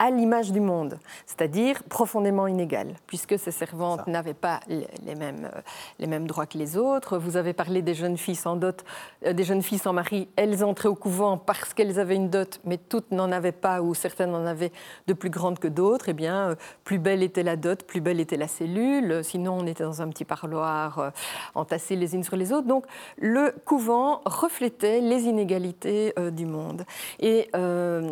à 0.03 0.11
l'image 0.11 0.51
du 0.51 0.59
monde, 0.59 0.99
c'est-à-dire 1.25 1.81
profondément 1.83 2.45
inégal, 2.45 2.95
puisque 3.07 3.39
ces 3.39 3.51
servantes 3.51 4.05
n'avaient 4.07 4.33
pas 4.33 4.59
les 4.67 5.15
mêmes, 5.15 5.45
euh, 5.45 5.61
les 5.97 6.07
mêmes 6.07 6.27
droits 6.27 6.45
que 6.45 6.57
les 6.57 6.75
autres. 6.75 7.17
Vous 7.17 7.37
avez 7.37 7.53
parlé 7.53 7.81
des 7.81 7.93
jeunes 7.93 8.17
filles 8.17 8.35
sans 8.35 8.57
dot, 8.57 8.83
euh, 9.25 9.31
des 9.31 9.45
jeunes 9.45 9.61
filles 9.61 9.77
sans 9.77 9.93
mari. 9.93 10.27
Elles 10.35 10.61
entraient 10.65 10.89
au 10.89 10.95
couvent 10.95 11.37
parce 11.37 11.73
qu'elles 11.73 12.01
avaient 12.01 12.17
une 12.17 12.29
dot, 12.29 12.59
mais 12.65 12.77
toutes 12.77 13.11
n'en 13.11 13.31
avaient 13.31 13.53
pas, 13.53 13.81
ou 13.81 13.93
certaines 13.93 14.35
en 14.35 14.45
avaient 14.45 14.73
de 15.07 15.13
plus 15.13 15.29
grandes 15.29 15.57
que 15.57 15.69
d'autres. 15.69 16.09
Eh 16.09 16.13
bien, 16.13 16.49
euh, 16.49 16.55
plus 16.83 16.99
belle 16.99 17.23
était 17.23 17.43
la 17.43 17.55
dot, 17.55 17.83
plus 17.83 18.01
belle 18.01 18.19
était 18.19 18.35
la 18.35 18.49
cellule. 18.49 19.23
Sinon, 19.23 19.59
on 19.61 19.67
était 19.67 19.85
dans 19.85 20.01
un 20.01 20.09
petit 20.09 20.25
parloir 20.25 21.13
entassés 21.55 21.95
les 21.95 22.13
unes 22.13 22.25
sur 22.25 22.35
les 22.35 22.51
autres. 22.51 22.67
Donc, 22.67 22.85
le 23.17 23.55
couvent 23.63 24.19
reflétait 24.25 24.99
les 24.99 25.23
inégalités 25.23 26.13
du 26.33 26.45
monde. 26.45 26.83
Et 27.21 27.49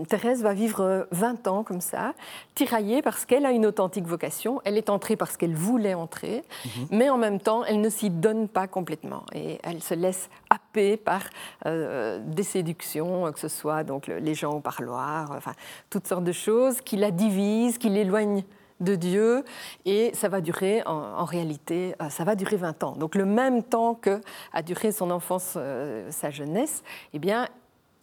Thérèse 0.08 0.42
va 0.42 0.54
vivre 0.54 1.08
20 1.12 1.48
ans 1.48 1.64
comme 1.64 1.81
ça, 1.82 2.14
tiraillée 2.56 3.02
parce 3.02 3.26
qu'elle 3.26 3.46
a 3.46 3.52
une 3.52 3.66
authentique 3.66 4.06
vocation. 4.06 4.62
Elle 4.64 4.78
est 4.78 4.90
entrée 4.90 5.16
parce 5.16 5.38
qu'elle 5.38 5.56
voulait 5.56 5.94
entrer, 5.94 6.44
mhm. 6.66 6.88
mais 6.92 7.10
en 7.10 7.18
même 7.18 7.40
temps, 7.40 7.64
elle 7.66 7.82
ne 7.82 7.90
s'y 7.90 8.10
donne 8.10 8.48
pas 8.48 8.68
complètement. 8.68 9.24
Et 9.34 9.60
elle 9.64 9.82
se 9.82 9.94
laisse 9.94 10.30
happer 10.50 10.98
par 10.98 11.24
euh, 11.66 12.20
des 12.26 12.44
séductions, 12.44 13.32
que 13.32 13.40
ce 13.40 13.48
soit 13.48 13.84
donc 13.84 14.08
les 14.08 14.34
gens 14.34 14.54
au 14.54 14.60
parloir, 14.60 15.32
enfin 15.32 15.54
toutes 15.90 16.08
sortes 16.08 16.24
de 16.24 16.32
choses 16.32 16.82
qui 16.82 16.98
la 16.98 17.12
divisent, 17.12 17.78
qui 17.78 17.90
l'éloignent 17.90 18.44
de 18.82 18.96
Dieu 18.96 19.44
et 19.86 20.12
ça 20.14 20.28
va 20.28 20.42
durer 20.42 20.82
en, 20.86 21.24
réalité 21.24 21.96
euh, 22.02 22.10
ça 22.10 22.24
va 22.24 22.36
durer 22.36 22.58
20 22.58 22.84
ans. 22.84 22.92
Donc 22.94 23.16
le 23.16 23.26
même 23.26 23.64
temps 23.64 23.94
que 23.94 24.22
a 24.54 24.62
duré 24.62 24.92
son 24.92 25.12
enfance, 25.12 25.54
euh, 25.56 26.10
sa 26.12 26.32
jeunesse, 26.32 26.84
eh 27.14 27.20
bien 27.20 27.48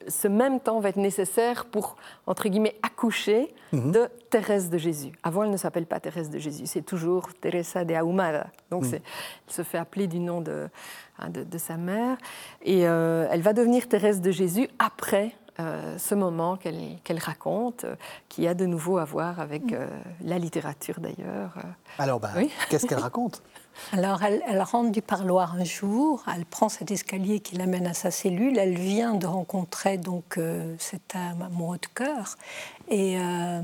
ce 0.07 0.29
même 0.29 0.61
temps 0.61 0.81
va 0.81 0.91
être 0.91 0.97
nécessaire 0.97 1.67
pour, 1.67 1.97
entre 2.27 2.49
guillemets, 2.49 2.77
accoucher 2.83 3.53
mhm. 3.73 3.93
de 3.93 4.09
Thérèse 4.31 4.71
de 4.71 4.79
Jésus. 4.79 5.13
Avant, 5.23 5.45
elle 5.45 5.51
ne 5.51 5.57
s'appelle 5.57 5.87
pas 5.87 6.01
Thérèse 6.01 6.31
de 6.31 6.39
Jésus, 6.39 6.67
c'est 6.67 6.83
toujours 6.83 7.29
Teresa 7.41 7.85
de 7.85 7.95
Ahumada. 7.95 8.47
Donc, 8.71 8.85
mhm. 8.85 8.95
elle 8.95 9.53
se 9.53 9.63
fait 9.63 9.79
appeler 9.79 10.07
du 10.07 10.21
nom 10.21 10.41
de, 10.41 10.69
hein, 11.19 11.29
de, 11.31 11.59
sa 11.59 11.77
mère. 11.77 12.17
Et 12.63 12.87
euh, 12.87 13.27
elle 13.31 13.43
va 13.43 13.53
devenir 13.53 13.89
Thérèse 13.89 14.21
de 14.21 14.31
Jésus 14.31 14.69
après 14.79 15.33
euh, 15.61 15.99
ce 15.99 16.15
moment 16.15 16.57
qu'elle 16.57 17.19
raconte, 17.19 17.85
euh, 17.85 17.97
qui 18.29 18.47
a 18.47 18.55
de 18.55 18.67
nouveau 18.67 18.99
à 18.99 19.05
voir 19.05 19.41
avec 19.41 19.75
la 20.23 20.39
littérature 20.39 21.01
d'ailleurs. 21.01 21.55
Alors, 21.99 22.21
ben, 22.21 22.47
qu'est-ce 22.71 22.87
qu'elle 22.87 22.99
raconte? 23.01 23.43
Alors, 23.93 24.23
elle, 24.23 24.63
rentre 24.63 24.91
du 24.91 25.03
parloir 25.03 25.55
un 25.55 25.65
jour, 25.65 26.25
elle 26.35 26.45
prend 26.45 26.69
cet 26.69 26.91
escalier 26.91 27.41
qui 27.41 27.57
l'amène 27.57 27.87
à 27.87 27.95
sa 27.95 28.11
cellule, 28.11 28.59
elle 28.59 28.77
vient 28.77 29.15
de 29.15 29.27
rencontrer 29.27 29.99
donc 29.99 30.37
euh, 30.37 30.75
cet 30.79 31.15
amoureux 31.15 31.79
de 31.79 31.87
cœur, 31.95 32.37
et, 32.89 33.19
euh, 33.19 33.63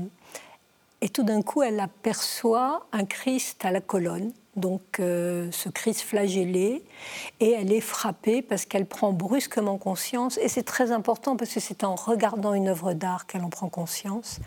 et 1.01 1.09
tout 1.09 1.23
d'un 1.23 1.41
coup, 1.41 1.61
elle 1.61 1.79
aperçoit 1.79 2.87
un 2.91 3.05
Christ 3.05 3.65
à 3.65 3.71
la 3.71 3.81
colonne 3.81 4.31
donc 4.55 4.99
euh, 4.99 5.49
ce 5.51 5.69
Christ 5.69 6.01
flagellé, 6.01 6.83
et 7.39 7.51
elle 7.51 7.71
est 7.71 7.81
frappée 7.81 8.41
parce 8.41 8.65
qu'elle 8.65 8.85
prend 8.85 9.11
brusquement 9.11 9.77
conscience, 9.77 10.37
et 10.37 10.47
c'est 10.47 10.63
très 10.63 10.91
important 10.91 11.35
parce 11.35 11.53
que 11.53 11.59
c'est 11.59 11.83
en 11.83 11.95
regardant 11.95 12.53
une 12.53 12.69
œuvre 12.69 12.93
d'art 12.93 13.27
qu'elle 13.27 13.43
en 13.43 13.49
prend 13.49 13.69
conscience. 13.69 14.39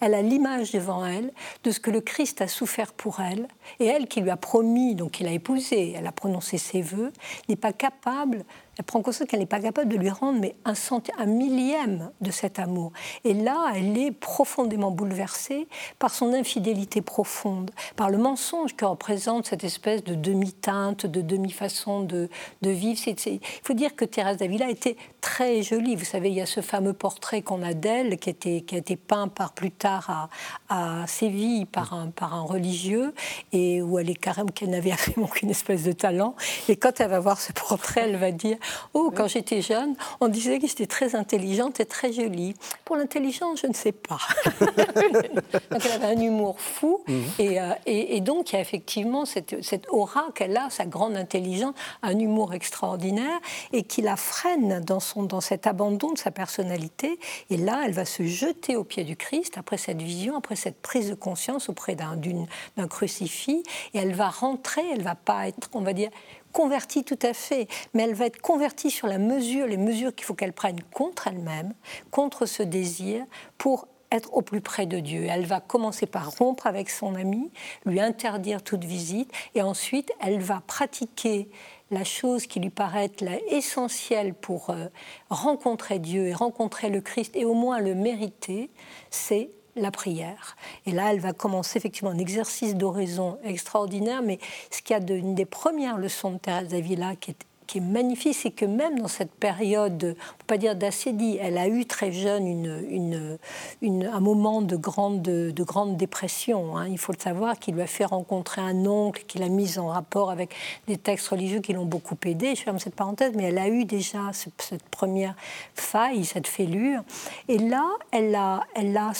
Elle 0.00 0.14
a 0.14 0.22
l'image 0.22 0.72
devant 0.72 1.04
elle 1.04 1.32
de 1.64 1.70
ce 1.70 1.80
que 1.80 1.90
le 1.90 2.00
Christ 2.00 2.40
a 2.40 2.48
souffert 2.48 2.92
pour 2.92 3.20
elle, 3.20 3.48
et 3.80 3.86
elle 3.86 4.06
qui 4.06 4.20
lui 4.20 4.30
a 4.30 4.36
promis, 4.36 4.94
donc 4.94 5.20
il 5.20 5.26
a 5.26 5.32
épousé, 5.32 5.94
elle 5.96 6.06
a 6.06 6.12
prononcé 6.12 6.58
ses 6.58 6.82
voeux, 6.82 7.12
n'est 7.48 7.56
pas 7.56 7.72
capable 7.72 8.44
elle 8.78 8.84
prend 8.84 9.02
conscience 9.02 9.28
qu'elle 9.28 9.40
n'est 9.40 9.46
pas 9.46 9.60
capable 9.60 9.88
de 9.88 9.96
lui 9.96 10.10
rendre 10.10 10.38
mais 10.40 10.54
un, 10.64 10.74
un 11.18 11.26
millième 11.26 12.10
de 12.20 12.30
cet 12.30 12.58
amour. 12.58 12.92
Et 13.24 13.34
là, 13.34 13.72
elle 13.74 13.96
est 13.96 14.10
profondément 14.10 14.90
bouleversée 14.90 15.68
par 15.98 16.12
son 16.12 16.32
infidélité 16.32 17.02
profonde, 17.02 17.70
par 17.96 18.10
le 18.10 18.18
mensonge 18.18 18.74
que 18.74 18.84
représente 18.84 19.46
cette 19.46 19.64
espèce 19.64 20.02
de 20.04 20.14
demi-teinte, 20.14 21.06
de 21.06 21.20
demi-façon 21.20 22.02
de, 22.02 22.28
vivre. 22.62 23.00
Il 23.06 23.40
faut 23.62 23.74
dire 23.74 23.94
que 23.96 24.04
Thérèse 24.04 24.38
d'Avila 24.38 24.68
était 24.68 24.96
très 25.20 25.62
jolie. 25.62 25.96
Vous 25.96 26.04
savez, 26.04 26.28
il 26.28 26.34
y 26.34 26.40
a 26.40 26.46
ce 26.46 26.60
fameux 26.60 26.92
portrait 26.92 27.42
qu'on 27.42 27.62
a 27.62 27.74
d'elle 27.74 28.18
qui, 28.18 28.30
a 28.30 28.76
été 28.76 28.96
peint 28.96 29.28
par 29.28 29.52
plus 29.52 29.70
tard 29.70 30.28
à, 30.68 31.04
Séville 31.06 31.66
par 31.66 31.92
un, 31.92 32.08
par 32.08 32.34
un 32.34 32.42
religieux 32.42 33.14
et 33.52 33.82
où 33.82 33.98
elle 33.98 34.10
est 34.10 34.14
carrément 34.14 34.48
qu'elle 34.48 34.70
n'avait 34.70 34.92
absolument 34.92 35.26
aucune 35.26 35.50
espèce 35.50 35.84
de 35.84 35.92
talent. 35.92 36.34
Et 36.68 36.76
quand 36.76 37.00
elle 37.00 37.10
va 37.10 37.20
voir 37.20 37.40
ce 37.40 37.52
portrait, 37.52 38.02
elle 38.02 38.16
va 38.16 38.32
dire 38.32 38.56
Oh, 38.92 39.12
quand 39.14 39.28
j'étais 39.28 39.62
jeune, 39.62 39.94
on 40.20 40.28
disait 40.28 40.58
que 40.58 40.66
j'étais 40.66 40.86
très 40.86 41.14
intelligente 41.14 41.80
et 41.80 41.86
très 41.86 42.12
jolie. 42.12 42.54
Pour 42.84 42.96
l'intelligence, 42.96 43.60
je 43.60 43.66
ne 43.66 43.74
sais 43.74 43.92
pas. 43.92 44.18
donc 44.60 45.84
elle 45.84 45.92
avait 45.92 46.16
un 46.16 46.20
humour 46.20 46.60
fou. 46.60 47.02
Mhm. 47.06 47.24
Euh, 47.40 47.74
et, 47.86 48.20
donc 48.20 48.52
il 48.52 48.56
y 48.56 48.58
a 48.58 48.60
effectivement 48.60 49.24
cette, 49.24 49.54
aura 49.90 50.26
qu'elle 50.34 50.56
a, 50.56 50.70
sa 50.70 50.86
grande 50.86 51.16
intelligence, 51.16 51.74
un 52.02 52.18
humour 52.18 52.54
extraordinaire 52.54 53.38
et 53.72 53.82
qui 53.82 54.02
la 54.02 54.16
freine 54.16 54.80
dans, 54.80 55.00
son, 55.00 55.22
dans 55.24 55.40
cet 55.40 55.66
abandon 55.66 56.12
de 56.12 56.18
sa 56.18 56.30
personnalité. 56.30 57.18
Et 57.50 57.56
là, 57.56 57.82
elle 57.84 57.92
va 57.92 58.04
se 58.04 58.22
jeter 58.24 58.76
au 58.76 58.84
pied 58.84 59.04
du 59.04 59.16
Christ 59.16 59.58
après 59.58 59.76
cette 59.76 60.02
vision, 60.02 60.36
après 60.36 60.56
cette 60.56 60.80
prise 60.80 61.10
de 61.10 61.14
conscience 61.14 61.68
auprès 61.68 61.94
d'un 61.94 62.88
crucifix. 62.88 63.62
Et 63.92 63.98
elle 63.98 64.14
va 64.14 64.28
rentrer, 64.28 64.82
elle 64.92 65.02
va 65.02 65.14
pas 65.14 65.48
être, 65.48 65.68
on 65.72 65.80
va 65.80 65.92
dire, 65.92 66.10
convertie 66.54 67.04
tout 67.04 67.18
à 67.20 67.34
fait, 67.34 67.68
mais 67.92 68.04
elle 68.04 68.14
va 68.14 68.24
être 68.24 68.40
convertie 68.40 68.90
sur 68.90 69.06
la 69.06 69.18
mesure, 69.18 69.66
les 69.66 69.76
mesures 69.76 70.14
qu'il 70.14 70.24
faut 70.24 70.34
qu'elle 70.34 70.54
prenne 70.54 70.80
contre 70.94 71.26
elle-même, 71.26 71.74
contre 72.10 72.46
ce 72.46 72.62
désir, 72.62 73.26
pour 73.58 73.88
être 74.10 74.32
au 74.32 74.42
plus 74.42 74.60
près 74.60 74.86
de 74.86 75.00
Dieu. 75.00 75.26
Elle 75.28 75.44
va 75.44 75.60
commencer 75.60 76.06
par 76.06 76.30
rompre 76.36 76.66
avec 76.66 76.88
son 76.88 77.16
ami, 77.16 77.50
lui 77.84 78.00
interdire 78.00 78.62
toute 78.62 78.84
visite, 78.84 79.30
et 79.54 79.62
ensuite 79.62 80.12
elle 80.20 80.40
va 80.40 80.62
pratiquer 80.66 81.48
la 81.90 82.04
chose 82.04 82.46
qui 82.46 82.60
lui 82.60 82.70
paraît 82.70 83.10
essentielle 83.50 84.32
pour 84.32 84.70
euh, 84.70 84.86
rencontrer 85.30 85.98
Dieu 85.98 86.28
et 86.28 86.34
rencontrer 86.34 86.88
le 86.88 87.00
Christ, 87.00 87.36
et 87.36 87.44
au 87.44 87.54
moins 87.54 87.80
le 87.80 87.94
mériter, 87.94 88.70
c'est 89.10 89.50
la 89.76 89.90
prière. 89.90 90.56
Et 90.86 90.92
là, 90.92 91.12
elle 91.12 91.20
va 91.20 91.32
commencer 91.32 91.78
effectivement 91.78 92.10
un 92.10 92.18
exercice 92.18 92.74
d'oraison 92.74 93.38
extraordinaire, 93.44 94.22
mais 94.22 94.38
ce 94.70 94.82
qu'il 94.82 94.94
y 94.94 94.96
a 94.96 95.00
d'une 95.00 95.34
des 95.34 95.44
premières 95.44 95.98
leçons 95.98 96.32
de 96.32 96.38
Thérèse 96.38 96.68
d'Avila 96.68 97.16
qui 97.16 97.32
est 97.32 97.46
qui 97.66 97.78
est 97.78 97.80
magnifique, 97.80 98.34
c'est 98.34 98.50
que 98.50 98.64
même 98.64 98.98
dans 98.98 99.08
cette 99.08 99.32
période, 99.32 100.16
on 100.16 100.38
peut 100.38 100.44
pas 100.46 100.58
dire 100.58 100.76
d'acédie, 100.76 101.38
elle 101.40 101.58
a 101.58 101.68
eu 101.68 101.84
très 101.86 102.12
jeune 102.12 102.46
une, 102.46 103.38
une, 103.80 104.06
un 104.06 104.20
moment 104.20 104.62
de 104.62 104.76
grande, 104.76 105.22
de 105.22 105.64
grande 105.64 105.96
dépression. 105.96 106.76
Hein. 106.76 106.88
Il 106.88 106.98
faut 106.98 107.12
le 107.12 107.20
savoir, 107.20 107.58
qui 107.58 107.72
lui 107.72 107.82
a 107.82 107.86
fait 107.86 108.04
rencontrer 108.04 108.60
un 108.60 108.86
oncle, 108.86 109.24
qui 109.26 109.38
l'a 109.38 109.48
mise 109.48 109.78
en 109.78 109.88
rapport 109.88 110.30
avec 110.30 110.54
des 110.86 110.96
textes 110.96 111.28
religieux 111.28 111.60
qui 111.60 111.72
l'ont 111.72 111.86
beaucoup 111.86 112.16
aidée. 112.24 112.54
Je 112.54 112.62
ferme 112.62 112.78
cette 112.78 112.94
parenthèse, 112.94 113.32
mais 113.34 113.44
elle 113.44 113.58
a 113.58 113.68
eu 113.68 113.84
déjà 113.84 114.30
cette 114.32 114.82
première 114.90 115.34
faille, 115.74 116.24
cette 116.24 116.46
fêlure. 116.46 117.02
Et 117.48 117.58
là, 117.58 117.88
elle 118.10 118.34
a, 118.34 118.64
elle 118.74 118.96
a 118.96 119.12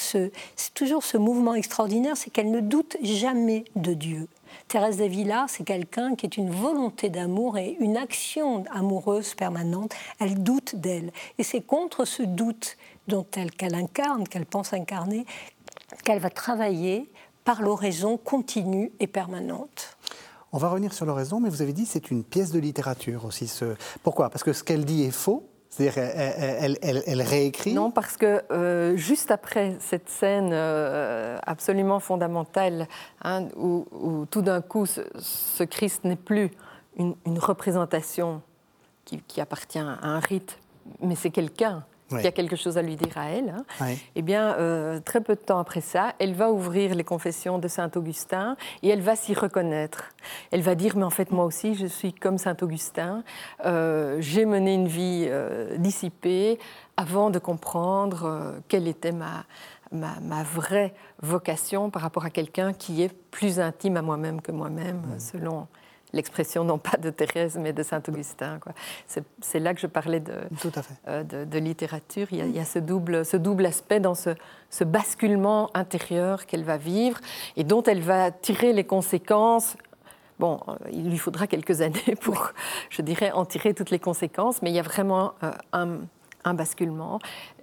toujours 0.74 1.04
ce 1.04 1.16
mouvement 1.16 1.54
extraordinaire, 1.54 2.16
c'est 2.16 2.30
qu'elle 2.30 2.50
ne 2.50 2.60
doute 2.60 2.96
jamais 3.02 3.64
de 3.76 3.94
Dieu. 3.94 4.28
Thérèse 4.68 4.98
d'Avila, 4.98 5.46
c'est 5.48 5.64
quelqu'un 5.64 6.14
qui 6.14 6.26
est 6.26 6.36
une 6.36 6.50
volonté 6.50 7.08
d'amour 7.08 7.58
et 7.58 7.76
une 7.80 7.96
action 7.96 8.64
amoureuse 8.70 9.34
permanente. 9.34 9.94
Elle 10.18 10.42
doute 10.42 10.76
d'elle. 10.76 11.12
Et 11.38 11.42
c'est 11.42 11.60
contre 11.60 12.04
ce 12.04 12.22
doute 12.22 12.76
dont 13.08 13.26
elle, 13.36 13.50
qu'elle 13.50 13.74
incarne, 13.74 14.26
qu'elle 14.26 14.46
pense 14.46 14.72
incarner, 14.72 15.26
qu'elle 16.04 16.20
va 16.20 16.30
travailler 16.30 17.10
par 17.44 17.62
l'oraison 17.62 18.16
continue 18.16 18.90
et 19.00 19.06
permanente. 19.06 19.96
On 20.52 20.58
va 20.58 20.68
revenir 20.68 20.92
sur 20.92 21.04
l'oraison, 21.04 21.40
mais 21.40 21.48
vous 21.48 21.62
avez 21.62 21.72
dit 21.72 21.84
c'est 21.84 22.10
une 22.10 22.24
pièce 22.24 22.50
de 22.50 22.58
littérature 22.58 23.24
aussi. 23.24 23.52
Pourquoi? 24.02 24.30
Parce 24.30 24.44
que 24.44 24.52
ce 24.52 24.62
qu'elle 24.62 24.84
dit 24.84 25.02
est 25.02 25.10
faux 25.10 25.48
c'est-à-dire, 25.74 25.98
elle, 25.98 27.22
réécrit? 27.22 27.74
Non, 27.74 27.90
parce 27.90 28.16
que 28.16 28.42
euh, 28.52 28.96
juste 28.96 29.32
après 29.32 29.74
cette 29.80 30.08
scène 30.08 30.50
euh, 30.52 31.36
absolument 31.44 31.98
fondamentale, 31.98 32.86
hein, 33.22 33.48
où, 33.56 34.24
tout 34.30 34.42
d'un 34.42 34.60
coup, 34.60 34.86
ce, 34.86 35.64
Christ 35.64 36.04
n'est 36.04 36.14
plus 36.14 36.50
une, 36.96 37.16
représentation 37.40 38.40
qui, 39.04 39.18
qui, 39.26 39.40
appartient 39.40 39.80
à 39.80 39.98
un 40.00 40.20
rite, 40.20 40.58
mais 41.00 41.16
c'est 41.16 41.30
quelqu'un 41.30 41.84
qui 42.08 42.26
a 42.26 42.32
quelque 42.32 42.56
chose 42.56 42.78
à 42.78 42.82
lui 42.82 42.96
dire 42.96 43.16
à 43.16 43.30
elle, 43.30 43.48
hein. 43.80 43.86
eh 44.14 44.22
bien, 44.22 44.54
euh, 44.58 45.00
très 45.00 45.20
peu 45.20 45.34
de 45.34 45.40
temps 45.40 45.58
après 45.58 45.80
ça, 45.80 46.14
elle 46.18 46.34
va 46.34 46.50
ouvrir 46.50 46.94
les 46.94 47.04
confessions 47.04 47.58
de 47.58 47.68
Saint 47.68 47.90
Augustin 47.96 48.56
et 48.82 48.88
elle 48.88 49.00
va 49.00 49.16
s'y 49.16 49.34
reconnaître. 49.34 50.12
Elle 50.50 50.62
va 50.62 50.74
dire, 50.74 50.96
mais 50.96 51.04
en 51.04 51.10
fait, 51.10 51.30
moi 51.30 51.44
aussi, 51.44 51.74
je 51.74 51.86
suis 51.86 52.12
comme 52.12 52.38
Saint 52.38 52.56
Augustin. 52.62 53.24
Euh, 53.64 54.18
j'ai 54.20 54.44
mené 54.44 54.74
une 54.74 54.88
vie 54.88 55.26
euh, 55.28 55.76
dissipée 55.78 56.58
avant 56.96 57.30
de 57.30 57.38
comprendre 57.38 58.54
quelle 58.68 58.86
était 58.86 59.12
ma, 59.12 59.44
ma, 59.90 60.20
ma, 60.20 60.44
vraie 60.44 60.94
vocation 61.22 61.90
par 61.90 62.02
rapport 62.02 62.24
à 62.24 62.30
quelqu'un 62.30 62.72
qui 62.72 63.02
est 63.02 63.12
plus 63.30 63.58
intime 63.58 63.96
à 63.96 64.02
moi-même 64.02 64.40
que 64.40 64.52
moi-même, 64.52 65.02
selon 65.18 65.66
l'expression 66.14 66.64
non 66.64 66.78
pas 66.78 66.96
de 66.96 67.10
Thérèse, 67.10 67.58
mais 67.60 67.72
de 67.72 67.82
Saint-Augustin. 67.82 68.58
C'est 69.40 69.58
là 69.58 69.74
que 69.74 69.80
je 69.80 69.86
parlais 69.86 70.20
de, 70.20 70.34
Tout 70.60 70.72
à 70.74 70.82
fait. 70.82 70.94
Euh, 71.08 71.22
de, 71.22 71.58
littérature. 71.58 72.28
Il 72.30 72.50
y, 72.50 72.58
a, 72.58 72.64
ce, 72.64 72.78
double, 72.78 73.24
ce 73.24 73.36
double 73.36 73.66
aspect 73.66 74.00
dans 74.00 74.14
ce, 74.14 74.30
ce 74.70 74.84
basculement 74.84 75.70
intérieur 75.74 76.46
qu'elle 76.46 76.64
va 76.64 76.76
vivre 76.76 77.18
et 77.56 77.64
dont 77.64 77.82
elle 77.82 78.00
va 78.00 78.30
tirer 78.30 78.72
les 78.72 78.84
conséquences 78.84 79.76
Bon, 80.40 80.58
euh, 80.66 80.74
il 80.92 81.08
lui 81.10 81.18
faudra 81.18 81.46
quelques 81.46 81.80
années 81.80 82.16
pour, 82.20 82.52
je 82.90 83.02
dirais, 83.02 83.30
en 83.30 83.44
tirer 83.44 83.72
toutes 83.72 83.90
les 83.90 84.00
conséquences, 84.00 84.62
mais 84.62 84.70
il 84.70 84.74
y 84.74 84.80
a 84.80 84.82
vraiment 84.82 85.34
un, 85.72 86.00
un 86.44 86.54
basculement. 86.54 87.18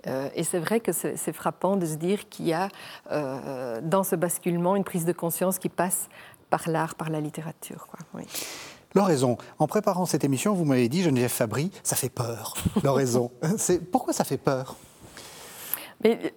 Euh, 0.08 0.30
et 0.36 0.44
c'est 0.44 0.60
vrai 0.60 0.80
que 0.80 0.92
c'est 0.92 1.34
frappant 1.34 1.78
de 1.78 1.86
se 1.86 1.96
dire 1.96 2.28
qu'il 2.30 2.48
y 2.48 2.54
a 2.54 2.70
euh, 3.12 3.80
dans 3.84 4.04
ce 4.04 4.16
basculement 4.16 4.76
une 4.76 4.84
prise 4.84 5.06
de 5.06 5.14
conscience 5.14 5.60
qui 5.60 5.70
passe 5.70 6.10
par 6.52 6.70
l'art, 6.70 6.94
par 6.94 7.10
la 7.10 7.20
littérature. 7.20 7.88
Quoi. 7.88 8.00
Oui. 8.14 8.24
L'oraison. 8.94 9.38
En 9.58 9.68
préparant 9.68 10.06
cette 10.06 10.24
émission, 10.24 10.54
vous 10.54 10.66
m'avez 10.66 10.90
dit, 10.90 11.02
Geneviève 11.02 11.32
Fabry, 11.32 11.72
ça 11.82 11.96
fait 11.96 12.10
peur, 12.10 12.56
l'oraison. 12.84 13.32
Pourquoi 13.92 14.14
ça 14.14 14.24
fait 14.24 14.38
peur? 14.38 14.76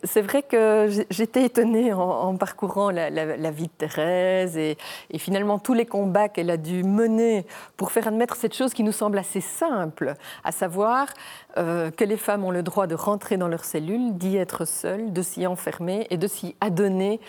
C'est 0.03 0.21
vrai 0.21 0.43
que 0.43 0.91
j'étais 1.09 1.45
étonnée 1.45 1.93
en, 1.93 2.37
parcourant 2.37 2.91
la, 2.91 3.51
vie 3.51 3.67
de 3.69 3.73
Thérèse 3.79 4.59
et, 4.59 4.77
finalement 5.17 5.59
tous 5.59 5.73
les 5.73 5.87
combats 5.87 6.29
qu'elle 6.29 6.51
a 6.51 6.59
dû 6.59 6.85
mener 6.85 7.47
pour 7.79 7.91
faire 7.91 8.07
admettre 8.07 8.37
cette 8.37 8.55
chose 8.55 8.75
qui 8.75 8.83
nous 8.83 8.93
semble 8.93 9.17
assez 9.17 9.41
simple, 9.41 10.15
à 10.45 10.53
savoir 10.53 11.09
euh, 11.57 11.91
que 11.91 12.05
les 12.05 12.19
femmes 12.19 12.45
ont 12.45 12.51
le 12.51 12.63
droit 12.63 12.87
de 12.87 12.95
rentrer 12.95 13.39
dans 13.39 13.49
leur 13.49 13.65
cellule, 13.65 14.19
d'y 14.19 14.37
être 14.37 14.67
seules, 14.67 15.13
de 15.15 15.23
s'y 15.23 15.47
enfermer 15.47 16.07
et 16.11 16.19
de 16.19 16.27
s'y 16.27 16.57
adonner 16.61 17.21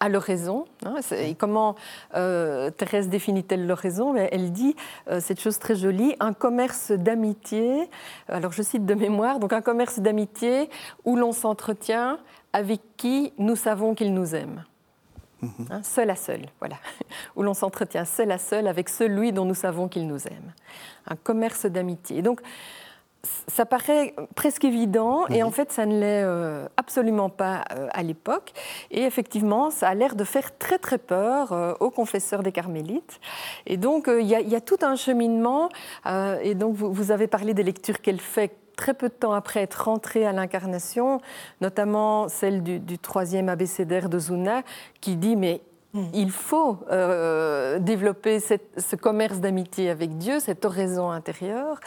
à 0.00 0.08
l'oraison. 0.08 0.64
Hein, 0.84 0.96
et 1.12 1.34
comment 1.34 1.76
euh, 2.14 2.70
Thérèse 2.70 3.08
définit-elle 3.08 3.66
l'oraison? 3.66 4.14
Elle 4.16 4.52
dit 4.52 4.76
euh, 5.08 5.20
cette 5.20 5.40
chose 5.40 5.58
très 5.58 5.76
jolie 5.76 6.14
un 6.20 6.32
commerce 6.32 6.92
d'amitié. 6.92 7.88
Alors 8.28 8.52
je 8.52 8.62
cite 8.62 8.86
de 8.86 8.94
mémoire 8.94 9.38
donc 9.38 9.52
un 9.52 9.62
commerce 9.62 10.00
d'amitié 10.00 10.68
où 11.04 11.16
l'on 11.16 11.32
s'entretient 11.32 12.18
avec 12.52 12.80
qui 12.96 13.32
nous 13.38 13.56
savons 13.56 13.94
qu'il 13.94 14.14
nous 14.14 14.34
aime. 14.34 14.64
Mhm. 15.42 15.66
Hein, 15.70 15.82
seul 15.82 16.10
à 16.10 16.16
seul, 16.16 16.40
voilà, 16.58 16.76
où 17.36 17.42
l'on 17.42 17.54
s'entretient 17.54 18.04
seul 18.04 18.30
à 18.30 18.38
seul 18.38 18.66
avec 18.66 18.88
celui 18.88 19.32
dont 19.32 19.44
nous 19.44 19.54
savons 19.54 19.88
qu'il 19.88 20.06
nous 20.06 20.26
aime. 20.26 20.52
Un 21.06 21.16
commerce 21.16 21.66
d'amitié. 21.66 22.22
Donc, 22.22 22.40
ça 23.48 23.66
paraît 23.66 24.14
presque 24.34 24.64
évident 24.64 25.26
et 25.28 25.42
en 25.42 25.50
fait 25.50 25.72
ça 25.72 25.86
ne 25.86 25.98
l'est 25.98 26.22
euh, 26.22 26.66
absolument 26.76 27.28
pas 27.30 27.64
euh, 27.72 27.88
à 27.92 28.02
l'époque. 28.02 28.52
Et 28.90 29.02
effectivement, 29.02 29.70
ça 29.70 29.88
a 29.88 29.94
l'air 29.94 30.14
de 30.14 30.24
faire 30.24 30.56
très 30.58 30.78
très 30.78 30.98
peur 30.98 31.52
euh, 31.52 31.74
aux 31.80 31.90
confesseurs 31.90 32.42
des 32.42 32.52
carmélites. 32.52 33.20
Et 33.66 33.76
donc 33.76 34.08
il 34.08 34.26
y, 34.26 34.56
a 34.56 34.60
tout 34.60 34.78
un 34.82 34.96
cheminement. 34.96 35.68
et 36.42 36.54
donc 36.54 36.74
vous, 36.76 37.10
avez 37.10 37.26
parlé 37.26 37.54
des 37.54 37.62
lectures 37.62 38.00
qu'elle 38.00 38.20
fait 38.20 38.52
très 38.76 38.94
peu 38.94 39.08
de 39.08 39.14
temps 39.14 39.32
après 39.32 39.60
être 39.60 39.84
rentrée 39.84 40.26
à 40.26 40.32
l'incarnation, 40.32 41.20
notamment 41.60 42.28
celle 42.28 42.62
du, 42.62 42.80
du 42.80 42.98
troisième 42.98 43.48
abécédaire 43.48 44.08
de 44.08 44.18
Zuna, 44.18 44.62
qui 45.00 45.16
dit 45.16 45.36
mais. 45.36 45.60
Il 46.12 46.32
faut 46.32 46.78
euh, 46.90 47.78
développer 47.78 48.40
ce 48.40 48.96
commerce 48.96 49.38
d'amitié 49.38 49.90
avec 49.90 50.18
Dieu, 50.18 50.40
cette 50.40 50.64
oraison 50.64 51.10
intérieure. 51.10 51.78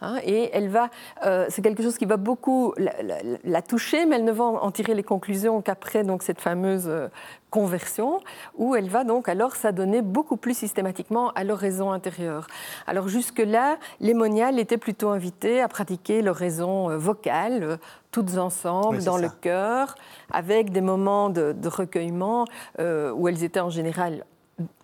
Hein, 0.00 0.18
et 0.24 0.50
elle 0.52 0.68
va, 0.68 0.88
euh, 1.24 1.46
c'est 1.48 1.62
quelque 1.62 1.82
chose 1.82 1.98
qui 1.98 2.04
va 2.04 2.16
beaucoup 2.16 2.74
la, 2.76 3.62
toucher, 3.62 4.06
mais 4.06 4.16
elle 4.16 4.24
ne 4.24 4.32
va 4.32 4.44
en 4.44 4.70
tirer 4.70 4.94
les 4.94 5.02
conclusions 5.02 5.62
qu'après 5.62 6.04
cette 6.20 6.40
fameuse 6.40 6.86
euh, 6.86 7.08
conversion, 7.56 8.20
où 8.58 8.76
elle 8.76 8.90
va 8.90 9.02
donc 9.04 9.30
alors 9.30 9.56
s'adonner 9.56 10.02
beaucoup 10.02 10.36
plus 10.36 10.54
systématiquement 10.54 11.30
à 11.30 11.42
l'oraison 11.42 11.90
intérieure. 11.90 12.48
Alors 12.86 13.08
jusque-là, 13.08 13.78
les 13.98 14.12
moniales 14.12 14.58
étaient 14.58 14.76
plutôt 14.76 15.08
invitées 15.08 15.62
à 15.62 15.68
pratiquer 15.68 16.20
l'oraison 16.20 16.90
euh, 16.90 16.98
vocale, 16.98 17.62
euh, 17.62 17.76
toutes 18.10 18.36
ensemble, 18.36 19.02
dans 19.04 19.16
le 19.16 19.30
cœur, 19.30 19.94
avec 20.30 20.70
des 20.70 20.82
moments 20.82 21.30
de, 21.30 21.56
recueillement 21.66 22.44
euh, 22.78 23.10
où 23.12 23.26
elles 23.26 23.42
étaient 23.42 23.60
en 23.60 23.70
général 23.70 24.26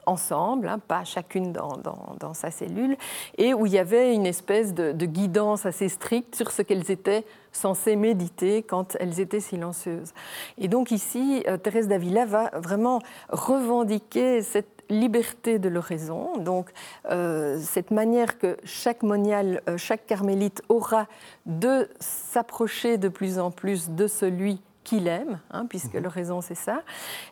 ensemble, 0.07 0.69
hein, 0.69 0.79
pas 0.79 1.05
chacune 1.05 1.53
dans, 1.53 1.77
dans, 2.19 2.35
sa 2.35 2.51
cellule, 2.51 2.97
et 3.39 3.55
où 3.55 3.67
il 3.67 3.73
y 3.73 3.79
avait 3.79 4.15
une 4.15 4.27
espèce 4.27 4.75
de, 4.75 4.93
de 4.93 5.07
guidance 5.07 5.67
assez 5.67 5.89
stricte 5.89 6.35
sur 6.35 6.51
ce 6.51 6.63
qu'elles 6.63 6.91
étaient 6.91 7.25
censées 7.53 7.97
méditer 7.97 8.63
quand 8.63 8.97
elles 8.99 9.21
étaient 9.21 9.41
silencieuses. 9.41 10.13
Et 10.59 10.69
donc 10.69 10.91
ici, 10.91 11.45
euh, 11.47 11.57
Thérèse 11.57 11.89
d'Avila 11.89 12.25
va 12.25 12.51
vraiment 12.55 13.01
revendiquer 13.29 14.43
cette 14.43 14.83
liberté 14.89 15.59
de 15.59 15.69
l'oraison, 15.69 16.37
donc 16.39 16.71
euh, 17.11 17.59
cette 17.61 17.91
manière 17.91 18.39
que 18.39 18.57
chaque 18.65 19.03
monial, 19.03 19.63
euh, 19.69 19.77
chaque 19.77 20.07
carmélite 20.07 20.63
aura 20.69 21.07
de 21.47 21.89
s'approcher 22.01 22.99
de 22.99 23.09
plus 23.09 23.39
en 23.39 23.51
plus 23.51 23.91
de 23.91 24.07
celui 24.07 24.61
qu'il 24.85 25.07
aime, 25.07 25.39
hein, 25.51 25.67
puisque 25.67 25.95
mhm. 25.95 26.03
l'oraison 26.03 26.41
c'est 26.41 26.57
ça, 26.57 26.83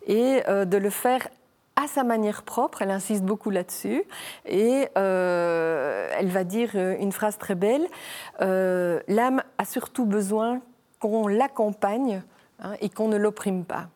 et 0.06 0.42
de 0.46 0.76
le 0.76 0.90
faire 0.90 1.28
à 1.80 1.86
sa 1.86 2.04
manière 2.04 2.42
propre, 2.42 2.82
elle 2.82 2.90
insiste 2.90 3.24
beaucoup 3.24 3.50
là-dessus, 3.50 4.04
et 4.46 4.88
euh, 4.96 6.08
elle 6.18 6.28
va 6.28 6.44
dire 6.44 6.70
euh, 6.74 6.96
une 6.98 7.12
phrase 7.12 7.38
très 7.38 7.54
belle, 7.54 7.86
euh, 8.40 9.00
l'âme 9.08 9.42
a 9.58 9.64
surtout 9.64 10.06
besoin 10.06 10.60
qu'on 10.98 11.26
l'accompagne 11.26 12.22
hein, 12.62 12.72
et 12.80 12.88
qu'on 12.88 13.08
ne 13.08 13.16
l'opprime 13.16 13.64
pas. 13.64 13.88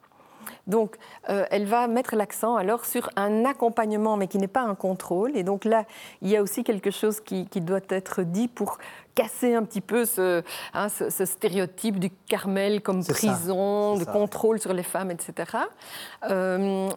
Donc, 0.66 0.96
elle 1.27 1.66
va 1.66 1.87
mettre 1.88 2.16
l'accent 2.16 2.57
alors 2.57 2.85
sur 2.85 3.11
un 3.16 3.44
accompagnement, 3.44 4.16
mais 4.16 4.29
qui 4.29 4.38
n'est 4.38 4.46
pas 4.48 4.62
un 4.62 4.74
contrôle. 4.74 5.37
Et 5.37 5.42
donc 5.42 5.64
là, 5.64 5.85
il 6.22 6.29
y 6.29 6.37
a 6.37 6.42
aussi 6.42 6.64
quelque 6.64 6.90
chose 6.90 7.20
qui, 7.20 7.46
qui 7.46 7.61
doit 7.61 7.81
être 7.88 8.22
dit 8.22 8.48
pour 8.48 8.79
casser 9.14 9.55
un 9.55 9.62
petit 9.62 9.81
peu 9.81 10.05
ce, 10.05 10.42
hein, 10.72 10.88
ce, 10.88 11.24
stéréotype 11.24 11.98
du 11.98 12.11
Carmel 12.29 12.83
comme 12.83 13.05
prison, 13.05 13.96
de 13.96 14.05
contrôle 14.05 14.59
sur 14.59 14.72
les 14.72 14.83
femmes, 14.83 15.11
etc. 15.11 15.59
Euh, 16.29 16.88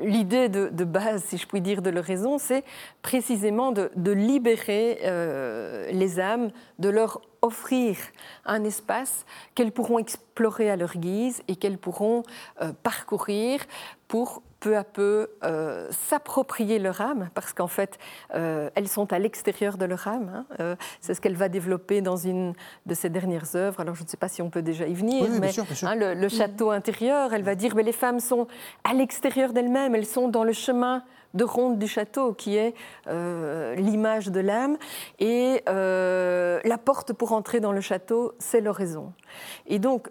l'idée 0.00 0.48
de, 0.48 0.84
base, 0.84 1.22
si 1.24 1.36
je 1.36 1.46
puis 1.46 1.60
dire, 1.60 1.82
de 1.82 1.90
leur 1.90 2.04
raison, 2.04 2.38
c'est 2.38 2.64
précisément 3.02 3.72
de, 3.72 3.90
libérer 4.10 5.00
euh, 5.04 5.90
les 5.92 6.18
âmes, 6.18 6.50
de 6.78 6.88
leur 6.88 7.20
offrir 7.42 7.96
un 8.44 8.64
espace 8.64 9.24
qu'elles 9.54 9.72
pourront 9.72 9.98
explorer 9.98 10.70
à 10.70 10.76
leur 10.76 10.96
guise 10.96 11.42
et 11.48 11.56
qu'elles 11.56 11.78
pourront 11.78 12.22
euh, 12.60 12.72
parcourir 12.82 13.60
pour 14.08 14.42
peu 14.60 14.76
à 14.76 14.84
peu 14.84 15.30
euh, 15.44 15.88
s'approprier 16.08 16.78
leur 16.78 17.00
âme, 17.00 17.30
parce 17.34 17.52
qu'en 17.52 17.68
fait, 17.68 17.98
euh, 18.34 18.70
elles 18.74 18.88
sont 18.88 19.12
à 19.12 19.18
l'extérieur 19.18 19.78
de 19.78 19.84
leur 19.84 20.06
âme. 20.08 20.30
Hein. 20.34 20.46
Euh, 20.60 20.76
c'est 21.00 21.14
ce 21.14 21.20
qu'elle 21.20 21.36
va 21.36 21.48
développer 21.48 22.00
dans 22.00 22.16
une 22.16 22.54
de 22.86 22.94
ses 22.94 23.08
dernières 23.08 23.54
œuvres. 23.54 23.80
Alors, 23.80 23.94
je 23.94 24.02
ne 24.02 24.08
sais 24.08 24.16
pas 24.16 24.28
si 24.28 24.42
on 24.42 24.50
peut 24.50 24.62
déjà 24.62 24.86
y 24.86 24.94
venir, 24.94 25.28
mais 25.40 25.50
hein, 25.82 25.94
le, 25.94 26.28
château 26.28 26.70
intérieur, 26.70 27.32
elle 27.32 27.42
va 27.42 27.54
dire, 27.54 27.74
mais 27.76 27.82
les 27.82 27.92
femmes 27.92 28.20
sont 28.20 28.46
à 28.84 28.94
l'extérieur 28.94 29.52
d'elles-mêmes, 29.52 29.94
elles 29.94 30.06
sont 30.06 30.28
dans 30.28 30.44
le 30.44 30.52
chemin 30.52 31.02
de 31.34 31.44
ronde 31.44 31.78
du 31.78 31.86
château, 31.86 32.32
qui 32.32 32.56
est 32.56 32.74
l'image 33.76 34.28
de 34.28 34.40
l'âme. 34.40 34.76
Et 35.18 35.62
la 35.66 36.78
porte 36.78 37.12
pour 37.12 37.32
entrer 37.32 37.60
dans 37.60 37.72
le 37.72 37.80
château, 37.80 38.32
c'est 38.38 38.60
l'oraison. 38.60 39.12
Et 39.66 39.78
donc, 39.78 40.08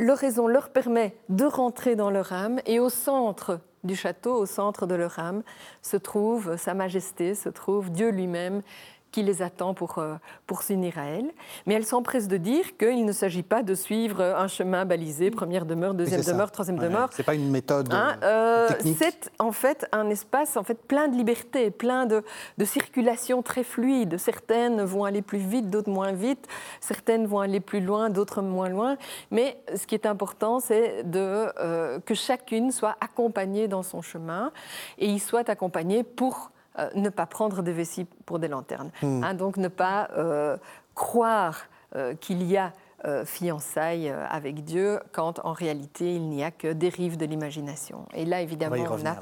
l'oraison 0.00 0.48
leur 0.48 0.70
permet 0.70 1.14
de 1.28 1.44
rentrer 1.44 1.94
dans 1.94 2.10
leur 2.10 2.32
âme 2.32 2.58
et 2.66 2.80
au 2.80 2.88
centre 2.88 3.60
du 3.84 3.94
château, 3.94 4.34
au 4.34 4.46
centre 4.46 4.86
de 4.86 4.94
leur 4.94 5.18
âme, 5.18 5.42
se 5.82 5.96
trouve 5.96 6.56
Sa 6.56 6.74
Majesté, 6.74 7.34
se 7.34 7.48
trouve 7.48 7.90
Dieu 7.90 8.10
lui-même 8.10 8.62
qui 9.10 9.22
les 9.22 9.42
attend 9.42 9.74
pour, 9.74 9.98
euh, 9.98 10.14
pour 10.46 10.62
s'unir 10.62 10.98
à 10.98 11.04
elle. 11.04 11.30
Mais 11.66 11.74
elle 11.74 11.84
s'empresse 11.84 12.28
de 12.28 12.36
dire 12.36 12.76
qu'il 12.76 13.04
ne 13.04 13.12
s'agit 13.12 13.42
pas 13.42 13.62
de 13.62 13.74
suivre 13.74 14.22
un 14.22 14.48
chemin 14.48 14.84
balisé, 14.84 15.30
première 15.30 15.66
demeure, 15.66 15.94
deuxième 15.94 16.22
demeure, 16.22 16.50
troisième 16.50 16.78
demeure. 16.78 17.10
C'est 17.12 17.22
pas 17.22 17.34
une 17.34 17.50
méthode 17.50 17.92
hein, 17.92 18.16
euh, 18.22 18.68
technique. 18.68 18.98
C'est 18.98 19.30
en 19.38 19.52
fait 19.52 19.86
un 19.92 20.08
espace 20.10 20.56
en 20.56 20.62
fait 20.62 20.80
plein 20.86 21.08
de 21.08 21.16
liberté, 21.16 21.70
plein 21.70 22.06
de, 22.06 22.22
de, 22.58 22.64
circulation 22.64 23.42
très 23.42 23.64
fluide. 23.64 24.18
Certaines 24.18 24.82
vont 24.82 25.04
aller 25.04 25.22
plus 25.22 25.38
vite, 25.38 25.70
d'autres 25.70 25.90
moins 25.90 26.12
vite. 26.12 26.46
Certaines 26.80 27.26
vont 27.26 27.40
aller 27.40 27.60
plus 27.60 27.80
loin, 27.80 28.10
d'autres 28.10 28.42
moins 28.42 28.68
loin. 28.68 28.96
Mais 29.30 29.60
ce 29.74 29.86
qui 29.86 29.94
est 29.94 30.06
important, 30.06 30.60
c'est 30.60 31.02
de 31.04 31.46
euh, 31.58 31.98
que 32.00 32.14
chacune 32.14 32.70
soit 32.70 32.96
accompagnée 33.00 33.68
dans 33.68 33.82
son 33.82 34.02
chemin 34.02 34.52
et 34.98 35.06
y 35.06 35.18
soit 35.18 35.48
accompagnée 35.48 36.02
pour 36.02 36.36
euh, 36.36 36.59
ne 36.94 37.08
pas 37.08 37.26
prendre 37.26 37.62
des 37.62 37.72
vessies 37.72 38.06
pour 38.26 38.38
des 38.38 38.48
lanternes. 38.48 38.90
Hmm. 39.02 39.22
Hein, 39.24 39.34
donc 39.34 39.56
ne 39.56 39.68
pas 39.68 40.08
euh, 40.16 40.56
croire 40.94 41.62
euh, 41.94 42.14
qu'il 42.14 42.42
y 42.42 42.56
a 42.56 42.72
fiançailles 43.24 44.12
avec 44.28 44.62
Dieu 44.62 45.00
quand 45.12 45.42
en 45.42 45.54
réalité 45.54 46.16
il 46.16 46.28
n'y 46.28 46.44
a 46.44 46.50
que 46.50 46.70
dérive 46.70 47.16
de 47.16 47.24
l'imagination. 47.24 48.04
Et 48.12 48.26
là 48.26 48.42
évidemment 48.42 48.76
on, 48.76 49.06
a 49.06 49.16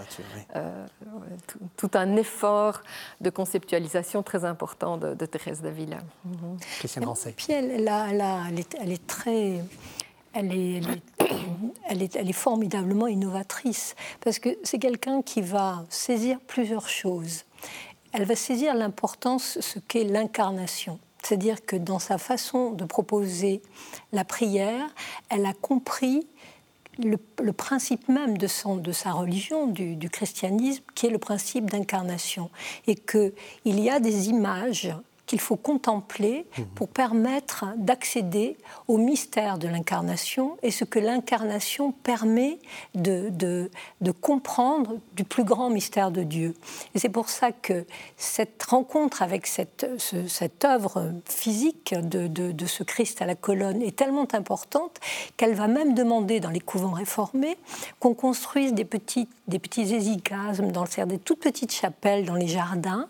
tout, 1.77 1.91
un 1.95 2.17
effort 2.17 2.83
de 3.21 3.31
conceptualisation 3.31 4.25
très 4.25 4.45
important 4.45 4.97
de, 4.97 5.15
Thérèse 5.27 5.63
d'Avila. 5.63 5.99
Mm 6.25 6.57
Christiane 6.81 7.05
Puis 7.37 7.53
elle, 7.53 7.71
elle, 7.71 8.59
est, 8.91 9.07
très 9.07 9.63
elle 10.33 10.53
est, 10.53 10.81
elle, 11.89 12.03
est, 12.03 12.17
elle 12.17 12.29
est, 12.29 12.33
formidablement 12.33 13.07
innovatrice 13.07 13.95
parce 14.21 14.39
que 14.39 14.51
c'est 14.63 14.79
quelqu'un 14.79 15.23
qui 15.23 15.41
va 15.41 15.85
saisir 15.89 16.39
plusieurs 16.47 16.89
choses. 16.89 17.45
Elle 18.13 18.25
va 18.25 18.37
saisir 18.37 18.75
l'importance, 18.75 19.59
ce 19.61 19.79
qu'est 19.79 20.05
l'incarnation. 20.05 20.99
C'est-à-dire 21.23 21.65
que 21.65 21.77
dans 21.77 21.99
sa 21.99 22.17
façon 22.17 22.71
de 22.73 22.85
proposer 22.85 23.61
la 24.13 24.25
prière, 24.25 24.87
elle 25.31 25.47
a 25.47 25.53
compris 25.53 26.27
le, 26.99 27.53
principe 27.53 28.09
même 28.09 28.39
de, 28.39 28.47
son, 28.47 28.77
de 28.77 28.93
sa 28.93 29.13
religion, 29.13 29.67
du, 29.67 29.97
du, 29.97 30.11
christianisme, 30.11 30.83
qui 30.95 31.07
est 31.07 31.11
le 31.11 31.19
principe 31.19 31.71
d'incarnation. 31.71 32.51
Et 32.87 32.95
qu'il 32.95 33.33
y 33.65 33.91
a 33.91 34.01
des 34.01 34.29
images 34.29 34.93
qu'il 35.29 35.41
faut 35.41 35.57
contempler 35.57 36.47
mhm. 36.59 36.67
pour 36.75 36.89
permettre 36.89 37.67
d'accéder 37.77 38.57
au 38.89 38.97
mystère 38.97 39.59
de 39.59 39.69
l'incarnation 39.69 40.57
et 40.63 40.73
ce 40.73 40.85
que 40.85 40.99
l'incarnation 40.99 41.93
permet 41.93 42.59
de, 42.95 43.31
de, 43.31 44.11
comprendre 44.11 44.99
du 45.13 45.25
plus 45.25 45.45
grand 45.45 45.71
mystère 45.71 46.11
de 46.11 46.23
Dieu. 46.23 46.55
Et 46.95 46.99
c'est 46.99 47.11
pour 47.11 47.29
ça 47.29 47.53
que 47.53 47.85
cette 48.17 48.63
rencontre 48.63 49.23
avec 49.23 49.47
cette, 49.47 49.87
cette 49.99 50.65
œuvre 50.65 51.13
physique 51.27 51.95
de, 51.95 52.27
de, 52.27 52.67
ce 52.67 52.83
Christ 52.83 53.21
à 53.23 53.27
la 53.27 53.35
colonne 53.35 53.83
est 53.83 53.95
tellement 53.95 54.27
importante 54.33 54.99
qu'elle 55.37 55.55
va 55.55 55.69
même 55.69 55.95
demander 55.95 56.41
dans 56.41 56.51
les 56.51 56.61
couvents 56.61 56.93
réformés 56.93 57.59
qu'on 58.01 58.15
construise 58.15 58.73
des 58.73 58.87
petits, 58.87 59.29
des 59.47 59.59
petits 59.59 59.95
hésigasmes, 59.95 60.73
dans 60.73 60.85
des 60.85 61.19
toutes 61.19 61.41
petites 61.41 61.73
chapelles 61.73 62.25
dans 62.25 62.35
les 62.35 62.49
jardins. 62.49 63.09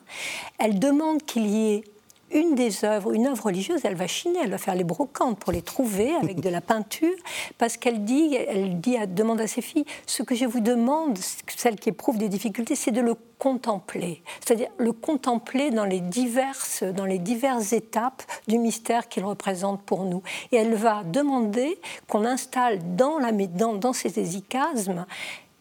Elle 0.58 0.80
demande 0.80 1.22
qu'il 1.24 1.46
y 1.46 1.74
ait 1.74 1.84
une 2.32 2.54
des 2.54 2.84
œuvres, 2.84 3.12
une 3.12 3.26
œuvre 3.26 3.44
religieuse, 3.44 3.80
elle 3.84 3.94
va 3.94 4.06
chiner, 4.06 4.38
elle 4.42 4.50
va 4.50 4.58
faire 4.58 4.74
les 4.74 4.84
brocantes 4.84 5.38
pour 5.38 5.52
les 5.52 5.62
trouver 5.62 6.14
avec 6.14 6.40
de 6.40 6.48
la 6.48 6.60
peinture, 6.60 7.14
parce 7.58 7.76
qu'elle 7.76 8.04
dit, 8.04 8.34
elle 8.34 8.80
dit, 8.80 8.96
demande 9.08 9.40
à 9.40 9.46
ses 9.46 9.62
filles, 9.62 9.84
ce 10.06 10.22
que 10.22 10.34
je 10.34 10.44
vous 10.44 10.60
demande, 10.60 11.18
celle 11.56 11.76
qui 11.76 11.90
éprouve 11.90 12.18
des 12.18 12.28
difficultés, 12.28 12.74
c'est 12.74 12.90
de 12.90 13.00
le 13.00 13.14
contempler, 13.38 14.22
c'est-à-dire 14.44 14.68
le 14.78 14.92
contempler 14.92 15.70
dans 15.70 15.84
les 15.84 16.00
diverses, 16.00 16.82
dans 16.82 17.04
les 17.04 17.18
diverses 17.18 17.72
étapes 17.72 18.22
du 18.48 18.58
mystère 18.58 19.08
qu'il 19.08 19.24
représente 19.24 19.82
pour 19.82 20.04
nous. 20.04 20.22
Et 20.52 20.56
elle 20.56 20.74
va 20.74 21.02
demander 21.04 21.78
qu'on 22.08 22.24
installe 22.24 22.96
dans, 22.96 23.18
la, 23.18 23.32
dans, 23.32 23.92
ces 23.92 24.18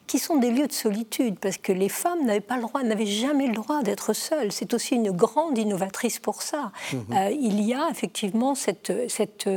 qui 0.07 0.19
sont 0.19 0.37
des 0.37 0.51
lieux 0.51 0.67
de 0.67 0.73
solitude, 0.73 1.37
parce 1.39 1.57
que 1.57 1.71
les 1.71 1.89
femmes 1.89 2.25
n'avaient 2.25 2.39
pas 2.39 2.55
le 2.55 2.63
droit, 2.63 2.81
n'avaient 2.83 3.05
jamais 3.05 3.47
le 3.47 3.53
droit 3.53 3.83
d'être 3.83 4.13
seules. 4.13 4.51
C'est 4.51 4.73
aussi 4.73 4.95
une 4.95 5.11
grande 5.11 5.57
innovatrice 5.57 6.19
pour 6.19 6.41
ça. 6.41 6.71
Mhm. 6.93 7.05
Euh, 7.13 7.29
il 7.31 7.61
y 7.61 7.73
a 7.73 7.89
effectivement 7.91 8.55
cette, 8.55 9.09
cette 9.09 9.49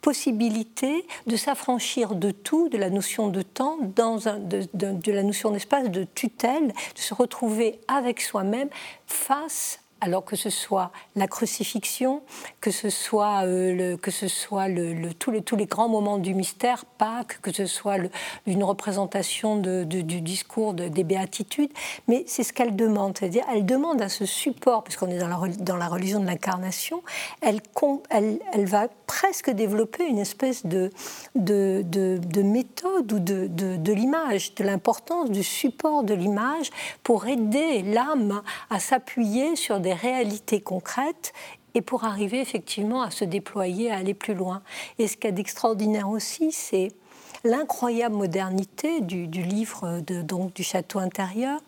possibilité 0.00 1.06
de 1.26 1.36
s'affranchir 1.36 2.14
de 2.14 2.30
tout, 2.30 2.68
de 2.68 2.78
la 2.78 2.90
notion 2.90 3.28
de 3.28 3.42
temps, 3.42 3.76
dans 3.94 4.28
un, 4.28 4.38
de, 4.38 4.66
de 4.74 5.12
la 5.12 5.22
notion 5.22 5.50
d'espace, 5.50 5.90
de 5.90 6.04
tutelle, 6.04 6.68
de 6.68 7.00
se 7.00 7.14
retrouver 7.14 7.80
avec 7.88 8.20
soi-même 8.20 8.68
face 9.06 9.80
alors 10.00 10.24
que 10.24 10.36
ce 10.36 10.50
soit 10.50 10.90
la 11.16 11.26
crucifixion, 11.26 12.22
que 12.60 12.70
ce 12.70 12.90
soit, 12.90 13.44
euh, 13.44 13.96
que 13.96 14.10
ce 14.10 14.28
soit 14.28 14.66
tous, 15.18 15.30
les, 15.30 15.42
tous, 15.42 15.56
les, 15.56 15.66
grands 15.66 15.88
moments 15.88 16.18
du 16.18 16.34
mystère, 16.34 16.84
Pâques, 16.84 17.40
que 17.42 17.52
ce 17.52 17.66
soit 17.66 17.96
une 18.46 18.64
représentation 18.64 19.56
du 19.56 20.20
discours 20.20 20.74
des 20.74 21.04
béatitudes, 21.04 21.70
mais 22.06 22.24
c'est 22.26 22.42
ce 22.42 22.52
qu'elle 22.52 22.76
demande, 22.76 23.16
c'est-à-dire 23.18 23.44
elle 23.52 23.66
demande 23.66 24.00
à 24.02 24.08
ce 24.08 24.26
support, 24.26 24.84
puisqu'on 24.84 25.08
est 25.08 25.18
dans 25.18 25.28
la, 25.28 25.38
dans 25.58 25.76
la 25.76 25.88
religion 25.88 26.20
de 26.20 26.26
l'incarnation, 26.26 27.02
elle, 27.40 27.60
elle, 28.10 28.66
va 28.66 28.88
presque 29.08 29.50
développer 29.50 30.04
une 30.04 30.18
espèce 30.18 30.64
de, 30.64 30.90
de, 31.34 31.82
de 31.82 32.42
méthode 32.42 33.12
ou 33.12 33.18
de, 33.18 33.92
l'image, 33.92 34.54
de 34.54 34.62
l'importance 34.62 35.30
du 35.30 35.42
support 35.42 36.04
de 36.04 36.14
l'image 36.14 36.70
pour 37.02 37.26
aider 37.26 37.82
l'âme 37.82 38.42
à 38.70 38.78
s'appuyer 38.78 39.56
sur 39.56 39.80
des 39.80 39.94
réalités 39.94 40.60
concrètes 40.60 41.32
et 41.74 41.80
pour 41.80 42.04
arriver 42.04 42.40
effectivement 42.40 43.02
à 43.02 43.10
se 43.10 43.24
déployer, 43.24 43.90
à 43.90 43.96
aller 43.96 44.14
plus 44.14 44.34
loin. 44.34 44.62
Et 44.98 45.08
ce 45.08 45.16
qu'il 45.16 45.24
y 45.24 45.28
a 45.28 45.32
d'extraordinaire 45.32 46.08
aussi, 46.08 46.52
c'est 46.52 46.92
l'incroyable 47.44 48.14
modernité 48.14 49.00
du, 49.00 49.26
livre 49.26 50.00
de, 50.00 50.22
donc, 50.22 50.54
du 50.54 50.62
château 50.62 50.98
intérieur, 50.98 51.60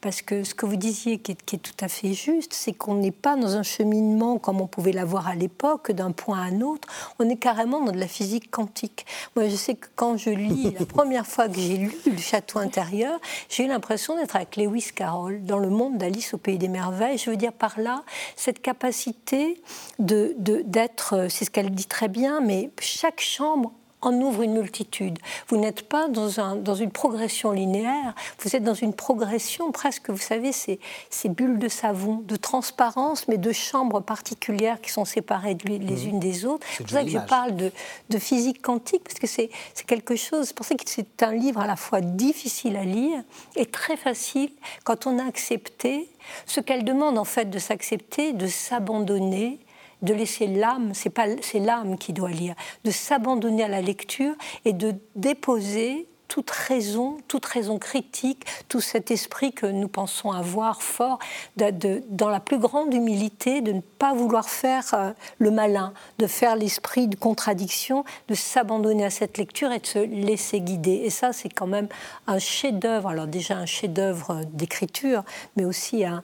parce 0.00 0.22
que 0.22 0.44
ce 0.44 0.54
que 0.54 0.66
vous 0.66 0.76
disiez 0.76 1.18
qui 1.18 1.32
est, 1.32 1.58
tout 1.58 1.72
à 1.80 1.88
fait 1.88 2.12
juste, 2.12 2.52
c'est 2.52 2.72
qu'on 2.72 2.94
n'est 2.94 3.10
pas 3.10 3.36
dans 3.36 3.56
un 3.56 3.62
cheminement 3.62 4.38
comme 4.38 4.60
on 4.60 4.66
pouvait 4.66 4.92
l'avoir 4.92 5.28
à 5.28 5.34
l'époque, 5.34 5.92
d'un 5.92 6.12
point 6.12 6.38
à 6.38 6.44
un 6.44 6.60
autre, 6.60 6.88
on 7.18 7.28
est 7.28 7.36
carrément 7.36 7.82
dans 7.82 7.92
de 7.92 7.98
la 7.98 8.08
physique 8.08 8.50
quantique. 8.50 9.06
Moi, 9.36 9.48
je 9.48 9.56
sais 9.56 9.74
que 9.74 9.86
quand 9.96 10.16
je 10.16 10.30
lis, 10.30 10.74
la 10.78 10.86
première 10.86 11.26
fois 11.26 11.48
que 11.48 11.58
j'ai 11.58 11.76
lu 11.76 11.94
le 12.06 12.18
château 12.18 12.58
intérieur, 12.58 13.18
j'ai 13.48 13.64
eu 13.64 13.68
l'impression 13.68 14.16
d'être 14.16 14.36
avec 14.36 14.56
Lewis 14.56 14.90
Carroll 14.94 15.42
dans 15.44 15.58
le 15.58 15.70
monde 15.70 15.98
d'Alice 15.98 16.34
au 16.34 16.38
Pays 16.38 16.58
des 16.58 16.68
Merveilles. 16.68 17.18
Je 17.18 17.30
veux 17.30 17.36
dire 17.36 17.52
par 17.52 17.78
là, 17.80 18.02
cette 18.36 18.60
capacité 18.60 19.60
de, 19.98 20.34
d'être, 20.38 21.26
c'est 21.28 21.44
ce 21.44 21.50
qu'elle 21.50 21.70
dit 21.70 21.86
très 21.86 22.08
bien, 22.08 22.40
mais 22.40 22.70
chaque 22.80 23.20
chambre 23.20 23.72
en 24.00 24.12
ouvre 24.14 24.42
une 24.42 24.52
multitude. 24.52 25.18
Vous 25.48 25.56
n'êtes 25.56 25.82
pas 25.82 26.08
dans, 26.08 26.40
un, 26.40 26.56
dans, 26.56 26.74
une 26.74 26.90
progression 26.90 27.50
linéaire, 27.50 28.14
vous 28.40 28.54
êtes 28.54 28.62
dans 28.62 28.74
une 28.74 28.94
progression 28.94 29.72
presque, 29.72 30.10
vous 30.10 30.18
savez, 30.18 30.52
ces, 30.52 30.78
ces 31.10 31.28
bulles 31.28 31.58
de 31.58 31.68
savon, 31.68 32.22
de 32.24 32.36
transparence, 32.36 33.26
mais 33.28 33.38
de 33.38 33.52
chambres 33.52 34.00
particulières 34.00 34.80
qui 34.80 34.90
sont 34.90 35.04
séparées 35.04 35.56
les 35.64 35.78
mmh. 35.78 36.08
unes 36.08 36.20
des 36.20 36.44
autres. 36.44 36.66
C'est 36.70 36.84
pour 36.84 36.92
ça 36.92 37.02
que 37.02 37.10
je 37.10 37.18
parle 37.18 37.56
de, 37.56 37.72
de, 38.10 38.18
physique 38.18 38.62
quantique, 38.62 39.02
parce 39.04 39.18
que 39.18 39.26
c'est 39.26 39.50
quelque 39.86 40.16
chose, 40.16 40.48
c'est 40.48 40.56
pour 40.56 40.66
ça 40.66 40.74
que 40.74 40.82
c'est 40.86 41.22
un 41.22 41.32
livre 41.32 41.60
à 41.60 41.66
la 41.66 41.76
fois 41.76 42.00
difficile 42.00 42.76
à 42.76 42.84
lire 42.84 43.22
et 43.56 43.66
très 43.66 43.96
facile 43.96 44.50
quand 44.84 45.06
on 45.06 45.18
a 45.18 45.24
accepté 45.26 46.08
ce 46.46 46.60
qu'elle 46.60 46.84
demande 46.84 47.18
en 47.18 47.24
fait 47.24 47.46
de 47.46 47.58
s'accepter, 47.58 48.32
de 48.32 48.46
s'abandonner 48.46 49.58
de 50.02 50.14
laisser 50.14 50.46
l'âme, 50.46 50.92
c'est 50.94 51.10
pas 51.10 51.26
c'est 51.42 51.60
l'âme 51.60 51.98
qui 51.98 52.12
doit 52.12 52.30
lire, 52.30 52.54
de 52.84 52.90
s'abandonner 52.90 53.64
à 53.64 53.68
la 53.68 53.80
lecture 53.80 54.34
et 54.64 54.72
de 54.72 54.94
déposer 55.16 56.08
toute 56.28 56.50
raison, 56.50 57.16
toute 57.26 57.46
raison 57.46 57.78
critique, 57.78 58.44
tout 58.68 58.80
cet 58.80 59.10
esprit 59.10 59.52
que 59.52 59.66
nous 59.66 59.88
pensons 59.88 60.30
avoir 60.30 60.82
fort, 60.82 61.18
de, 61.56 62.02
dans 62.10 62.28
la 62.28 62.38
plus 62.38 62.58
grande 62.58 62.92
humilité, 62.94 63.62
de 63.62 63.72
ne 63.72 63.80
pas 63.80 64.12
vouloir 64.12 64.48
faire 64.48 64.84
euh, 64.92 65.12
le 65.38 65.50
malin, 65.50 65.92
de 66.18 66.26
faire 66.26 66.54
l'esprit 66.54 67.08
de 67.08 67.16
contradiction, 67.16 68.04
de 68.28 68.34
s'abandonner 68.34 69.06
à 69.06 69.10
cette 69.10 69.38
lecture 69.38 69.72
et 69.72 69.78
de 69.78 69.86
se 69.86 69.98
laisser 69.98 70.60
guider. 70.60 71.00
Et 71.04 71.10
ça, 71.10 71.32
c'est 71.32 71.48
quand 71.48 71.66
même 71.66 71.88
un 72.26 72.38
chef-d'œuvre. 72.38 73.08
Alors 73.08 73.26
déjà 73.26 73.56
un 73.56 73.66
chef-d'œuvre 73.66 74.42
d'écriture, 74.52 75.24
mais 75.56 75.64
aussi 75.64 76.04
un 76.04 76.22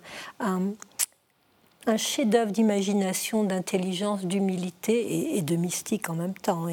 chef-d'œuvre 1.97 2.51
d'imagination, 2.51 3.44
d'intelligence, 3.44 4.25
d'humilité 4.25 5.37
et, 5.37 5.42
de 5.42 5.57
mystique 5.57 6.09
en 6.11 6.14
même 6.14 6.35
temps. 6.35 6.66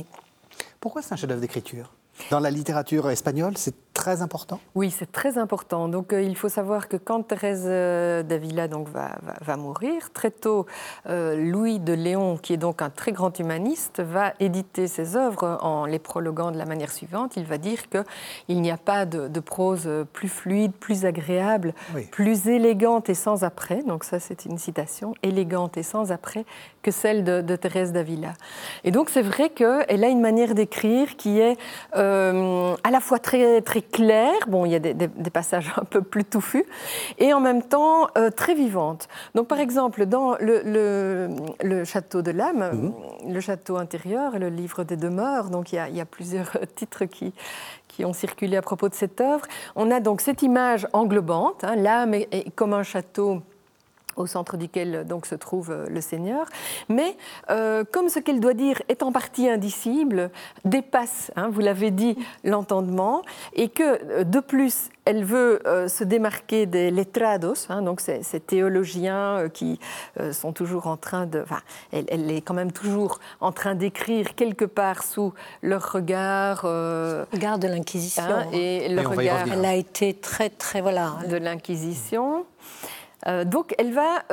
Pourquoi 0.80 1.02
c'est 1.02 1.14
un 1.14 1.18
chef-d'œuvre 1.18 1.42
d'écriture? 1.42 1.92
Dans 2.30 2.40
la 2.40 2.52
littérature 2.52 3.10
espagnole, 3.10 3.58
c'est 3.58 3.76
très 3.94 4.22
important 4.22 4.60
Oui, 4.76 4.90
c'est 4.90 5.12
très 5.12 5.38
important. 5.38 5.88
Donc 5.88 6.14
euh, 6.14 6.22
il 6.22 6.36
faut 6.36 6.50
savoir 6.50 6.88
que 6.88 6.98
quand 6.98 7.24
Thérèse 7.24 7.66
euh, 7.66 8.24
d'Avila 8.24 8.68
donc, 8.68 8.88
va, 8.90 9.18
va, 9.42 9.58
mourir, 9.58 10.12
très 10.14 10.32
tôt, 10.32 10.66
euh, 11.10 11.36
Louis 11.36 11.80
de 11.80 11.94
Léon, 11.94 12.38
qui 12.38 12.54
est 12.54 12.58
donc 12.58 12.82
un 12.82 12.90
très 12.90 13.12
grand 13.12 13.38
humaniste, 13.38 14.02
va 14.02 14.34
éditer 14.40 14.88
ses 14.88 15.16
œuvres 15.16 15.60
en 15.62 15.86
les 15.86 16.00
prologuant 16.00 16.52
de 16.52 16.58
la 16.58 16.66
manière 16.66 16.92
suivante. 16.92 17.36
Il 17.36 17.46
va 17.46 17.58
dire 17.58 17.90
qu'il 17.90 18.62
n'y 18.62 18.72
a 18.72 18.78
pas 18.78 19.06
de, 19.06 19.40
prose 19.40 19.90
plus 20.14 20.30
fluide, 20.30 20.72
plus 20.72 21.06
agréable, 21.06 21.74
plus 22.12 22.48
élégante 22.48 23.10
et 23.10 23.16
sans 23.16 23.44
après, 23.44 23.84
donc 23.84 24.04
ça 24.04 24.20
c'est 24.20 24.46
une 24.46 24.58
citation, 24.58 25.16
élégante 25.24 25.78
et 25.78 25.84
sans 25.84 26.12
après, 26.12 26.46
que 26.84 26.92
celle 26.92 27.24
de, 27.24 27.56
Thérèse 27.56 27.92
d'Avila. 27.92 28.34
Et 28.84 28.92
donc 28.92 29.10
c'est 29.10 29.22
vrai 29.22 29.50
qu'elle 29.50 30.04
a 30.04 30.08
une 30.08 30.22
manière 30.22 30.56
d'écrire 30.56 31.18
qui 31.18 31.40
est 31.40 31.58
à 31.94 32.92
la 32.92 33.00
fois 33.00 33.20
très, 33.20 33.62
très 33.62 33.81
claire, 33.82 34.48
bon, 34.48 34.66
il 34.66 34.72
y 34.72 34.76
a 34.76 34.80
des, 34.80 35.08
passages 35.32 35.74
un 35.78 35.84
peu 35.84 36.02
plus 36.02 36.24
touffus, 36.24 36.66
et 37.18 37.34
en 37.34 37.40
même 37.40 37.64
temps 37.64 38.08
euh, 38.18 38.30
très 38.30 38.54
vivante. 38.54 39.08
Donc, 39.36 39.48
par 39.48 39.60
exemple, 39.60 40.06
dans 40.06 40.36
le, 40.40 40.62
le, 41.62 41.84
château 41.86 42.22
de 42.22 42.32
l'âme, 42.32 42.70
mhm. 42.72 43.34
le 43.34 43.40
château 43.40 43.78
intérieur 43.78 44.38
le 44.40 44.50
livre 44.50 44.84
des 44.84 44.98
demeures, 44.98 45.50
donc 45.50 45.72
il 45.72 45.76
y 45.76 45.80
a, 45.80 45.90
il 45.90 45.96
y 45.96 46.02
a 46.02 46.06
plusieurs 46.06 46.58
titres 46.76 47.06
qui, 47.06 47.34
qui 47.88 48.06
ont 48.06 48.14
circulé 48.14 48.58
à 48.58 48.62
propos 48.62 48.90
de 48.90 48.94
cette 48.94 49.20
œuvre. 49.22 49.46
On 49.76 49.92
a 49.92 50.00
donc 50.00 50.22
cette 50.22 50.42
image 50.42 50.88
englobante, 50.94 51.64
hein, 51.64 51.76
l'âme 51.76 52.14
est 52.14 52.54
comme 52.56 52.74
un 52.74 52.84
château 52.84 53.42
au 54.16 54.26
centre 54.28 54.58
duquel 54.58 55.06
donc 55.08 55.26
se 55.26 55.36
trouve 55.36 55.72
euh, 55.72 55.86
le 55.90 56.02
Seigneur, 56.02 56.46
mais 56.90 57.16
euh, 57.50 57.84
comme 57.92 58.10
ce 58.10 58.20
qu'elle 58.20 58.40
doit 58.40 58.54
dire 58.54 58.82
est 58.90 59.04
en 59.04 59.12
partie 59.12 59.50
indicible, 59.50 60.30
dépasse, 60.66 61.32
hein, 61.36 61.50
vous 61.52 61.62
l'avez 61.62 61.92
dit, 61.92 62.18
l'entendement, 62.44 63.22
et 63.54 63.70
que 63.70 63.84
euh, 63.84 64.24
de 64.24 64.40
plus 64.40 64.90
elle 65.04 65.26
veut 65.26 65.60
se 65.88 66.04
démarquer 66.04 66.68
des 66.68 66.92
letrados, 66.92 67.66
hein, 67.70 67.82
donc 67.82 68.02
ces, 68.02 68.22
théologiens 68.40 69.50
qui 69.52 69.80
sont 70.32 70.54
toujours 70.54 70.86
en 70.86 70.96
train 70.96 71.26
de, 71.26 71.42
enfin, 71.42 71.60
elle, 71.92 72.30
est 72.30 72.42
quand 72.42 72.54
même 72.54 72.72
toujours 72.72 73.18
en 73.40 73.52
train 73.52 73.74
d'écrire 73.74 74.36
quelque 74.36 74.64
part 74.64 75.02
sous 75.02 75.34
leur 75.64 75.92
regard, 75.92 76.62
regard 76.62 77.58
de 77.58 77.68
l'Inquisition, 77.68 78.24
hein, 78.24 78.46
et 78.54 78.90
le 78.90 79.02
regard, 79.02 79.48
elle 79.52 79.66
a 79.66 79.74
été 79.74 80.14
très 80.14 80.52
très 80.52 80.82
voilà. 80.82 81.18
de 81.28 81.36
l'Inquisition. 81.36 82.46
Donc 83.46 83.74
elle 83.78 83.94
va 83.94 84.24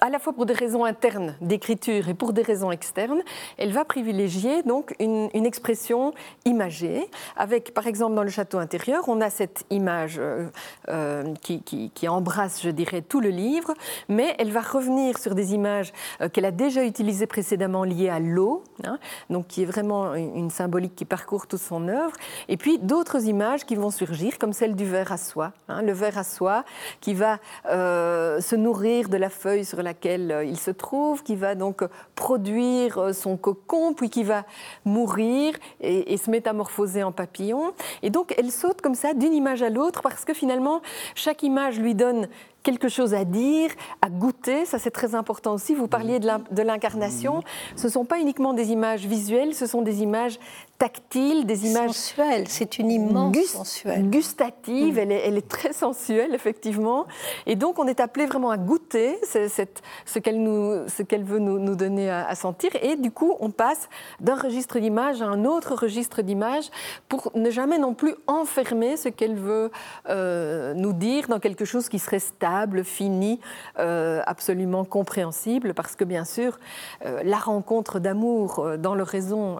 à 0.00 0.08
la 0.08 0.18
fois 0.18 0.32
pour 0.32 0.46
des 0.46 0.54
raisons 0.54 0.84
internes 0.84 1.36
d'écriture 1.40 2.08
et 2.08 2.14
pour 2.14 2.32
des 2.32 2.42
raisons 2.42 2.72
externes, 2.72 3.20
elle 3.58 3.72
va 3.72 3.84
privilégier 3.84 4.62
donc 4.62 4.94
une, 4.98 5.28
expression 5.34 6.12
imagée, 6.44 7.08
avec 7.36 7.74
par 7.74 7.86
exemple 7.86 8.14
dans 8.14 8.22
le 8.22 8.30
château 8.30 8.58
intérieur, 8.58 9.08
on 9.08 9.20
a 9.20 9.30
cette 9.30 9.64
image 9.70 10.16
euh, 10.18 10.46
euh, 10.88 11.34
qui, 11.42 12.08
embrasse, 12.08 12.62
je 12.62 12.70
dirais, 12.70 13.02
tout 13.02 13.20
le 13.20 13.30
livre, 13.30 13.74
mais 14.08 14.34
elle 14.38 14.50
va 14.52 14.60
revenir 14.60 15.18
sur 15.18 15.34
des 15.34 15.54
images 15.54 15.92
euh, 16.20 16.28
qu'elle 16.28 16.44
a 16.44 16.50
déjà 16.50 16.84
utilisées 16.84 17.26
précédemment 17.26 17.84
liées 17.84 18.08
à 18.08 18.20
l'eau, 18.20 18.62
hein, 18.84 18.98
donc 19.28 19.48
qui 19.48 19.62
est 19.62 19.66
vraiment 19.66 20.14
une, 20.14 20.50
symbolique 20.50 20.94
qui 20.94 21.04
parcourt 21.04 21.46
toute 21.46 21.60
son 21.60 21.88
œuvre, 21.88 22.12
et 22.48 22.56
puis 22.56 22.78
d'autres 22.78 23.26
images 23.26 23.64
qui 23.64 23.76
vont 23.76 23.90
surgir, 23.90 24.38
comme 24.38 24.52
celle 24.52 24.76
du 24.76 24.84
verre 24.84 25.12
à 25.12 25.16
soie, 25.16 25.52
hein, 25.68 25.82
le 25.82 25.92
verre 25.92 26.18
à 26.18 26.24
soie 26.24 26.64
qui 27.00 27.14
va 27.14 27.38
se 27.64 28.56
nourrir 28.56 29.08
de 29.08 29.16
la 29.16 29.30
feuille 29.30 29.64
sur 29.64 29.82
la 29.82 29.89
laquelle 29.90 30.30
euh, 30.30 30.44
il 30.44 30.56
se 30.56 30.70
trouve, 30.70 31.22
qui 31.24 31.34
va 31.34 31.56
donc 31.56 31.82
produire 32.14 32.98
euh, 32.98 33.12
son 33.12 33.36
cocon, 33.36 33.92
puis 33.92 34.08
qui 34.08 34.22
va 34.22 34.44
mourir 34.84 35.54
et, 35.80 36.16
se 36.16 36.30
métamorphoser 36.30 37.02
en 37.02 37.12
papillon. 37.12 37.72
Et 38.02 38.10
donc 38.10 38.34
elle 38.38 38.50
saute 38.50 38.80
comme 38.80 38.94
ça 38.94 39.14
d'une 39.14 39.34
image 39.34 39.62
à 39.62 39.70
l'autre 39.70 40.02
parce 40.02 40.24
que 40.24 40.34
finalement 40.34 40.80
chaque 41.14 41.42
image 41.42 41.80
lui 41.80 41.94
donne 41.94 42.28
quelque 42.62 42.88
chose 42.88 43.14
à 43.14 43.24
dire, 43.24 43.70
à 44.02 44.10
goûter, 44.10 44.64
ça 44.66 44.78
c'est 44.78 44.90
très 44.90 45.14
important 45.14 45.54
aussi. 45.54 45.74
Vous 45.74 45.88
parliez 45.88 46.20
de 46.20 46.62
l'incarnation. 46.62 47.42
Ce 47.74 47.86
ne 47.86 47.92
sont 47.92 48.04
pas 48.04 48.20
uniquement 48.20 48.52
des 48.52 48.70
images 48.70 49.06
visuelles, 49.06 49.54
ce 49.54 49.66
sont 49.66 49.82
des 49.82 50.02
images 50.02 50.38
tactiles, 50.80 51.44
des 51.44 51.66
images 51.66 51.90
sensuelles. 51.90 52.48
C'est 52.48 52.78
une 52.78 52.90
immense 52.90 53.36
sensuelle. 53.44 54.08
gustative. 54.08 54.98
Elle, 54.98 55.12
est, 55.12 55.26
elle, 55.26 55.36
est, 55.36 55.46
très 55.46 55.74
sensuelle 55.74 56.34
effectivement. 56.34 57.06
Et 57.44 57.54
donc 57.54 57.78
on 57.78 57.86
est 57.86 58.00
appelé 58.00 58.24
vraiment 58.24 58.50
à 58.50 58.56
goûter 58.56 59.18
cette, 59.22 59.82
ce 60.06 60.18
qu'elle 60.18 60.42
nous, 60.42 60.88
ce 60.88 61.02
qu'elle 61.02 61.22
veut 61.22 61.38
nous, 61.38 61.58
nous 61.58 61.76
donner 61.76 62.08
à, 62.08 62.34
sentir. 62.34 62.70
Et 62.80 62.96
du 62.96 63.10
coup 63.10 63.36
on 63.40 63.50
passe 63.50 63.90
d'un 64.20 64.36
registre 64.36 64.78
d'image 64.78 65.20
à 65.20 65.26
un 65.26 65.44
autre 65.44 65.74
registre 65.74 66.22
d'image 66.22 66.70
pour 67.10 67.30
ne 67.34 67.50
jamais 67.50 67.78
non 67.78 67.92
plus 67.92 68.14
enfermer 68.26 68.96
ce 68.96 69.10
qu'elle 69.10 69.36
veut 69.36 69.70
euh, 70.08 70.72
nous 70.72 70.94
dire 70.94 71.28
dans 71.28 71.40
quelque 71.40 71.66
chose 71.66 71.90
qui 71.90 71.98
serait 71.98 72.20
stable 72.20 72.84
fini, 72.84 73.38
euh, 73.78 74.22
absolument 74.24 74.86
compréhensible, 74.86 75.74
parce 75.74 75.94
que 75.94 76.04
bien 76.04 76.24
sûr, 76.24 76.58
euh, 77.04 77.20
la 77.22 77.36
rencontre 77.36 77.98
d'amour 77.98 78.66
dans 78.78 78.94
le 78.94 79.02
raison 79.02 79.58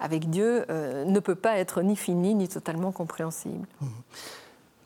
avec 0.00 0.30
Dieu 0.30 0.61
ne 0.68 1.20
peut 1.20 1.34
pas 1.34 1.58
être 1.58 1.82
ni 1.82 1.96
finie 1.96 2.34
ni 2.34 2.48
totalement 2.48 2.92
compréhensible. 2.92 3.66
Mmh. 3.80 3.86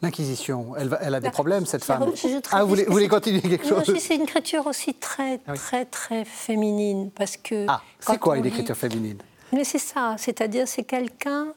L'Inquisition, 0.03 0.75
elle, 0.77 0.97
elle, 1.01 1.15
a 1.15 1.21
des 1.21 1.31
problèmes, 1.31 1.65
cette 1.65 1.85
femme. 1.85 2.13
Ah, 2.53 2.63
vous 2.63 2.69
voulez, 2.69 2.85
vous 2.85 2.93
voulez, 2.93 3.09
continuer 3.09 3.41
quelque 3.41 3.67
chose 3.67 3.95
C'est 3.99 4.17
une 4.17 4.23
écriture 4.23 4.67
aussi 4.67 4.93
très, 4.93 5.41
ah 5.47 5.55
très, 5.55 5.87
très 5.87 6.27
féminine. 6.27 7.11
Parce 7.11 7.39
que 7.39 7.65
ah, 7.67 7.81
c'est 7.99 8.19
quoi 8.19 8.37
une 8.37 8.45
écriture 8.45 8.77
féminine? 8.77 9.19
Mais 9.53 9.65
c'est 9.65 9.79
ça, 9.79 10.17
c'est-à-dire 10.19 10.69
c'est 10.69 10.85
quelqu'un. 10.85 11.49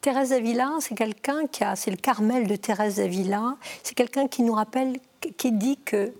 Thérèse 0.00 0.30
d'Avila, 0.30 0.70
c'est 0.80 0.94
quelqu'un 0.94 1.46
qui 1.46 1.64
a, 1.64 1.74
c'est 1.76 1.90
le 1.90 1.96
Carmel 1.96 2.46
de 2.46 2.56
Thérèse 2.56 2.96
d'Avila, 2.96 3.56
c'est 3.82 3.94
quelqu'un 3.94 4.28
qui 4.28 4.42
nous 4.42 4.52
rappelle, 4.52 4.98
qui 5.38 5.50
dit 5.50 5.78
que 5.84 6.12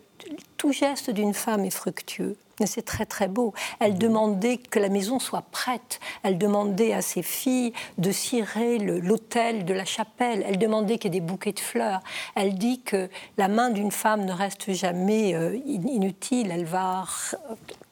tout 0.56 0.72
geste 0.72 1.10
d'une 1.10 1.34
femme 1.34 1.64
est 1.66 1.70
fructueux. 1.70 2.36
C'est 2.64 2.84
très 2.84 3.06
très 3.06 3.28
beau. 3.28 3.52
Elle 3.80 3.98
demandait 3.98 4.58
que 4.58 4.78
la 4.78 4.88
maison 4.88 5.18
soit 5.18 5.42
prête. 5.50 6.00
Elle 6.22 6.38
demandait 6.38 6.92
à 6.92 7.02
ses 7.02 7.22
filles 7.22 7.72
de 7.98 8.12
cirer 8.12 8.78
l'autel 8.78 9.64
de 9.64 9.74
la 9.74 9.84
chapelle. 9.84 10.44
Elle 10.46 10.58
demandait 10.58 10.98
qu'il 10.98 11.12
y 11.12 11.16
ait 11.16 11.20
des 11.20 11.26
bouquets 11.26 11.52
de 11.52 11.60
fleurs. 11.60 12.00
Elle 12.34 12.54
dit 12.54 12.82
que 12.82 13.08
la 13.36 13.48
main 13.48 13.70
d'une 13.70 13.90
femme 13.90 14.24
ne 14.24 14.32
reste 14.32 14.72
jamais 14.72 15.34
euh, 15.34 15.58
inutile. 15.66 16.50
Elle 16.50 16.64
va 16.64 17.04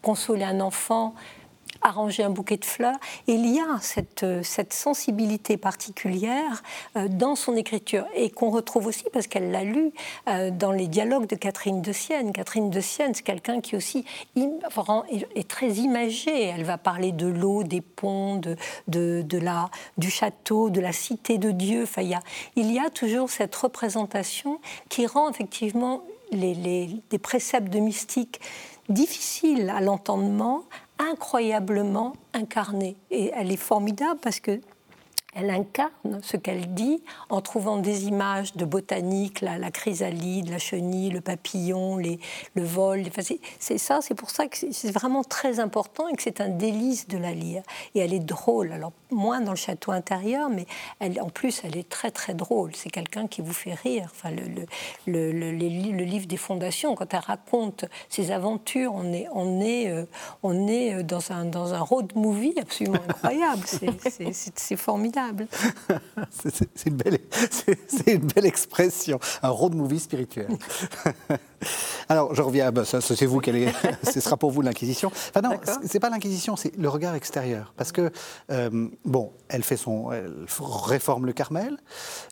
consoler 0.01 0.45
un 0.45 0.61
enfant 0.61 1.15
arranger 1.83 2.23
un 2.23 2.31
bouquet 2.31 2.57
de 2.57 2.65
fleurs. 2.65 2.97
il 3.27 3.47
y 3.47 3.61
a 3.61 3.79
cette, 3.81 4.23
euh, 4.23 4.43
cette 4.43 4.73
sensibilité 4.73 5.57
particulière 5.57 6.63
euh, 6.97 7.09
dans 7.09 7.37
son 7.37 7.57
écriture 7.57 8.07
et 8.15 8.31
qu'on 8.31 8.51
retrouve 8.51 8.87
aussi 8.87 9.05
parce 9.13 9.27
qu'elle 9.27 9.51
l'a 9.51 9.65
lu 9.65 9.93
euh, 10.29 10.51
dans 10.51 10.73
les 10.73 10.87
dialogues 10.87 11.27
de 11.27 11.37
Catherine 11.37 11.83
de 11.83 11.93
Sienne. 11.93 12.33
Catherine 12.33 12.71
de 12.71 12.81
Sienne, 12.81 13.15
c'est 13.15 13.23
quelqu'un 13.23 13.61
qui 13.61 13.77
aussi 13.77 14.05
est 14.37 15.49
très 15.49 15.71
imagé. 15.73 16.45
Elle 16.45 16.65
va 16.65 16.79
parler 16.79 17.13
de 17.13 17.27
l'eau, 17.27 17.65
des 17.65 17.81
ponts, 17.81 18.37
de, 18.37 18.57
de, 18.89 19.39
la, 19.39 19.71
du 19.99 20.11
château, 20.11 20.71
de 20.71 20.81
la 20.81 20.93
cité 20.93 21.39
de 21.39 21.51
Dieu. 21.51 21.85
Enfin, 21.85 22.03
il, 22.03 22.11
y 22.11 22.15
a, 22.15 22.23
il 22.57 22.73
y 22.73 22.79
a 22.79 22.91
toujours 22.91 23.31
cette 23.31 23.55
représentation 23.55 24.61
qui 24.89 25.07
rend 25.07 25.31
effectivement 25.31 26.03
les, 26.33 26.55
les, 27.11 27.19
préceptes 27.19 27.69
de 27.69 27.79
mystique 27.79 28.41
difficiles 28.89 29.71
à 29.71 29.81
l'entendement, 29.81 30.63
incroyablement 31.11 32.15
incarnée. 32.33 32.97
Et 33.11 33.33
elle 33.35 33.51
est 33.53 33.57
formidable 33.57 34.21
parce 34.23 34.41
que 34.41 34.61
elle 35.35 35.49
incarne 35.49 36.21
ce 36.23 36.37
qu'elle 36.37 36.75
dit 36.75 37.03
en 37.31 37.41
trouvant 37.41 37.79
des 37.79 38.05
images 38.05 38.55
de 38.55 38.67
botanique, 38.67 39.41
la, 39.41 39.71
chrysalide, 39.71 40.51
la 40.51 40.59
chenille, 40.59 41.11
le 41.11 41.23
papillon, 41.23 41.97
le 41.97 42.63
vol. 42.63 43.05
c'est 43.59 43.79
ça, 43.79 44.01
c'est 44.03 44.15
pour 44.15 44.29
ça 44.29 44.47
que 44.47 44.59
c'est 44.71 44.91
vraiment 44.91 45.25
très 45.25 45.59
important 45.59 46.07
et 46.09 46.17
que 46.17 46.23
c'est 46.23 46.43
un 46.43 46.51
délice 46.51 47.09
de 47.09 47.17
la 47.17 47.33
lire. 47.33 47.63
Et 47.95 48.01
elle 48.01 48.13
est 48.13 48.19
drôle, 48.19 48.73
alors 48.73 48.93
moins 49.13 49.41
dans 49.41 49.53
le 49.53 49.57
château 49.57 49.93
intérieur, 49.93 50.49
mais 50.49 50.67
elle, 50.99 51.21
en 51.21 51.29
plus 51.29 51.63
elle 51.65 51.77
est 51.77 51.89
très 51.89 52.11
très 52.11 52.35
drôle. 52.35 52.71
C'est 52.75 52.91
quelqu'un 52.91 53.27
qui 53.27 53.41
vous 53.41 53.53
fait 53.53 53.75
rire. 53.75 54.09
Enfin, 54.11 54.31
le, 54.31 54.43
le, 55.07 55.33
le, 55.33 55.51
le, 55.53 56.05
livre 56.05 56.27
des 56.27 56.37
fondations, 56.37 56.95
quand 56.95 57.13
elle 57.15 57.21
raconte 57.21 57.85
ses 58.09 58.31
aventures, 58.31 58.93
on 58.95 59.13
est, 59.13 59.27
on 59.33 59.61
est, 59.61 59.91
euh, 59.91 60.05
on 60.43 60.67
est 60.67 61.03
dans, 61.03 61.33
un, 61.33 61.45
dans 61.45 61.75
un 61.75 61.81
road 61.81 62.13
movie 62.15 62.55
absolument 62.61 63.01
incroyable. 63.09 63.63
C'est 64.57 64.77
formidable. 64.77 65.47
c'est 66.31 66.87
une, 66.87 66.99
une 68.07 68.27
belle 68.27 68.47
expression, 68.47 69.19
un 69.43 69.51
road 69.51 69.75
movie 69.75 70.01
spirituel. 70.01 70.49
Alors, 72.09 72.35
je 72.35 72.43
reviens, 72.43 72.73
bah, 72.73 72.85
c'est 72.85 73.27
vous, 73.27 73.41
est, 73.41 73.73
ce 74.13 74.21
sera 74.21 74.37
pour 74.37 74.51
vous 74.51 74.63
l'Inquisition. 74.63 75.11
Enfin 75.31 75.41
non, 75.41 75.59
c'est 75.85 76.01
pas 76.01 76.11
l'Inquisition, 76.11 76.57
c'est 76.57 76.77
le 76.77 76.89
regard 76.89 77.15
extérieur. 77.15 77.73
Parce 77.77 77.93
que, 77.93 78.11
euh, 78.51 78.89
bon, 79.05 79.33
elle 79.49 79.63
fait 79.63 79.77
son, 79.77 80.13
elle 80.13 80.33
réforme 80.61 81.27
le 81.27 81.33
Carmel, 81.33 81.79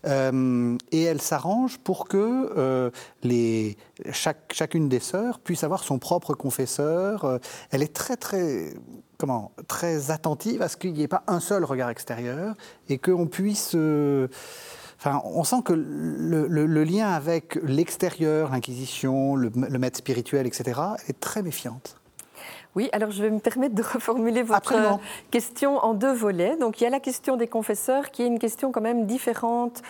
euh, 0.06 0.76
et 0.92 1.02
elle 1.02 1.20
s'arrange 1.20 1.78
pour 1.78 2.08
que 2.08 2.52
euh, 2.56 2.90
les, 3.22 3.76
chaque, 4.12 4.52
chacune 4.52 4.88
des 4.88 5.00
sœurs 5.00 5.38
puisse 5.38 5.64
avoir 5.64 5.84
son 5.84 5.98
propre 5.98 6.34
confesseur. 6.34 7.38
Elle 7.70 7.82
est 7.82 7.94
très, 7.94 8.16
très 8.16 8.74
comment, 9.20 9.52
très 9.68 10.10
attentive 10.10 10.62
à 10.62 10.68
ce 10.68 10.76
qu'il 10.76 10.94
n'y 10.94 11.02
ait 11.02 11.08
pas 11.08 11.22
un 11.26 11.40
seul 11.40 11.64
regard 11.64 11.90
extérieur 11.90 12.56
et 12.88 12.98
qu'on 12.98 13.26
puisse... 13.26 13.72
Euh, 13.74 14.28
on 15.06 15.44
sent 15.44 15.62
que 15.64 15.72
le, 15.72 16.84
lien 16.84 17.08
avec 17.08 17.58
l'extérieur, 17.62 18.50
l'Inquisition, 18.50 19.34
le, 19.34 19.50
le, 19.54 19.78
maître 19.78 19.98
spirituel, 19.98 20.46
etc., 20.46 20.80
est 21.08 21.18
très 21.20 21.42
méfiante. 21.42 21.99
Oui, 22.76 22.88
alors 22.92 23.10
je 23.10 23.20
vais 23.20 23.30
me 23.30 23.40
permettre 23.40 23.74
de 23.74 23.82
reformuler 23.94 24.42
votre 24.42 24.74
question 25.30 25.78
en 25.78 25.94
deux 25.94 26.12
volets. 26.12 26.56
Donc 26.56 26.80
il 26.80 26.84
y 26.84 26.86
a 26.86 26.90
la 26.90 27.00
question 27.00 27.36
des 27.36 27.48
confesseurs 27.48 28.10
qui 28.10 28.22
est 28.22 28.26
une 28.26 28.38
question 28.38 28.70
quand 28.70 28.80
même 28.80 29.06
différente 29.06 29.82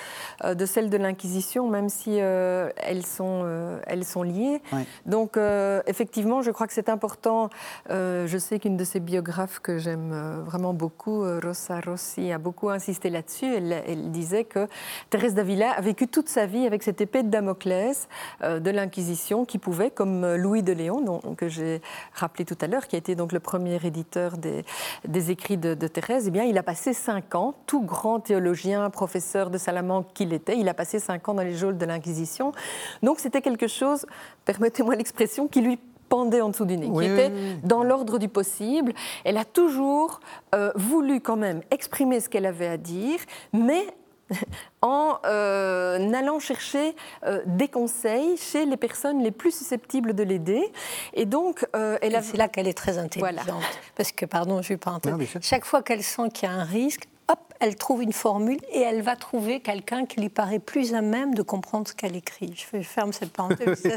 euh, 0.45 0.55
de 0.55 0.64
celle 0.64 0.89
de 0.89 0.97
l'Inquisition, 0.97 1.68
même 1.68 1.91
si 1.91 2.20
euh, 2.20 2.70
elles, 2.76 3.05
sont, 3.05 3.43
euh, 3.45 3.78
elles 3.87 4.05
sont 4.05 4.22
liées. 4.22 4.62
Donc 5.05 5.39
effectivement, 5.87 6.43
je 6.43 6.51
crois 6.51 6.66
que 6.66 6.72
c'est 6.72 6.89
important. 6.89 7.51
je 7.89 8.39
sais 8.39 8.59
qu'une 8.59 8.76
de 8.76 8.85
ces 8.85 9.01
biographes 9.01 9.61
que 9.61 9.78
j'aime 9.78 10.43
vraiment 10.45 10.72
beaucoup, 10.72 11.22
Rosa 11.41 11.81
Rossi, 11.81 12.33
a 12.33 12.39
beaucoup 12.39 12.70
insisté 12.70 13.11
là-dessus. 13.11 13.47
Elle, 13.55 13.72
elle, 13.87 14.11
disait 14.11 14.45
que 14.45 14.66
Thérèse 15.11 15.35
d'Avila 15.35 15.70
a 15.72 15.81
vécu 15.81 16.09
toute 16.09 16.28
sa 16.28 16.47
vie 16.47 16.66
avec 16.66 16.83
cette 16.83 17.01
épée 17.01 17.22
de 17.22 17.28
Damoclès 17.28 18.09
de 18.43 18.70
l'Inquisition 18.70 19.45
qui 19.45 19.59
pouvait, 19.59 19.91
comme 19.91 20.35
Louis 20.35 20.62
de 20.62 20.72
Léon, 20.72 21.01
dont, 21.01 21.20
que 21.35 21.49
j'ai 21.49 21.81
rappelé 22.14 22.45
tout 22.45 22.57
à 22.61 22.66
l'heure, 22.66 22.69
qui 22.86 22.96
a 22.96 22.98
été 22.98 23.14
donc 23.14 23.32
le 23.32 23.40
premier 23.40 23.78
éditeur 23.84 24.38
des, 24.38 24.64
des 25.06 25.30
écrits 25.30 25.56
de, 25.56 25.74
Thérèse, 25.74 26.28
eh 26.28 26.30
bien, 26.30 26.44
il 26.44 26.56
a 26.58 26.62
passé 26.62 26.92
cinq 26.92 27.34
ans, 27.34 27.54
tout 27.66 27.82
grand 27.82 28.20
théologien, 28.20 28.88
professeur 28.90 29.50
de 29.50 29.58
Salamanque 29.58 30.06
qu'il 30.14 30.32
était, 30.32 30.58
il 30.58 30.68
a 30.68 30.74
passé 30.74 30.98
cinq 30.98 31.28
ans 31.28 31.34
dans 31.34 31.42
les 31.42 31.54
geôles 31.54 31.78
de 31.78 31.86
l'Inquisition. 31.86 32.52
Donc 33.02 33.18
c'était 33.18 33.42
quelque 33.42 33.66
chose, 33.66 34.06
permettez-moi 34.44 34.94
l'expression, 34.94 35.48
qui 35.48 35.60
lui 35.60 35.78
pendait 36.08 36.40
en 36.40 36.50
dessous 36.50 36.64
du 36.66 36.76
nez, 36.76 36.90
qui 36.90 37.04
était 37.04 37.32
dans 37.62 37.82
l'ordre 37.82 38.18
du 38.18 38.28
possible. 38.28 38.92
Elle 39.24 39.36
a 39.36 39.44
toujours 39.44 40.20
euh, 40.54 40.72
voulu 40.74 41.20
quand 41.20 41.36
même 41.36 41.62
exprimer 41.70 42.20
ce 42.20 42.28
qu'elle 42.28 42.46
avait 42.46 42.66
à 42.66 42.76
dire, 42.76 43.20
mais 43.52 43.86
en 44.83 45.18
euh, 45.24 46.12
allant 46.12 46.39
chercher 46.39 46.95
euh, 47.24 47.41
des 47.47 47.68
conseils 47.68 48.37
chez 48.37 48.66
les 48.66 48.76
personnes 48.76 49.22
les 49.22 49.31
plus 49.31 49.57
susceptibles 49.57 50.14
de 50.14 50.22
l'aider. 50.22 50.72
Et 51.14 51.26
donc, 51.26 51.66
euh, 51.74 51.99
elle 52.03 52.16
a... 52.16 52.22
c'est 52.22 52.37
là 52.37 52.49
qu'elle 52.49 52.68
est 52.68 52.76
très 52.76 52.99
intelligente. 52.99 53.62
Parce 53.97 54.12
que, 54.12 54.26
pardon, 54.26 54.62
je 54.62 54.72
ne 54.72 54.74
vais 54.74 54.76
pas 54.76 54.99
chaque 55.41 55.64
fois 55.64 55.83
qu'elle 55.83 56.03
sent 56.03 56.28
qu'il 56.33 56.49
y 56.49 56.53
a 56.53 56.55
un 56.55 56.64
risque, 56.64 57.09
elle 57.61 57.76
trouve 57.76 58.02
une 58.02 58.12
formule 58.12 58.58
et 58.72 58.80
elle 58.80 59.02
va 59.02 59.16
trouver 59.16 59.61
quelqu'un 59.61 60.06
qui 60.06 60.20
lui 60.20 60.30
paraît 60.30 60.58
plus 60.58 60.94
à 60.94 61.02
même 61.02 61.34
de 61.34 61.42
comprendre 61.42 61.86
ce 61.86 61.94
qu'elle 61.94 62.16
écrit. 62.16 62.54
Je 62.56 62.80
ferme 62.82 63.12
cette 63.12 63.32
parenthèse. 63.32 63.82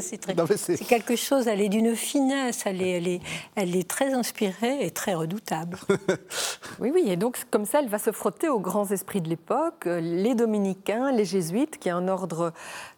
c'est, 0.56 0.84
quelque 0.84 1.16
chose, 1.16 1.48
elle 1.48 1.62
est 1.62 1.70
d'une 1.70 1.96
finesse, 1.96 2.64
elle 2.66 2.82
est, 2.82 2.90
elle, 2.90 3.08
est, 3.08 3.20
elle 3.56 3.74
est 3.74 3.88
très 3.88 4.12
inspirée 4.12 4.84
et 4.84 4.90
très 4.90 5.14
redoutable. 5.14 5.78
oui, 6.78 6.90
oui, 6.94 7.04
et 7.06 7.16
donc 7.16 7.38
comme 7.50 7.64
ça, 7.64 7.80
elle 7.80 7.88
va 7.88 7.98
se 7.98 8.12
frotter 8.12 8.48
aux 8.48 8.60
grands 8.60 8.86
esprits 8.90 9.22
de 9.22 9.30
l'époque, 9.30 9.86
les 9.86 10.34
dominicains, 10.34 11.10
les 11.10 11.24
jésuites, 11.24 11.78
qui 11.78 11.88
est 11.88 11.92
un 11.92 12.08
ordre 12.08 12.52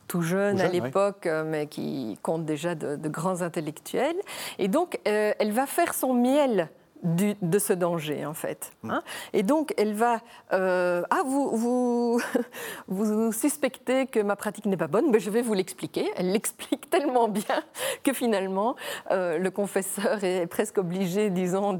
tout 0.08 0.22
jeune, 0.22 0.60
à 0.60 0.68
l'époque, 0.68 1.26
euh, 1.26 1.44
mais 1.44 1.66
qui 1.66 2.18
compte 2.22 2.44
déjà 2.44 2.74
de, 2.74 3.08
grands 3.08 3.42
intellectuels. 3.42 4.16
Et 4.58 4.68
donc, 4.68 5.00
euh, 5.06 5.32
elle 5.38 5.52
va 5.52 5.66
faire 5.66 5.94
son 5.94 6.14
miel 6.14 6.70
de 7.06 7.58
ce 7.58 7.72
danger, 7.72 8.26
en 8.26 8.34
fait. 8.34 8.72
Mm. 8.82 8.90
Hein. 8.90 9.02
et 9.32 9.42
donc, 9.42 9.72
elle 9.76 9.94
va... 9.94 10.20
Euh, 10.52 11.02
ah, 11.10 11.22
vous, 11.24 11.56
vous, 11.56 12.20
vous, 12.88 13.32
suspectez 13.32 14.06
que 14.06 14.20
ma 14.20 14.36
pratique 14.36 14.66
n'est 14.66 14.76
pas 14.76 14.88
bonne, 14.88 15.10
mais 15.10 15.20
je 15.20 15.30
vais 15.30 15.42
vous 15.42 15.54
l'expliquer. 15.54 16.10
Elle 16.16 16.32
l'explique 16.32 16.90
tellement 16.90 17.28
bien 17.28 17.62
que 18.02 18.12
finalement, 18.12 18.76
euh, 19.10 19.38
le 19.38 19.50
confesseur 19.50 20.22
est 20.24 20.46
presque 20.46 20.78
obligé, 20.78 21.30
disons, 21.30 21.78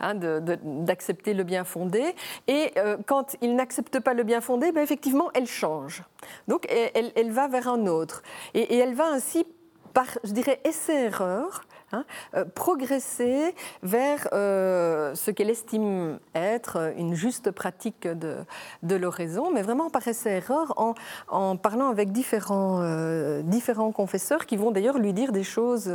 hein, 0.00 0.14
d'accepter 0.14 1.34
le 1.34 1.44
bien 1.44 1.64
fondé. 1.64 2.14
Et 2.46 2.72
euh, 2.76 2.96
quand 3.06 3.36
il 3.40 3.56
n'accepte 3.56 4.00
pas 4.00 4.14
le 4.14 4.22
bien 4.22 4.40
fondé, 4.40 4.72
ben, 4.72 4.82
effectivement, 4.82 5.30
elle 5.34 5.46
change. 5.46 6.02
Donc, 6.46 6.66
elle, 6.70 7.12
elle, 7.14 7.30
va 7.30 7.48
vers 7.48 7.68
un 7.68 7.86
autre. 7.86 8.22
Et, 8.54 8.60
et 8.74 8.78
elle 8.78 8.94
va 8.94 9.06
ainsi, 9.06 9.46
par, 9.94 10.06
je 10.24 10.32
dirais, 10.32 10.60
essai-erreur, 10.64 11.62
Hein, 11.90 12.04
euh, 12.34 12.44
progresser 12.44 13.54
vers 13.82 14.28
euh, 14.34 15.14
ce 15.14 15.30
qu'elle 15.30 15.48
estime 15.48 16.18
être 16.34 16.92
une 16.98 17.14
juste 17.14 17.50
pratique 17.50 18.06
de, 18.06 18.36
de 18.82 18.94
l'oraison, 18.94 19.50
mais 19.50 19.62
vraiment 19.62 19.88
par 19.88 20.06
essai-erreur 20.06 20.74
en, 20.76 20.94
en, 21.28 21.56
parlant 21.56 21.88
avec 21.88 22.12
différents, 22.12 22.82
euh, 22.82 23.40
différents 23.40 23.90
confesseurs 23.90 24.44
qui 24.44 24.58
vont 24.58 24.70
d'ailleurs 24.70 24.98
lui 24.98 25.14
dire 25.14 25.32
des 25.32 25.44
choses, 25.44 25.90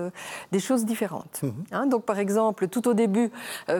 des 0.51 0.59
choses 0.59 0.83
différentes. 0.83 1.41
Mhm. 1.43 1.53
Hein, 1.71 1.85
donc 1.85 2.05
par 2.05 2.17
exemple, 2.17 2.67
tout 2.69 2.87
au 2.87 2.95
début 2.95 3.31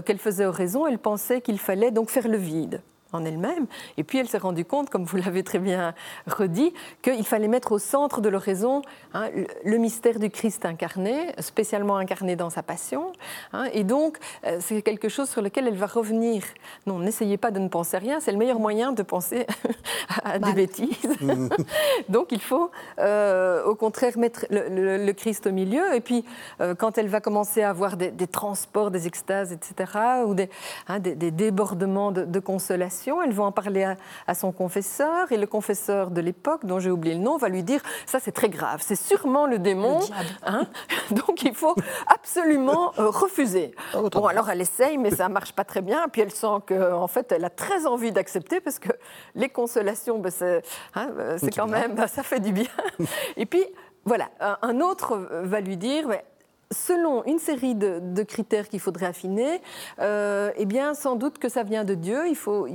qu'elle 0.05 0.20
faisait 0.20 0.45
oraison, 0.45 0.86
elle 0.86 0.99
pensait 0.99 1.41
qu'il 1.41 1.57
fallait 1.57 1.89
donc 1.89 2.11
faire 2.11 2.28
le 2.28 2.38
vide 2.38 2.82
en 3.14 3.24
elle-même. 3.26 3.68
Et 3.97 4.03
puis 4.03 4.18
elle 4.18 4.28
s'est 4.28 4.38
rendue 4.38 4.66
compte, 4.66 4.89
comme 4.89 5.05
vous 5.05 5.18
l'avez 5.18 5.43
très 5.43 5.59
bien 5.59 5.93
redit, 6.28 6.74
qu'il 7.01 7.26
fallait 7.26 7.47
mettre 7.47 7.72
au 7.72 7.80
centre 7.80 8.22
de 8.22 8.30
l'oraison 8.30 8.82
hein, 9.14 9.30
le 9.64 9.78
mystère 9.78 10.20
du 10.20 10.30
Christ 10.30 10.66
incarné, 10.66 11.34
spécialement 11.39 11.97
incarné 11.97 12.36
dans 12.36 12.49
sa 12.49 12.64
passion. 12.64 13.11
Hein. 13.53 13.66
et 13.74 13.84
donc, 13.84 14.18
euh, 14.45 14.57
c'est 14.59 14.82
quelque 14.82 15.09
chose 15.09 15.30
sur 15.30 15.41
lequel 15.41 15.68
elle 15.68 15.78
va 15.78 15.86
revenir. 15.86 16.43
Non, 16.88 16.99
n'essayez 16.99 17.38
pas 17.38 17.51
de 17.51 17.59
ne 17.59 17.68
penser 17.68 17.97
à 17.97 17.99
rien, 17.99 18.20
c'est 18.20 18.32
le 18.32 18.38
meilleur 18.38 18.59
moyen 18.59 18.91
de 18.91 19.03
penser 19.03 19.45
à 20.24 20.39
des 20.39 20.53
bêtises. 20.53 20.97
donc 22.09 22.32
il 22.32 22.41
faut, 22.41 22.72
euh, 22.99 23.64
au 23.66 23.76
contraire, 23.76 24.18
mettre 24.18 24.45
le, 24.49 25.11
Christ 25.14 25.45
au 25.45 25.51
milieu. 25.51 25.93
Et 25.93 26.01
puis, 26.01 26.26
euh, 26.59 26.74
quand 26.74 26.97
elle 26.97 27.07
va 27.07 27.22
commencer 27.22 27.61
à 27.61 27.70
avoir 27.70 27.97
des, 27.97 28.11
transports, 28.28 28.89
des 28.89 29.05
extases, 29.05 29.51
etc., 29.51 29.91
ou 30.26 30.34
des, 30.34 30.49
hein, 30.88 30.99
des, 30.99 31.32
débordements 31.32 32.11
de 32.11 32.39
consolation, 32.39 33.03
elle 33.24 33.34
va 33.34 33.43
en 33.43 33.51
parler 33.51 33.95
à, 34.28 34.36
son 34.36 34.51
confesseur, 34.51 35.32
et 35.32 35.38
le 35.38 35.47
confesseur 35.47 36.12
de 36.12 36.22
l'époque, 36.22 36.66
dont 36.66 36.80
j'ai 36.80 36.91
oublié 36.91 37.16
le 37.16 37.22
nom, 37.22 37.38
va 37.38 37.49
lui 37.49 37.64
dire 37.64 37.82
ça 38.06 38.20
c'est 38.20 38.32
très 38.32 38.49
grave, 38.49 38.82
c'est 38.84 38.95
sûrement 38.95 39.45
le 39.45 39.60
démon, 39.60 39.99
hein. 40.45 40.64
donc 41.12 41.43
il 41.43 41.54
faut 41.54 41.76
absolument 42.08 42.93
euh, 42.99 43.10
refuser. 43.10 43.76
Ah, 43.93 44.01
bon 44.12 44.26
alors 44.26 44.49
elle 44.49 44.62
essaye, 44.62 44.97
mais 44.97 45.12
ça 45.12 45.30
marche 45.30 45.54
pas 45.54 45.64
très 45.64 45.82
bien, 45.82 46.08
puis 46.10 46.22
elle 46.22 46.32
sent 46.32 46.58
qu'en 46.68 47.01
en 47.01 47.08
fait 47.08 47.32
elle 47.32 47.45
a 47.45 47.49
très 47.49 47.86
envie 47.86 48.12
d'accepter 48.12 48.62
parce 48.62 48.80
que 48.80 48.89
les 49.36 49.49
consolations, 49.49 50.20
ben, 50.20 50.32
hein, 50.95 51.10
euh, 51.18 51.38
c'est 51.39 51.56
quand 51.56 51.68
même, 51.68 51.95
ben, 51.95 52.08
ça 52.14 52.24
fait 52.24 52.39
du 52.39 52.51
bien. 52.51 52.66
et 53.38 53.45
puis 53.45 53.64
voilà, 54.06 54.30
un 54.62 54.82
autre 54.82 55.30
va 55.43 55.62
lui 55.62 55.78
dire, 55.78 56.10
selon 56.74 57.24
une 57.26 57.40
série 57.40 57.76
de, 57.76 58.24
critères 58.24 58.70
qu'il 58.70 58.80
faudrait 58.80 59.06
affiner, 59.06 59.62
euh, 60.00 60.52
eh 60.58 60.66
bien, 60.66 60.94
sans 60.94 61.16
doute 61.16 61.38
que 61.38 61.50
ça 61.50 61.64
vient 61.64 61.84
de 61.84 61.94
Dieu. 61.94 62.28
Il 62.28 62.36
faut, 62.36 62.68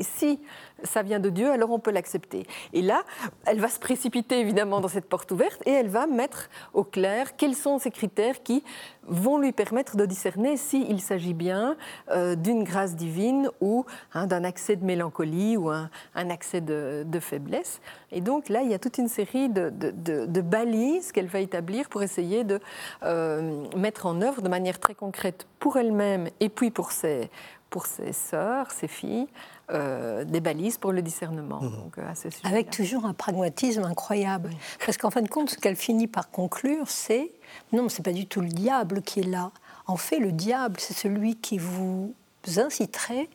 si 0.00 0.40
ça 0.84 1.02
vient 1.02 1.20
de 1.20 1.30
Dieu, 1.30 1.50
alors 1.50 1.70
on 1.70 1.78
peut 1.78 1.90
l'accepter. 1.90 2.46
Et 2.72 2.82
là, 2.82 3.02
elle 3.46 3.60
va 3.60 3.68
se 3.68 3.78
précipiter 3.78 4.40
évidemment 4.40 4.80
dans 4.80 4.88
cette 4.88 5.08
porte 5.08 5.30
ouverte 5.32 5.62
et 5.66 5.70
elle 5.70 5.88
va 5.88 6.06
mettre 6.06 6.48
au 6.74 6.84
clair 6.84 7.36
quels 7.36 7.54
sont 7.54 7.78
ces 7.78 7.90
critères 7.90 8.42
qui 8.42 8.62
vont 9.04 9.38
lui 9.38 9.52
permettre 9.52 9.96
de 9.96 10.06
discerner 10.06 10.56
s'il 10.56 11.00
s'agit 11.00 11.34
bien 11.34 11.76
euh, 12.10 12.36
d'une 12.36 12.64
grâce 12.64 12.94
divine 12.94 13.48
ou 13.60 13.84
hein, 14.14 14.26
d'un 14.26 14.44
accès 14.44 14.76
de 14.76 14.84
mélancolie 14.84 15.56
ou 15.56 15.70
un, 15.70 15.90
accès 16.14 16.60
de, 16.60 17.04
faiblesse. 17.20 17.80
Et 18.10 18.20
donc 18.20 18.48
là, 18.48 18.62
il 18.62 18.70
y 18.70 18.74
a 18.74 18.78
toute 18.78 18.98
une 18.98 19.08
série 19.08 19.48
de, 19.48 20.40
balises 20.40 21.12
qu'elle 21.12 21.26
va 21.26 21.40
établir 21.40 21.88
pour 21.88 22.02
essayer 22.02 22.44
de 22.44 22.60
euh, 23.02 23.64
mettre 23.76 24.06
en 24.06 24.20
œuvre 24.20 24.42
de 24.42 24.48
manière 24.48 24.78
très 24.78 24.94
concrète 24.94 25.46
pour 25.58 25.76
elle-même 25.76 26.28
et 26.40 26.48
puis 26.48 26.70
pour 26.70 26.92
ses, 26.92 27.30
pour 27.70 27.86
ses 27.86 28.12
sœurs, 28.12 28.70
ses 28.70 28.88
filles, 28.88 29.28
euh, 29.70 30.24
des 30.24 30.40
balises 30.40 30.76
pour 30.76 30.92
le 30.92 31.02
discernement. 31.02 31.60
Mmh. 31.60 31.90
Euh, 31.98 32.12
Avec 32.44 32.70
toujours 32.70 33.06
un 33.06 33.14
pragmatisme 33.14 33.84
incroyable. 33.84 34.50
Parce 34.84 34.96
qu'en 34.96 35.10
fin 35.10 35.22
de 35.22 35.28
compte, 35.28 35.50
ce 35.50 35.56
qu'elle 35.56 35.76
finit 35.76 36.08
par 36.08 36.30
conclure, 36.30 36.88
c'est 36.88 37.30
non, 37.72 37.88
c'est 37.88 38.02
pas 38.02 38.12
du 38.12 38.26
tout 38.26 38.40
le 38.40 38.48
diable 38.48 39.02
qui 39.02 39.20
est 39.20 39.28
là. 39.28 39.52
En 39.86 39.96
fait, 39.96 40.18
le 40.18 40.32
diable, 40.32 40.76
c'est 40.78 40.94
celui 40.94 41.36
qui 41.36 41.58
vous 41.58 42.14
inciterait 42.56 43.28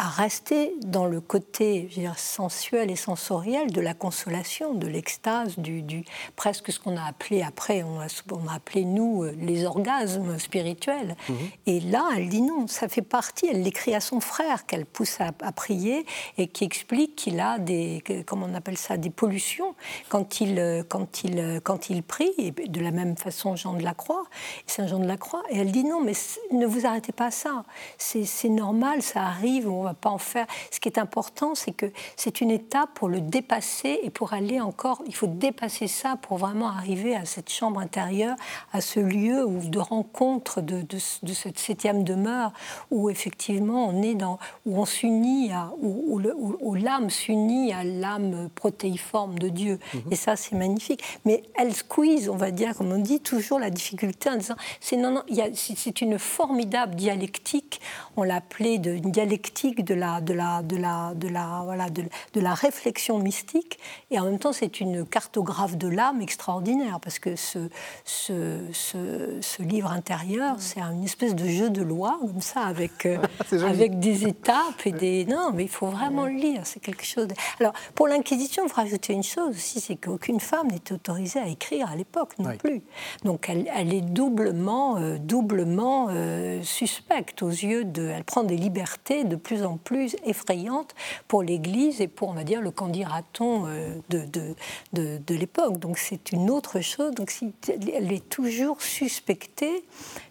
à 0.00 0.08
rester 0.08 0.72
dans 0.82 1.04
le 1.04 1.20
côté 1.20 1.90
sensuel 2.16 2.90
et 2.90 2.96
sensoriel 2.96 3.70
de 3.70 3.82
la 3.82 3.92
consolation, 3.92 4.72
de 4.72 4.86
l'extase, 4.86 5.58
du, 5.58 5.82
du, 5.82 6.06
presque 6.36 6.72
ce 6.72 6.80
qu'on 6.80 6.96
a 6.96 7.02
appelé 7.02 7.42
après, 7.42 7.82
on 7.82 8.00
a, 8.00 8.06
on 8.32 8.48
a, 8.48 8.54
appelé 8.54 8.86
nous 8.86 9.24
euh, 9.24 9.36
les 9.38 9.66
orgasmes 9.66 10.38
spirituels. 10.38 11.16
Mhm. 11.28 11.36
Et 11.66 11.80
là, 11.80 12.08
elle 12.16 12.30
dit 12.30 12.40
non, 12.40 12.66
ça 12.66 12.88
fait 12.88 13.02
partie, 13.02 13.48
elle 13.48 13.62
l'écrit 13.62 13.94
à 13.94 14.00
son 14.00 14.20
frère 14.20 14.64
qu'elle 14.64 14.86
pousse 14.86 15.18
à, 15.20 15.32
prier 15.52 16.06
et 16.38 16.46
qui 16.46 16.64
explique 16.64 17.14
qu'il 17.14 17.38
a 17.38 17.58
des, 17.58 18.02
comment 18.26 18.46
on 18.50 18.54
appelle 18.54 18.78
ça, 18.78 18.96
des 18.96 19.10
pollutions 19.10 19.74
quand 20.08 20.40
il, 20.40 20.58
euh, 20.58 20.82
quand 20.82 21.24
il, 21.24 21.38
euh, 21.38 21.60
quand 21.62 21.90
il 21.90 22.02
prie, 22.02 22.32
et 22.38 22.52
de 22.52 22.80
la 22.80 22.90
même 22.90 23.18
façon 23.18 23.54
Jean 23.54 23.74
de 23.74 23.82
la 23.82 23.92
Croix, 23.92 24.24
Saint 24.66 24.86
Jean 24.86 24.98
de 24.98 25.06
la 25.06 25.18
Croix. 25.18 25.42
Et 25.50 25.58
elle 25.58 25.72
dit 25.72 25.84
non, 25.84 26.00
mais 26.00 26.14
ne 26.52 26.64
vous 26.64 26.86
arrêtez 26.86 27.12
pas 27.12 27.26
à 27.26 27.30
ça, 27.30 27.64
c'est 27.98 28.48
normal, 28.48 29.02
ça 29.02 29.24
arrive, 29.24 29.68
on 29.68 29.82
va 29.82 29.89
pas 29.94 30.10
en 30.10 30.18
faire. 30.18 30.46
Ce 30.70 30.80
qui 30.80 30.88
est 30.88 30.98
important, 30.98 31.54
c'est 31.54 31.72
que 31.72 31.86
c'est 32.16 32.40
une 32.40 32.50
étape 32.50 32.90
pour 32.94 33.08
le 33.08 33.20
dépasser 33.20 34.00
et 34.02 34.10
pour 34.10 34.32
aller 34.32 34.60
encore. 34.60 35.02
Il 35.06 35.14
faut 35.14 35.26
dépasser 35.26 35.86
ça 35.86 36.16
pour 36.20 36.38
vraiment 36.38 36.68
arriver 36.68 37.14
à 37.14 37.24
cette 37.24 37.50
chambre 37.50 37.80
intérieure, 37.80 38.36
à 38.72 38.80
ce 38.80 39.00
lieu 39.00 39.44
où, 39.44 39.60
de 39.68 39.78
rencontre 39.78 40.60
de, 40.60 40.82
de, 40.82 40.98
cette 41.32 41.58
septième 41.58 42.04
demeure 42.04 42.52
où 42.90 43.10
effectivement 43.10 43.86
on 43.86 44.02
est 44.02 44.14
dans, 44.14 44.38
où 44.66 44.80
on 44.80 44.84
s'unit, 44.84 45.50
où, 45.80 46.20
où 46.60 46.74
l'âme 46.74 47.10
s'unit 47.10 47.72
à 47.72 47.84
l'âme 47.84 48.48
protéiforme 48.54 49.38
de 49.38 49.48
Dieu. 49.48 49.78
Mhm. 49.94 50.02
Et 50.10 50.16
ça, 50.16 50.36
c'est 50.36 50.54
magnifique. 50.54 51.02
Mais 51.24 51.42
elle 51.56 51.74
squeeze, 51.74 52.28
on 52.28 52.36
va 52.36 52.50
dire, 52.50 52.74
comme 52.76 52.92
on 52.92 52.98
dit, 52.98 53.20
toujours 53.20 53.58
la 53.58 53.70
difficulté 53.70 54.30
en 54.30 54.36
disant 54.36 54.56
c'est 54.80 54.96
non, 54.96 55.10
non, 55.10 55.22
c'est 55.54 56.00
une 56.00 56.18
formidable 56.18 56.94
dialectique. 56.94 57.80
On 58.16 58.22
l'appelait 58.22 58.78
de, 58.78 58.92
une 58.92 59.10
dialectique 59.10 59.79
de 59.82 59.94
la, 59.94 60.20
de 60.20 60.32
la, 60.32 60.62
de 60.62 60.76
la, 60.76 61.12
de 61.14 61.28
la, 61.28 61.62
voilà, 61.64 61.88
de, 61.90 62.40
la 62.40 62.54
réflexion 62.54 63.18
mystique. 63.18 63.78
Et 64.10 64.18
en 64.18 64.24
même 64.24 64.38
temps, 64.38 64.52
c'est 64.52 64.80
une 64.80 65.06
cartographe 65.06 65.76
de 65.76 65.88
l'âme 65.88 66.20
extraordinaire, 66.20 67.00
parce 67.00 67.18
que 67.18 67.36
ce, 67.36 67.68
ce, 68.04 68.60
ce, 68.72 69.62
livre 69.62 69.90
intérieur, 69.90 70.56
c'est 70.58 70.80
une 70.80 71.04
espèce 71.04 71.34
de 71.34 71.46
jeu 71.46 71.70
de 71.70 71.82
loi, 71.82 72.18
comme 72.20 72.40
ça, 72.40 72.62
avec, 72.62 73.06
euh, 73.06 73.18
avec 73.52 73.98
des 73.98 74.26
étapes 74.26 74.86
et 74.86 74.92
des. 74.92 75.24
Non, 75.26 75.52
mais 75.54 75.64
il 75.64 75.68
faut 75.68 75.86
vraiment 75.86 76.26
le 76.26 76.32
lire, 76.32 76.62
c'est 76.64 76.80
quelque 76.80 77.04
chose. 77.04 77.28
Alors, 77.58 77.72
pour 77.94 78.08
l'Inquisition, 78.08 78.62
il 78.64 78.68
faut 78.68 78.76
rajouter 78.76 79.12
une 79.12 79.22
chose 79.22 79.50
aussi, 79.50 79.80
c'est 79.80 79.96
qu'aucune 79.96 80.40
femme 80.40 80.68
n'est 80.68 80.92
autorisée 80.92 81.40
à 81.40 81.46
écrire 81.46 81.90
à 81.90 81.96
l'époque 81.96 82.38
non 82.38 82.56
plus. 82.56 82.82
Donc, 83.24 83.48
elle, 83.48 83.68
elle 83.74 83.92
est 83.92 84.00
doublement, 84.00 84.96
euh, 84.96 85.18
doublement 85.18 86.08
euh, 86.10 86.62
suspecte 86.62 87.42
aux 87.42 87.48
yeux 87.48 87.84
de. 87.84 88.08
Elle 88.08 88.24
prend 88.24 88.42
des 88.42 88.56
libertés 88.56 89.24
de 89.24 89.36
plus 89.36 89.64
en 89.64 89.69
plus 89.76 89.90
plus 89.90 90.14
effrayante 90.24 90.94
pour 91.26 91.42
l'Église 91.42 92.00
et 92.00 92.06
pour, 92.06 92.28
on 92.28 92.32
va 92.32 92.44
dire, 92.44 92.60
le 92.60 92.70
candidaton 92.70 93.66
euh, 93.66 93.96
de, 94.08 94.20
de, 94.20 94.54
de, 94.92 95.18
de 95.18 95.34
l'époque. 95.34 95.78
Donc 95.78 95.98
c'est 95.98 96.30
une 96.30 96.48
autre 96.48 96.80
chose. 96.80 97.12
Donc 97.12 97.32
elle 97.68 98.12
est 98.12 98.28
toujours 98.28 98.80
suspectée 98.80 99.84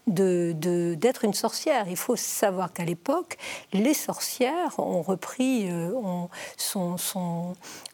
d'être 0.07 1.25
une 1.25 1.33
sorcière. 1.33 1.85
Il 1.89 1.97
faut 1.97 2.15
savoir 2.15 2.73
qu'à 2.73 2.85
l'époque, 2.85 3.37
les 3.73 3.93
sorcières 3.93 4.79
ont 4.79 5.01
repris, 5.01 5.69
euh, 5.69 5.91
son, 6.57 6.95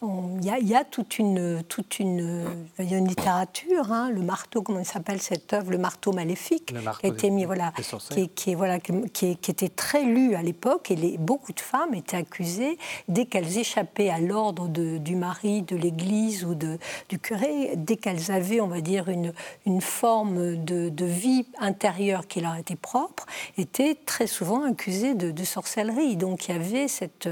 il 0.01 0.45
y, 0.45 0.75
a 0.75 0.83
toute 0.83 1.19
une, 1.19 1.63
toute 1.63 1.99
une, 1.99 2.45
une 2.79 3.07
littérature, 3.07 3.91
hein, 3.91 4.09
le 4.09 4.21
marteau, 4.21 4.61
comment 4.61 4.79
il 4.79 4.85
s'appelle 4.85 5.21
cette 5.21 5.51
œuvre, 5.53 5.71
le 5.71 5.77
marteau 5.77 6.13
maléfique, 6.13 6.73
qui 6.99 7.05
a 7.05 7.09
été 7.09 7.29
mis, 7.29 7.45
voilà, 7.45 7.73
qui, 8.11 8.29
qui, 8.29 8.55
voilà, 8.55 8.79
qui, 8.79 9.37
qui, 9.37 9.51
était 9.51 9.69
très 9.69 10.03
lu 10.03 10.35
à 10.35 10.41
l'époque, 10.41 10.91
et 10.91 10.95
les, 10.95 11.17
beaucoup 11.25 11.53
de 11.53 11.59
femmes 11.59 11.93
étaient 11.93 12.17
accusées 12.17 12.77
dès 13.07 13.25
qu'elles 13.25 13.57
échappaient 13.57 14.09
à 14.09 14.19
l'ordre 14.19 14.67
du 14.67 15.15
mari, 15.15 15.63
de 15.63 15.75
l'Église 15.75 16.45
ou 16.45 16.55
de, 16.55 16.77
du 17.09 17.19
curé, 17.19 17.71
dès 17.75 17.97
qu'elles 17.97 18.31
avaient, 18.31 18.61
on 18.61 18.67
va 18.67 18.81
dire, 18.81 19.09
une, 19.09 19.33
une 19.65 19.81
forme 19.81 20.63
de, 20.63 20.89
de, 20.89 21.05
vie 21.05 21.45
intérieure 21.59 22.27
qui 22.27 22.41
leur 22.41 22.55
était 22.55 22.75
propre, 22.75 23.25
étaient 23.57 23.95
très 24.05 24.27
souvent 24.27 24.63
accusées 24.63 25.13
de, 25.13 25.31
de 25.31 25.43
sorcellerie. 25.43 26.15
Donc 26.15 26.47
il 26.47 26.51
y 26.51 26.55
avait 26.55 26.87
cette, 26.87 27.29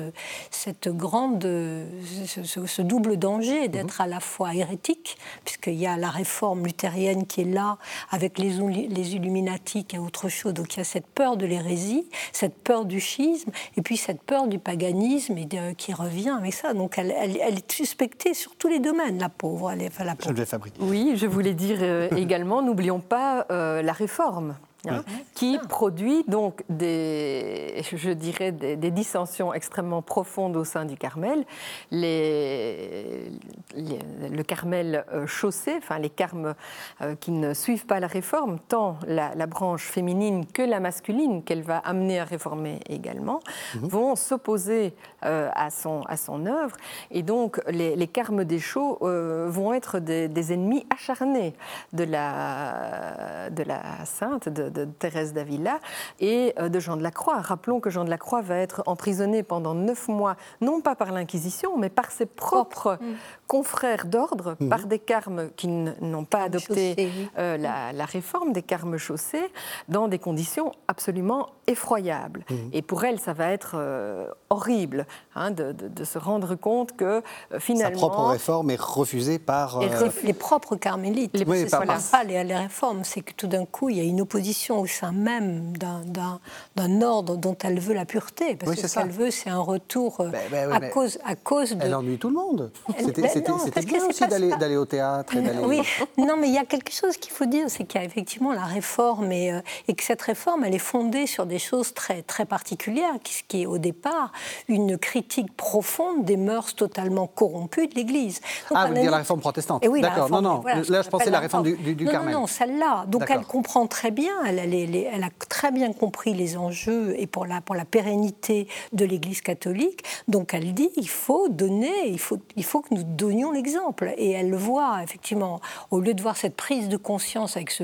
cette 0.51 0.89
grande, 0.89 1.43
ce, 1.43 2.81
double 2.81 3.17
danger 3.17 3.67
d'être 3.67 4.01
à 4.01 4.07
la 4.07 4.19
fois 4.19 4.53
hérétique, 4.53 5.17
puisqu'il 5.45 5.75
y 5.75 5.87
a 5.87 5.97
la 5.97 6.09
réforme 6.09 6.65
luthérienne 6.65 7.25
qui 7.25 7.41
est 7.41 7.45
là, 7.45 7.77
avec 8.09 8.39
les, 8.39 8.49
les 8.87 9.15
Illuminati 9.15 9.85
et 9.93 9.99
autre 9.99 10.29
chose. 10.29 10.53
Donc 10.53 10.73
il 10.73 10.77
y 10.77 10.81
a 10.81 10.85
cette 10.85 11.07
peur 11.07 11.37
de 11.37 11.45
l'hérésie, 11.45 12.05
cette 12.31 12.55
peur 12.55 12.85
du 12.85 12.99
schisme, 12.99 13.51
et 13.77 13.81
puis 13.83 13.97
cette 13.97 14.23
peur 14.23 14.47
du 14.47 14.59
paganisme 14.59 15.37
et 15.37 15.47
qui 15.77 15.93
revient 15.93 16.35
avec 16.37 16.53
ça. 16.53 16.73
Donc 16.73 16.97
elle, 16.97 17.11
elle, 17.11 17.57
est 17.57 17.71
suspectée 17.71 18.33
sur 18.33 18.55
tous 18.55 18.67
les 18.67 18.79
domaines, 18.79 19.19
la 19.19 19.29
pauvre. 19.29 19.71
Elle 19.71 19.83
est, 19.83 19.99
la 19.99 20.15
pauvre. 20.15 20.33
Oui, 20.79 21.13
je 21.15 21.27
voulais 21.27 21.53
dire 21.53 21.77
euh, 21.81 22.09
également, 22.17 22.61
n'oublions 22.61 22.99
pas 22.99 23.45
euh, 23.51 23.81
la 23.81 23.93
réforme. 23.93 24.55
Hein, 24.89 25.03
qui 25.33 25.57
produit 25.69 26.25
donc 26.27 26.63
des, 26.67 27.81
je 27.89 28.11
dirais, 28.11 28.51
des, 28.51 28.91
dissensions 28.91 29.53
extrêmement 29.53 30.01
profondes 30.01 30.57
au 30.57 30.65
sein 30.65 30.83
du 30.83 30.97
Carmel. 30.97 31.45
Les, 31.89 33.31
le 33.75 34.43
Carmel 34.43 35.05
euh, 35.13 35.25
chaussé, 35.25 35.75
enfin 35.77 35.99
les 35.99 36.09
carmes 36.09 36.53
euh, 37.01 37.15
qui 37.15 37.31
ne 37.31 37.53
suivent 37.53 37.85
pas 37.85 38.01
la 38.01 38.07
réforme, 38.07 38.59
tant 38.59 38.97
la, 39.07 39.31
branche 39.47 39.83
féminine 39.83 40.45
que 40.45 40.61
la 40.61 40.81
masculine 40.81 41.43
qu'elle 41.43 41.61
va 41.61 41.77
amener 41.77 42.19
à 42.19 42.25
réformer 42.25 42.81
également, 42.89 43.39
mhm. 43.75 43.87
vont 43.87 44.15
s'opposer 44.17 44.93
euh, 45.23 45.49
à, 45.53 45.69
son, 45.69 46.01
à 46.07 46.17
son 46.17 46.45
œuvre. 46.45 46.75
Et 47.09 47.23
donc 47.23 47.61
les, 47.69 47.95
les 47.95 48.07
carmes 48.07 48.43
des 48.43 48.59
chauds 48.59 48.97
vont 49.01 49.73
être 49.73 49.99
des, 49.99 50.27
des, 50.27 50.53
ennemis 50.53 50.85
acharnés 50.89 51.53
de 51.93 52.03
la, 52.03 53.49
de 53.49 53.63
la 53.63 54.05
sainte, 54.05 54.49
de, 54.49 54.72
de 54.73 54.85
Thérèse 54.85 55.33
d'Avila 55.33 55.79
et 56.19 56.53
euh, 56.59 56.69
de 56.69 56.79
Jean 56.79 56.97
de 56.97 57.03
la 57.03 57.11
Croix. 57.11 57.39
Rappelons 57.39 57.79
que 57.79 57.89
Jean 57.89 58.03
de 58.03 58.09
la 58.09 58.17
Croix 58.17 58.41
va 58.41 58.57
être 58.57 58.83
emprisonné 58.85 59.43
pendant 59.43 59.73
neuf 59.73 60.07
mois, 60.07 60.35
non 60.61 60.81
pas 60.81 60.95
par 60.95 61.11
l'Inquisition, 61.11 61.77
mais 61.77 61.89
par 61.89 62.11
ses 62.11 62.25
propres 62.25 62.97
mm. 62.99 63.13
confrères 63.47 64.05
d'ordre, 64.05 64.55
mm. 64.59 64.69
par 64.69 64.85
des 64.87 64.99
carmes 64.99 65.49
qui 65.55 65.67
n'ont 65.67 66.25
pas 66.25 66.43
adopté 66.43 67.09
euh, 67.37 67.57
la, 67.57 68.05
réforme, 68.05 68.51
des 68.53 68.61
carmes 68.61 68.97
chaussés, 68.97 69.51
dans 69.87 70.07
des 70.07 70.19
conditions 70.19 70.71
absolument 70.87 71.49
effroyables. 71.67 72.45
Mm. 72.49 72.55
Et 72.73 72.81
pour 72.81 73.03
elle, 73.05 73.19
ça 73.19 73.33
va 73.33 73.51
être 73.51 73.75
euh, 73.75 74.27
horrible 74.49 75.05
hein, 75.35 75.51
de, 75.51 76.03
se 76.03 76.17
rendre 76.17 76.55
compte 76.55 76.97
que 76.97 77.21
finalement... 77.59 77.99
Sa 77.99 78.07
propre 78.07 78.25
réforme 78.31 78.71
est 78.71 78.81
refusée 78.81 79.39
par... 79.39 79.79
Les 80.23 80.33
propres 80.33 80.75
carmélites. 80.75 81.37
Les, 81.37 81.45
oui, 81.45 81.65
pas, 81.65 81.83
pas 81.85 82.23
les, 82.23 82.43
les 82.43 82.55
réformes, 82.55 83.03
c'est 83.03 83.21
que 83.21 83.33
tout 83.33 83.47
d'un 83.47 83.65
coup, 83.65 83.89
il 83.89 83.97
y 83.97 84.01
a 84.01 84.03
une 84.03 84.21
opposition 84.21 84.62
au 84.71 84.85
sein 84.85 85.11
même 85.11 85.73
d'un 85.77 87.01
ordre 87.01 87.37
dont 87.37 87.57
elle 87.63 87.79
veut 87.79 87.93
la 87.93 88.05
pureté. 88.05 88.55
Parce 88.55 88.75
que 88.75 88.87
ce 88.87 88.95
qu'elle 88.95 89.11
veut, 89.11 89.31
c'est 89.31 89.49
un 89.49 89.59
retour 89.59 90.21
euh, 90.21 90.29
ben, 90.29 90.41
ben 90.51 90.71
à, 90.71 90.79
cause, 90.89 91.19
à 91.25 91.35
cause 91.35 91.71
de... 91.71 91.83
Elle 91.83 91.95
ennuie 91.95 92.17
tout 92.17 92.29
le 92.29 92.35
monde. 92.35 92.71
C'était 92.99 93.21
ben 93.21 93.85
bien 93.85 94.05
aussi 94.05 94.27
d'aller 94.27 94.77
au 94.77 94.85
théâtre. 94.85 95.33
oui, 95.65 95.81
non, 96.17 96.37
mais 96.37 96.47
il 96.47 96.53
y 96.53 96.57
a 96.57 96.65
quelque 96.65 96.91
chose 96.91 97.17
qu'il 97.17 97.31
faut 97.31 97.45
dire, 97.45 97.65
c'est 97.69 97.83
qu'il 97.83 97.99
y 97.99 98.03
a 98.03 98.05
effectivement 98.05 98.53
la 98.53 98.65
réforme 98.65 99.31
et, 99.31 99.51
euh, 99.51 99.61
et, 99.87 99.93
que 99.93 100.03
cette 100.03 100.21
réforme, 100.21 100.63
elle 100.63 100.75
est 100.75 100.79
fondée 100.79 101.27
sur 101.27 101.45
des 101.45 101.59
choses 101.59 101.93
très, 101.93 102.21
très 102.21 102.45
particulières, 102.45 103.15
qui, 103.23 103.43
qui 103.47 103.61
est 103.63 103.65
au 103.65 103.77
départ 103.77 104.31
une 104.67 104.97
critique 104.97 105.55
profonde 105.55 106.25
des 106.25 106.37
mœurs 106.37 106.75
totalement 106.75 107.27
corrompues 107.27 107.87
de 107.87 107.95
l'Église. 107.95 108.41
ah, 108.73 108.87
vous 108.87 108.93
dire 108.93 109.11
la 109.11 109.17
réforme 109.17 109.39
protestante 109.39 109.83
oui, 109.87 110.01
D'accord, 110.01 110.29
non, 110.29 110.41
non, 110.41 110.63
là 110.63 111.01
je 111.01 111.09
pensais 111.09 111.29
la 111.29 111.39
réforme 111.39 111.63
du, 111.63 111.95
du, 111.95 112.05
Carmel. 112.05 112.33
Non, 112.33 112.41
non, 112.41 112.47
celle-là. 112.47 113.05
Donc 113.07 113.25
elle 113.29 113.45
comprend 113.45 113.87
très 113.87 114.11
bien, 114.11 114.33
elle, 114.45 114.52
elle 114.59 114.73
elle 114.73 115.23
a 115.23 115.29
très 115.49 115.71
bien 115.71 115.93
compris 115.93 116.33
les 116.33 116.57
enjeux 116.57 117.15
et 117.17 117.27
pour 117.27 117.45
la, 117.45 117.61
pour 117.61 117.75
la 117.75 117.85
pérennité 117.85 118.67
de 118.91 119.05
l'Église 119.05 119.41
catholique. 119.41 120.03
Donc 120.27 120.53
elle 120.53 120.73
dit 120.73 120.89
il 120.97 121.09
faut 121.09 121.49
donner, 121.49 122.07
il 122.07 122.19
faut, 122.19 122.39
il 122.55 122.63
faut 122.63 122.81
que 122.81 122.93
nous 122.93 123.03
donnions 123.03 123.51
l'exemple. 123.51 124.13
Et 124.17 124.31
elle 124.31 124.49
le 124.49 124.57
voit, 124.57 125.01
effectivement, 125.03 125.61
au 125.91 125.99
lieu 125.99 126.13
de 126.13 126.21
voir 126.21 126.37
cette 126.37 126.55
prise 126.55 126.89
de 126.89 126.97
conscience 126.97 127.55
avec 127.55 127.71
ce, 127.71 127.83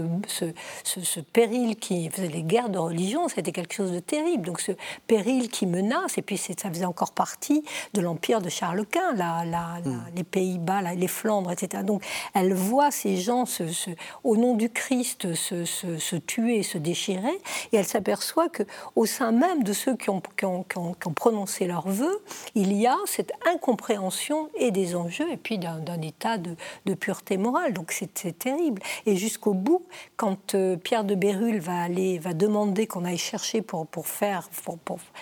ce, 0.84 1.20
péril 1.20 1.76
qui 1.76 2.10
faisait 2.10 2.28
les 2.28 2.44
guerres 2.44 2.70
de 2.70 2.78
religion, 2.78 3.28
c'était 3.28 3.52
quelque 3.52 3.74
chose 3.74 3.92
de 3.92 4.00
terrible. 4.00 4.46
Donc 4.46 4.62
ce 4.62 4.72
péril 5.08 5.50
qui 5.50 5.66
menace, 5.66 6.18
et 6.18 6.22
puis 6.22 6.38
ça 6.38 6.70
faisait 6.70 6.86
encore 6.86 7.12
partie 7.12 7.64
de 7.94 8.02
l'empire 8.02 8.42
de 8.42 8.50
Charles 8.50 8.86
Quint, 8.86 9.14
la, 9.16 9.44
hmm. 9.84 10.02
les 10.16 10.24
Pays-Bas, 10.24 10.94
les 10.96 11.08
Flandres, 11.08 11.52
etc. 11.52 11.84
Donc 11.84 12.04
elle 12.34 12.54
voit 12.54 12.92
ces 12.92 13.18
gens, 13.18 13.46
au 14.24 14.38
nom 14.38 14.56
du 14.56 14.70
Christ, 14.70 15.34
se, 15.34 16.16
tuer, 16.16 16.59
se 16.64 16.78
déchirer, 16.78 17.38
et 17.72 17.78
elle 17.78 17.86
s'aperçoit 17.86 18.50
que 18.50 18.64
au 18.96 19.06
sein 19.06 19.32
même 19.32 19.64
de 19.64 19.74
ceux 19.74 19.96
qui 19.96 20.10
ont, 20.10 20.22
prononcé 21.16 21.66
leurs 21.68 21.88
vœux, 21.88 22.22
il 22.56 22.74
y 22.74 22.88
a 22.88 22.96
cette 23.06 23.32
incompréhension 23.54 24.50
et 24.56 24.72
des 24.72 24.96
enjeux, 24.96 25.32
et 25.32 25.38
puis 25.38 25.58
d'un 25.58 26.02
état 26.02 26.38
de, 26.38 26.56
pureté 26.96 27.38
morale. 27.38 27.74
Donc 27.74 27.92
c'est 27.92 28.38
terrible. 28.38 28.82
Et 29.06 29.16
jusqu'au 29.16 29.54
bout, 29.54 29.84
quand 30.18 30.56
euh, 30.56 30.76
Pierre 30.76 31.04
de 31.04 31.16
Bérulle 31.16 31.60
va 31.60 31.82
aller, 31.82 32.20
va 32.20 32.34
demander 32.34 32.88
qu'on 32.88 33.06
aille 33.06 33.18
chercher 33.18 33.62
pour, 33.62 33.88
pour 33.88 34.08
faire, 34.08 34.50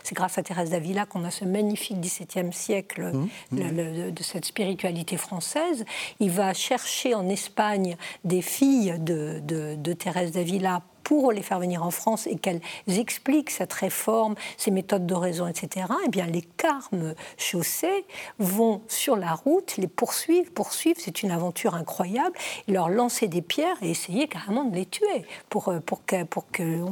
c'est 0.04 0.16
grâce 0.16 0.38
à 0.38 0.44
Thérèse 0.44 0.70
d'Avila 0.70 1.06
qu'on 1.06 1.24
a 1.24 1.32
ce 1.32 1.46
magnifique 1.46 2.00
XVIIe 2.00 2.54
siècle 2.54 3.12
mmh, 3.14 3.30
mmh. 3.52 4.12
de 4.12 4.24
cette 4.24 4.46
spiritualité 4.46 5.18
française. 5.18 5.86
Il 6.20 6.32
va 6.32 6.54
chercher 6.54 7.14
en 7.14 7.28
Espagne 7.30 7.98
des 8.24 8.42
filles 8.42 8.96
de, 9.00 9.40
de, 9.44 9.76
de 9.76 9.94
Thérèse 9.94 10.32
d'Avila 10.32 10.82
pour 11.08 11.32
les 11.32 11.42
faire 11.42 11.60
venir 11.60 11.84
en 11.84 11.90
France 11.90 12.28
et 12.28 12.36
qu'elles 12.36 12.60
expliquent 12.86 13.50
cette 13.50 13.72
réforme, 13.72 14.36
ces 14.58 14.72
méthodes 14.72 15.08
d'oraison, 15.08 15.48
etc., 15.48 15.86
eh 16.04 16.10
bien, 16.10 16.26
les 16.26 16.42
carmes 16.42 17.16
chaussés 17.38 18.06
vont 18.40 18.82
sur 18.90 19.16
la 19.16 19.34
route, 19.34 19.78
les 19.78 19.88
poursuivre, 19.88 20.52
poursuivre, 20.52 21.00
c'est 21.02 21.24
une 21.24 21.32
aventure 21.32 21.76
incroyable, 21.76 22.36
et 22.68 22.74
leur 22.74 22.90
lancer 22.90 23.30
des 23.30 23.42
pierres 23.42 23.78
et 23.82 23.90
essayer 23.90 24.28
carrément 24.28 24.66
de 24.66 24.76
les 24.76 24.86
tuer 24.86 25.26
pour, 25.48 25.70
euh, 25.70 25.80
pour 25.80 26.02
qu'on 26.06 26.26
pour 26.26 26.46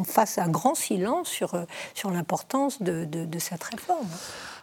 fasse 0.08 0.38
un 0.38 0.48
grand 0.48 0.76
silence 0.76 1.28
sur, 1.28 1.54
euh, 1.54 1.66
sur 1.94 2.10
l'importance 2.10 2.82
de, 2.82 3.04
de 3.04 3.40
cette 3.40 3.66
réforme. 3.66 4.08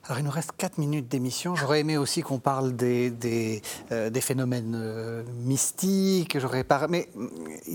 Alors 0.05 0.19
il 0.19 0.25
nous 0.25 0.31
reste 0.31 0.53
4 0.57 0.79
minutes 0.79 1.09
d'émission. 1.09 1.55
J'aurais 1.55 1.81
aimé 1.81 1.97
aussi 1.97 2.23
qu'on 2.23 2.41
parle 2.41 2.75
des, 2.75 3.11
des, 3.11 3.63
euh, 3.93 4.11
phénomènes 4.21 4.75
euh, 4.75 5.23
mystiques. 5.45 6.39
J'aurais 6.41 6.65
pas... 6.65 6.89
Mais 6.89 7.09
mm, 7.15 7.29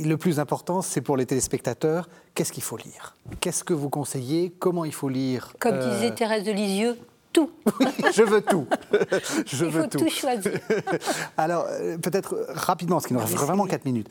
le 0.04 0.18
plus 0.18 0.40
important, 0.40 0.82
c'est 0.82 1.00
pour 1.00 1.16
les 1.16 1.26
téléspectateurs, 1.26 2.10
qu'est-ce 2.36 2.52
qu'il 2.52 2.64
faut 2.64 2.76
lire? 2.76 3.16
Qu'est-ce 3.40 3.64
que 3.64 3.74
vous 3.74 3.90
conseillez? 3.90 4.52
Comment 4.60 4.84
il 4.84 4.94
faut 4.94 5.08
lire? 5.08 5.54
Comme 5.60 5.76
euh, 5.76 5.94
disait 5.94 6.14
Thérèse 6.14 6.44
de 6.44 6.52
Lisieux, 6.52 6.98
tout. 7.32 7.50
je 8.14 8.24
veux 8.24 8.42
tout. 8.42 8.68
je 9.46 9.66
il 9.66 9.72
faut 9.72 9.88
tout. 9.88 10.10
choisir. 10.10 10.60
Alors, 11.38 11.66
peut-être 12.02 12.46
rapidement, 12.50 12.98
parce 12.98 13.08
qu'il 13.08 13.16
nous 13.16 13.22
reste 13.22 13.36
vraiment 13.36 13.66
4 13.66 13.86
minutes. 13.86 14.10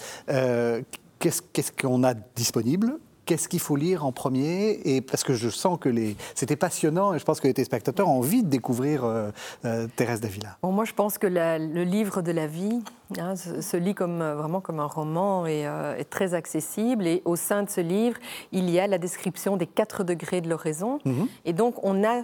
Qu'est-ce 1.18 1.72
qu'on 1.72 2.02
a 2.02 2.14
disponible? 2.14 2.98
Qu'est-ce 3.26 3.48
qu'il 3.48 3.60
faut 3.60 3.76
lire 3.76 4.06
en 4.06 4.12
premier 4.12 4.80
Et 4.84 5.00
parce 5.00 5.24
que 5.24 5.34
je 5.34 5.48
sens 5.48 5.78
que 5.78 5.88
les... 5.88 6.16
c'était 6.34 6.56
passionnant 6.56 7.12
et 7.12 7.18
je 7.18 7.24
pense 7.24 7.40
que 7.40 7.46
les 7.46 7.54
téléspectateurs 7.54 8.08
ont 8.08 8.18
envie 8.18 8.42
de 8.42 8.48
découvrir 8.48 9.04
euh, 9.04 9.30
euh, 9.64 9.86
Thérèse 9.96 10.20
d'Avila. 10.20 10.56
Bon, 10.62 10.72
moi, 10.72 10.84
je 10.84 10.94
pense 10.94 11.18
que 11.18 11.26
le 11.26 11.82
livre 11.82 12.22
de 12.22 12.32
la 12.32 12.46
vie 12.46 12.82
hein, 13.18 13.34
se, 13.36 13.76
lit 13.76 13.94
comme, 13.94 14.22
euh, 14.22 14.36
vraiment 14.36 14.60
comme 14.60 14.80
un 14.80 14.86
roman 14.86 15.46
et 15.46 15.66
est 15.98 16.08
très 16.08 16.34
accessible. 16.34 17.06
Et 17.06 17.22
au 17.24 17.36
sein 17.36 17.64
de 17.64 17.70
ce 17.70 17.80
livre, 17.80 18.16
il 18.52 18.70
y 18.70 18.78
a 18.78 18.86
la 18.86 18.98
description 18.98 19.56
des 19.56 19.66
quatre 19.66 20.04
degrés 20.04 20.40
de 20.40 20.48
l'oraison. 20.48 21.00
Mhm. 21.04 21.26
Et 21.44 21.52
donc, 21.52 21.74
on 21.82 22.04
a 22.04 22.22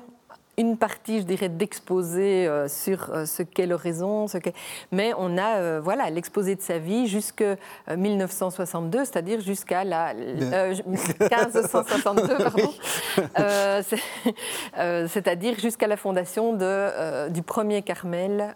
une 0.59 0.77
partie, 0.77 1.21
je 1.21 1.25
dirais, 1.25 1.49
d'exposé 1.49 2.47
euh, 2.47 2.69
sur 2.69 3.11
euh, 3.11 3.25
ce 3.25 3.43
qu'est 3.43 3.65
l'oraison, 3.65 4.29
ce 4.29 4.37
qu'est... 4.37 4.53
mais 4.91 5.13
on 5.17 5.39
a 5.39 5.57
euh, 5.57 5.81
voilà 5.83 6.11
l'exposé 6.11 6.57
de 6.57 6.61
sa 6.61 6.79
vie 6.79 7.07
jusqu'à 7.07 7.57
1962, 7.89 9.07
c'est-à-dire 9.07 9.41
jusqu'à 9.41 9.85
la 9.85 10.13
1562, 10.15 12.37
pardon, 12.37 12.75
c'est-à-dire 15.07 15.59
jusqu'à 15.59 15.87
la 15.87 15.97
fondation 15.97 16.53
de, 16.53 17.31
du 17.31 17.43
premier 17.43 17.83
Carmel 17.83 18.55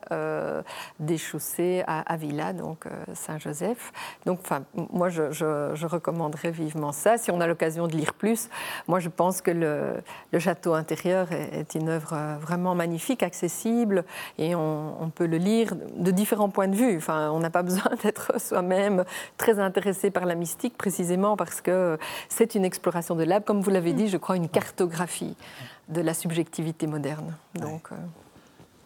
des 1.00 1.18
chaussées 1.18 1.82
à 1.86 2.00
Avila, 2.12 2.52
donc 2.52 2.84
Saint-Joseph. 3.14 3.92
Donc, 4.26 4.40
enfin, 4.42 4.64
moi, 4.92 5.08
je, 5.08 5.32
je, 5.32 5.86
recommanderais 5.86 6.50
vivement 6.50 6.92
ça. 6.92 7.16
Si 7.16 7.30
on 7.30 7.40
a 7.40 7.46
l'occasion 7.46 7.86
de 7.86 7.96
lire 7.96 8.12
plus, 8.12 8.50
moi, 8.88 8.98
je 8.98 9.08
pense 9.08 9.40
que 9.40 9.50
le, 9.50 10.02
le 10.32 10.38
château 10.38 10.74
intérieur 10.74 11.32
est, 11.32 11.60
est 11.60 11.74
une 11.74 11.85
une 11.86 11.92
œuvre 11.92 12.12
euh, 12.14 12.36
vraiment 12.40 12.74
magnifique, 12.74 13.22
accessible, 13.22 14.04
et 14.38 14.54
on, 14.54 15.10
peut 15.14 15.26
le 15.26 15.38
lire 15.38 15.74
de 15.96 16.10
différents 16.10 16.48
points 16.48 16.66
de 16.66 16.74
vue. 16.74 16.96
Enfin, 16.96 17.30
on 17.30 17.38
n'a 17.38 17.50
pas 17.50 17.62
besoin 17.70 17.92
d'être 18.02 18.40
soi-même 18.40 19.04
très 19.36 19.60
intéressé 19.60 20.10
par 20.10 20.26
la 20.26 20.34
mystique, 20.34 20.76
précisément 20.76 21.36
parce 21.36 21.60
que 21.60 21.98
c'est 22.28 22.54
une 22.56 22.64
exploration 22.64 23.14
de 23.14 23.22
l'âme, 23.22 23.42
comme 23.44 23.60
vous 23.60 23.70
l'avez 23.70 23.92
dit, 23.92 24.08
je 24.08 24.16
crois, 24.16 24.36
une 24.36 24.48
cartographie 24.48 25.36
de 25.88 26.00
la 26.00 26.14
subjectivité 26.14 26.86
moderne. 26.88 27.36
Donc, 27.54 27.88
euh, 27.92 27.96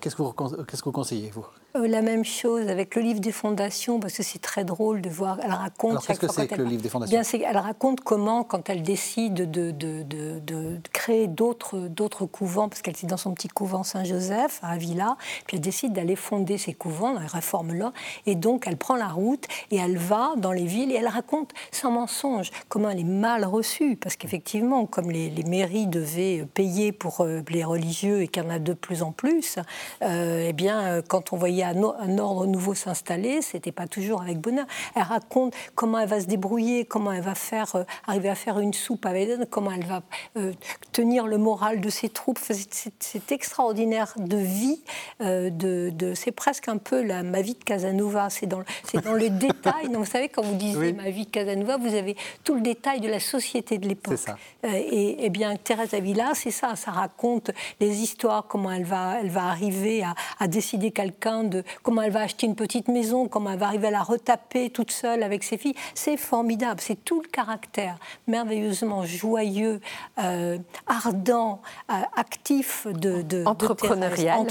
Qu'est-ce 0.00 0.16
que 0.16 0.22
vous 0.22 0.92
conseillez, 0.92 1.30
vous? 1.30 1.46
Euh, 1.76 1.86
la 1.86 2.02
même 2.02 2.24
chose 2.24 2.68
avec 2.68 2.96
le 2.96 3.02
livre 3.02 3.20
des 3.20 3.30
fondations, 3.30 4.00
parce 4.00 4.14
que 4.14 4.22
c'est 4.22 4.40
très 4.40 4.64
drôle 4.64 5.00
de 5.00 5.08
voir. 5.08 5.38
Elle 5.42 5.52
raconte. 5.52 5.90
Alors, 5.92 6.06
qu'est-ce 6.06 6.20
que 6.20 6.28
c'est 6.28 6.48
que 6.48 6.56
le 6.56 6.64
livre 6.64 6.82
des 6.82 6.88
fondations 6.88 7.20
Bien, 7.20 7.48
Elle 7.48 7.56
raconte 7.56 8.00
comment, 8.00 8.42
quand 8.42 8.68
elle 8.68 8.82
décide 8.82 9.50
de, 9.50 9.70
de, 9.70 10.02
de, 10.02 10.80
créer 10.92 11.28
d'autres, 11.28 11.78
d'autres 11.78 12.26
couvents, 12.26 12.68
parce 12.68 12.82
qu'elle 12.82 12.94
était 12.94 13.06
dans 13.06 13.16
son 13.16 13.34
petit 13.34 13.48
couvent 13.48 13.84
Saint-Joseph 13.84 14.58
à 14.62 14.70
Avila, 14.70 15.16
puis 15.46 15.56
elle 15.56 15.62
décide 15.62 15.92
d'aller 15.92 16.16
fonder 16.16 16.58
ses 16.58 16.74
couvents, 16.74 17.16
elle 17.20 17.26
réforme 17.26 17.72
là, 17.72 17.92
et 18.26 18.34
donc 18.34 18.64
elle 18.66 18.76
prend 18.76 18.96
la 18.96 19.08
route 19.08 19.46
et 19.70 19.76
elle 19.76 19.96
va 19.96 20.32
dans 20.36 20.52
les 20.52 20.66
villes 20.66 20.90
et 20.90 20.96
elle 20.96 21.08
raconte 21.08 21.52
sans 21.70 21.90
mensonge 21.90 22.50
comment 22.68 22.90
elle 22.90 23.00
est 23.00 23.04
mal 23.04 23.44
reçue, 23.44 23.96
parce 23.96 24.16
qu'effectivement, 24.16 24.86
comme 24.86 25.10
les, 25.10 25.30
mairies 25.46 25.86
devaient 25.86 26.46
payer 26.52 26.92
pour 26.92 27.22
euh, 27.22 27.40
les 27.48 27.64
religieux 27.64 28.22
et 28.22 28.28
qu'il 28.28 28.42
y 28.42 28.46
en 28.46 28.50
a 28.50 28.58
de 28.58 28.72
plus 28.72 29.02
en 29.02 29.10
plus, 29.10 29.58
euh, 30.02 30.46
eh 30.48 30.52
bien, 30.52 31.02
quand 31.08 31.32
on 31.32 31.36
voyait 31.36 31.59
un, 31.62 32.18
ordre 32.18 32.46
nouveau 32.46 32.74
s'installer, 32.74 33.42
c'était 33.42 33.72
pas 33.72 33.86
toujours 33.86 34.22
avec 34.22 34.38
bonheur. 34.38 34.66
Elle 34.94 35.02
raconte 35.02 35.54
comment 35.74 35.98
elle 35.98 36.08
va 36.08 36.20
se 36.20 36.26
débrouiller, 36.26 36.84
comment 36.84 37.12
elle 37.12 37.22
va 37.22 37.34
faire, 37.34 37.74
euh, 37.76 37.84
arriver 38.06 38.28
à 38.28 38.34
faire 38.34 38.58
une 38.58 38.72
soupe 38.72 39.06
avec 39.06 39.28
elle, 39.28 39.46
comment 39.48 39.70
elle 39.72 39.84
va 39.84 40.02
euh, 40.36 40.52
tenir 40.92 41.26
le 41.26 41.38
moral 41.38 41.80
de 41.80 41.90
ses 41.90 42.08
troupes. 42.08 42.38
C'est 42.40 43.32
extraordinaire 43.32 44.14
de 44.16 44.36
vie. 44.36 44.82
Euh, 45.20 45.50
de, 45.50 46.14
c'est 46.14 46.32
presque 46.32 46.68
un 46.68 46.78
peu 46.78 47.02
la, 47.02 47.22
ma 47.22 47.42
vie 47.42 47.54
de 47.54 47.64
Casanova. 47.64 48.30
C'est 48.30 48.46
dans, 48.46 48.62
dans 49.04 49.14
le 49.14 49.30
détail. 49.30 49.88
vous 49.92 50.04
savez, 50.04 50.28
quand 50.28 50.42
vous 50.42 50.56
disiez 50.56 50.92
ma 50.92 51.10
vie 51.10 51.26
de 51.26 51.30
Casanova, 51.30 51.76
vous 51.76 51.94
avez 51.94 52.16
tout 52.44 52.54
le 52.54 52.60
détail 52.60 53.00
de 53.00 53.08
la 53.08 53.20
société 53.20 53.78
de 53.78 53.88
l'époque. 53.88 54.18
et, 54.64 55.24
et, 55.24 55.30
bien, 55.30 55.56
Thérèse 55.56 55.94
Avila, 55.94 56.32
c'est 56.34 56.50
ça. 56.50 56.76
Ça 56.76 56.90
raconte 56.90 57.50
les 57.80 58.00
histoires, 58.00 58.46
comment 58.48 58.70
elle 58.70 58.84
va, 58.84 59.20
elle 59.20 59.30
va 59.30 59.44
arriver 59.44 60.02
à, 60.02 60.14
à 60.38 60.48
décider 60.48 60.90
quelqu'un 60.90 61.44
comment 61.82 62.02
elle 62.02 62.12
va 62.12 62.20
acheter 62.20 62.46
une 62.46 62.56
petite 62.56 62.88
maison, 62.88 63.28
comment 63.28 63.50
elle 63.50 63.58
va 63.58 63.66
arriver 63.66 63.88
à 63.88 63.92
la 63.92 64.02
retaper 64.02 64.70
toute 64.70 64.90
seule 64.90 65.22
avec 65.22 65.44
ses 65.44 65.58
filles. 65.58 65.74
C'est 65.94 66.16
formidable, 66.16 66.80
c'est 66.80 67.04
tout 67.04 67.20
le 67.22 67.28
caractère 67.28 67.98
merveilleusement 68.26 69.04
joyeux, 69.04 69.80
euh, 70.18 70.58
ardent, 70.86 71.60
euh, 71.90 71.94
actif 72.16 72.86
de, 72.86 73.22
de 73.22 73.44
entrepreneurial. 73.44 74.46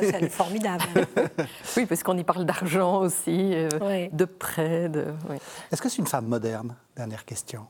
c'est 0.00 0.28
formidable. 0.28 0.84
oui, 1.76 1.86
parce 1.86 2.02
qu'on 2.02 2.18
y 2.18 2.24
parle 2.24 2.44
d'argent 2.44 3.00
aussi, 3.00 3.52
euh, 3.54 4.08
de 4.12 4.24
prêt. 4.24 4.88
De... 4.88 5.06
Est-ce 5.70 5.80
que 5.82 5.88
c'est 5.88 5.98
une 5.98 6.06
femme 6.06 6.26
moderne? 6.26 6.74
Dernière 6.96 7.24
question. 7.24 7.66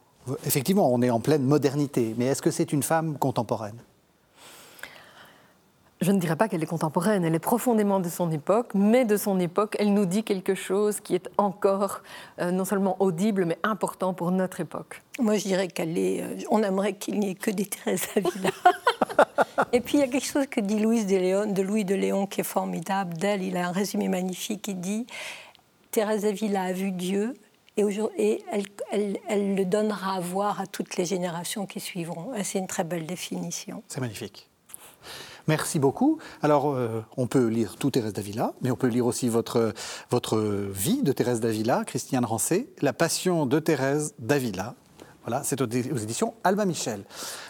Effectivement, 0.47 0.93
on 0.93 1.03
est 1.03 1.11
en 1.11 1.20
pleine 1.20 1.43
modernité, 1.43 2.14
mais 2.16 2.26
est-ce 2.26 2.43
que 2.43 2.51
c'est 2.51 2.72
une 2.72 2.82
femme 2.82 3.18
contemporaine? 3.18 3.76
Je 6.01 6.12
ne 6.12 6.18
dirais 6.18 6.36
pas 6.36 6.48
qu'elle 6.48 6.62
est 6.62 6.66
contemporaine, 6.66 7.24
elle 7.24 7.34
est 7.34 7.38
profondément 7.38 8.01
de 8.01 8.09
son 8.09 8.30
époque, 8.30 8.72
mais 8.74 9.05
de 9.05 9.18
son 9.18 9.38
époque, 9.38 9.76
elle 9.78 9.92
nous 9.92 10.07
dit 10.07 10.24
quelque 10.24 10.55
chose 10.55 11.01
qui 11.01 11.14
est 11.14 11.28
encore 11.36 12.03
euh, 12.40 12.51
non 12.51 12.64
seulement 12.64 12.96
audible, 13.03 13.44
mais 13.44 13.59
important 13.62 14.14
pour 14.14 14.30
notre 14.30 14.61
époque. 14.61 15.03
Moi, 15.18 15.36
je 15.36 15.44
dirais 15.44 15.68
qu'elle 15.68 15.98
est. 15.98 16.22
Euh, 16.22 16.36
on 16.51 16.62
aimerait 16.62 16.94
qu'il 16.94 17.20
n'y 17.20 17.30
ait 17.30 17.34
que 17.34 17.51
des 17.51 17.66
Thérèse 17.66 18.09
Avila. 18.16 18.51
Et 19.72 19.80
puis, 19.80 19.98
il 19.98 20.01
y 20.01 20.03
a 20.03 20.09
quelque 20.09 20.24
chose 20.24 20.46
que 20.46 20.61
dit 20.61 20.78
Louise 20.78 21.07
de, 21.07 21.16
Léon, 21.16 21.53
de 21.53 21.61
Louis 21.61 21.84
de 21.84 21.94
Léon 21.94 22.26
qui 22.26 22.40
est 22.40 22.44
formidable. 22.44 23.14
D'elle, 23.18 23.42
il 23.42 23.59
a 23.59 23.68
un 23.68 23.72
résumé 23.72 24.09
magnifique. 24.09 24.68
Il 24.68 24.80
dit 24.80 25.07
Thérèse 25.90 26.24
Avila 26.24 26.62
a 26.62 26.72
vu 26.72 26.92
Dieu, 26.92 27.34
et, 27.76 27.82
et 28.16 28.44
elle, 28.51 28.64
elle, 28.90 29.18
elle, 29.28 29.55
le 29.55 29.64
donnera 29.66 30.16
à 30.16 30.20
voir 30.20 30.62
à 30.62 30.66
toutes 30.66 30.96
les 30.96 31.05
générations 31.05 31.66
qui 31.66 31.78
suivront. 31.78 32.32
C'est 32.42 32.59
une 32.59 32.66
très 32.66 32.84
belle 32.84 33.07
définition. 33.07 33.82
C'est 33.88 34.01
magnifique. 34.01 34.49
Merci 35.51 35.80
beaucoup. 35.80 36.18
Alors, 36.42 36.70
euh, 36.70 37.05
on 37.16 37.26
peut 37.26 37.48
lire 37.48 37.74
tout 37.74 37.90
Thérèse 37.90 38.12
d'Avila, 38.12 38.53
mais 38.62 38.70
on 38.70 38.76
peut 38.76 38.86
lire 38.86 39.05
aussi 39.05 39.28
votre, 39.28 39.74
votre 40.09 40.38
vie 40.38 41.03
de 41.03 41.11
Thérèse 41.11 41.40
d'Avila, 41.40 41.82
Christiane 41.84 42.24
Rancé, 42.24 42.68
La 42.82 42.92
Passion 42.92 43.46
de 43.46 43.59
Thérèse 43.59 44.14
d'Avila. 44.20 44.76
Voilà, 45.26 45.42
c'est 45.42 45.61
aux, 45.61 45.66
éditions 45.66 46.34
Alba 46.44 46.66
Michel. 46.66 47.03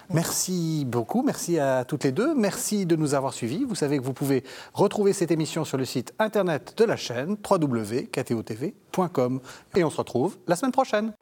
Merci 0.08 0.86
beaucoup, 0.86 1.22
merci 1.22 1.58
à 1.58 1.84
toutes 1.84 2.04
les 2.04 2.12
deux, 2.12 2.34
merci 2.34 2.86
de 2.86 2.96
nous 2.96 3.12
avoir 3.12 3.34
suivis. 3.34 3.64
Vous 3.64 3.74
savez 3.74 3.98
que 3.98 4.02
vous 4.02 4.14
pouvez 4.14 4.44
retrouver 4.72 5.12
cette 5.12 5.30
émission 5.30 5.66
sur 5.66 5.76
le 5.76 5.84
site 5.84 6.14
internet 6.18 6.72
de 6.78 6.84
la 6.84 6.96
chaîne 6.96 7.36
www.ktotv.com 7.48 9.40
et 9.76 9.84
on 9.84 9.90
se 9.90 9.96
retrouve 9.98 10.38
la 10.48 10.56
semaine 10.56 10.72
prochaine. 10.72 11.12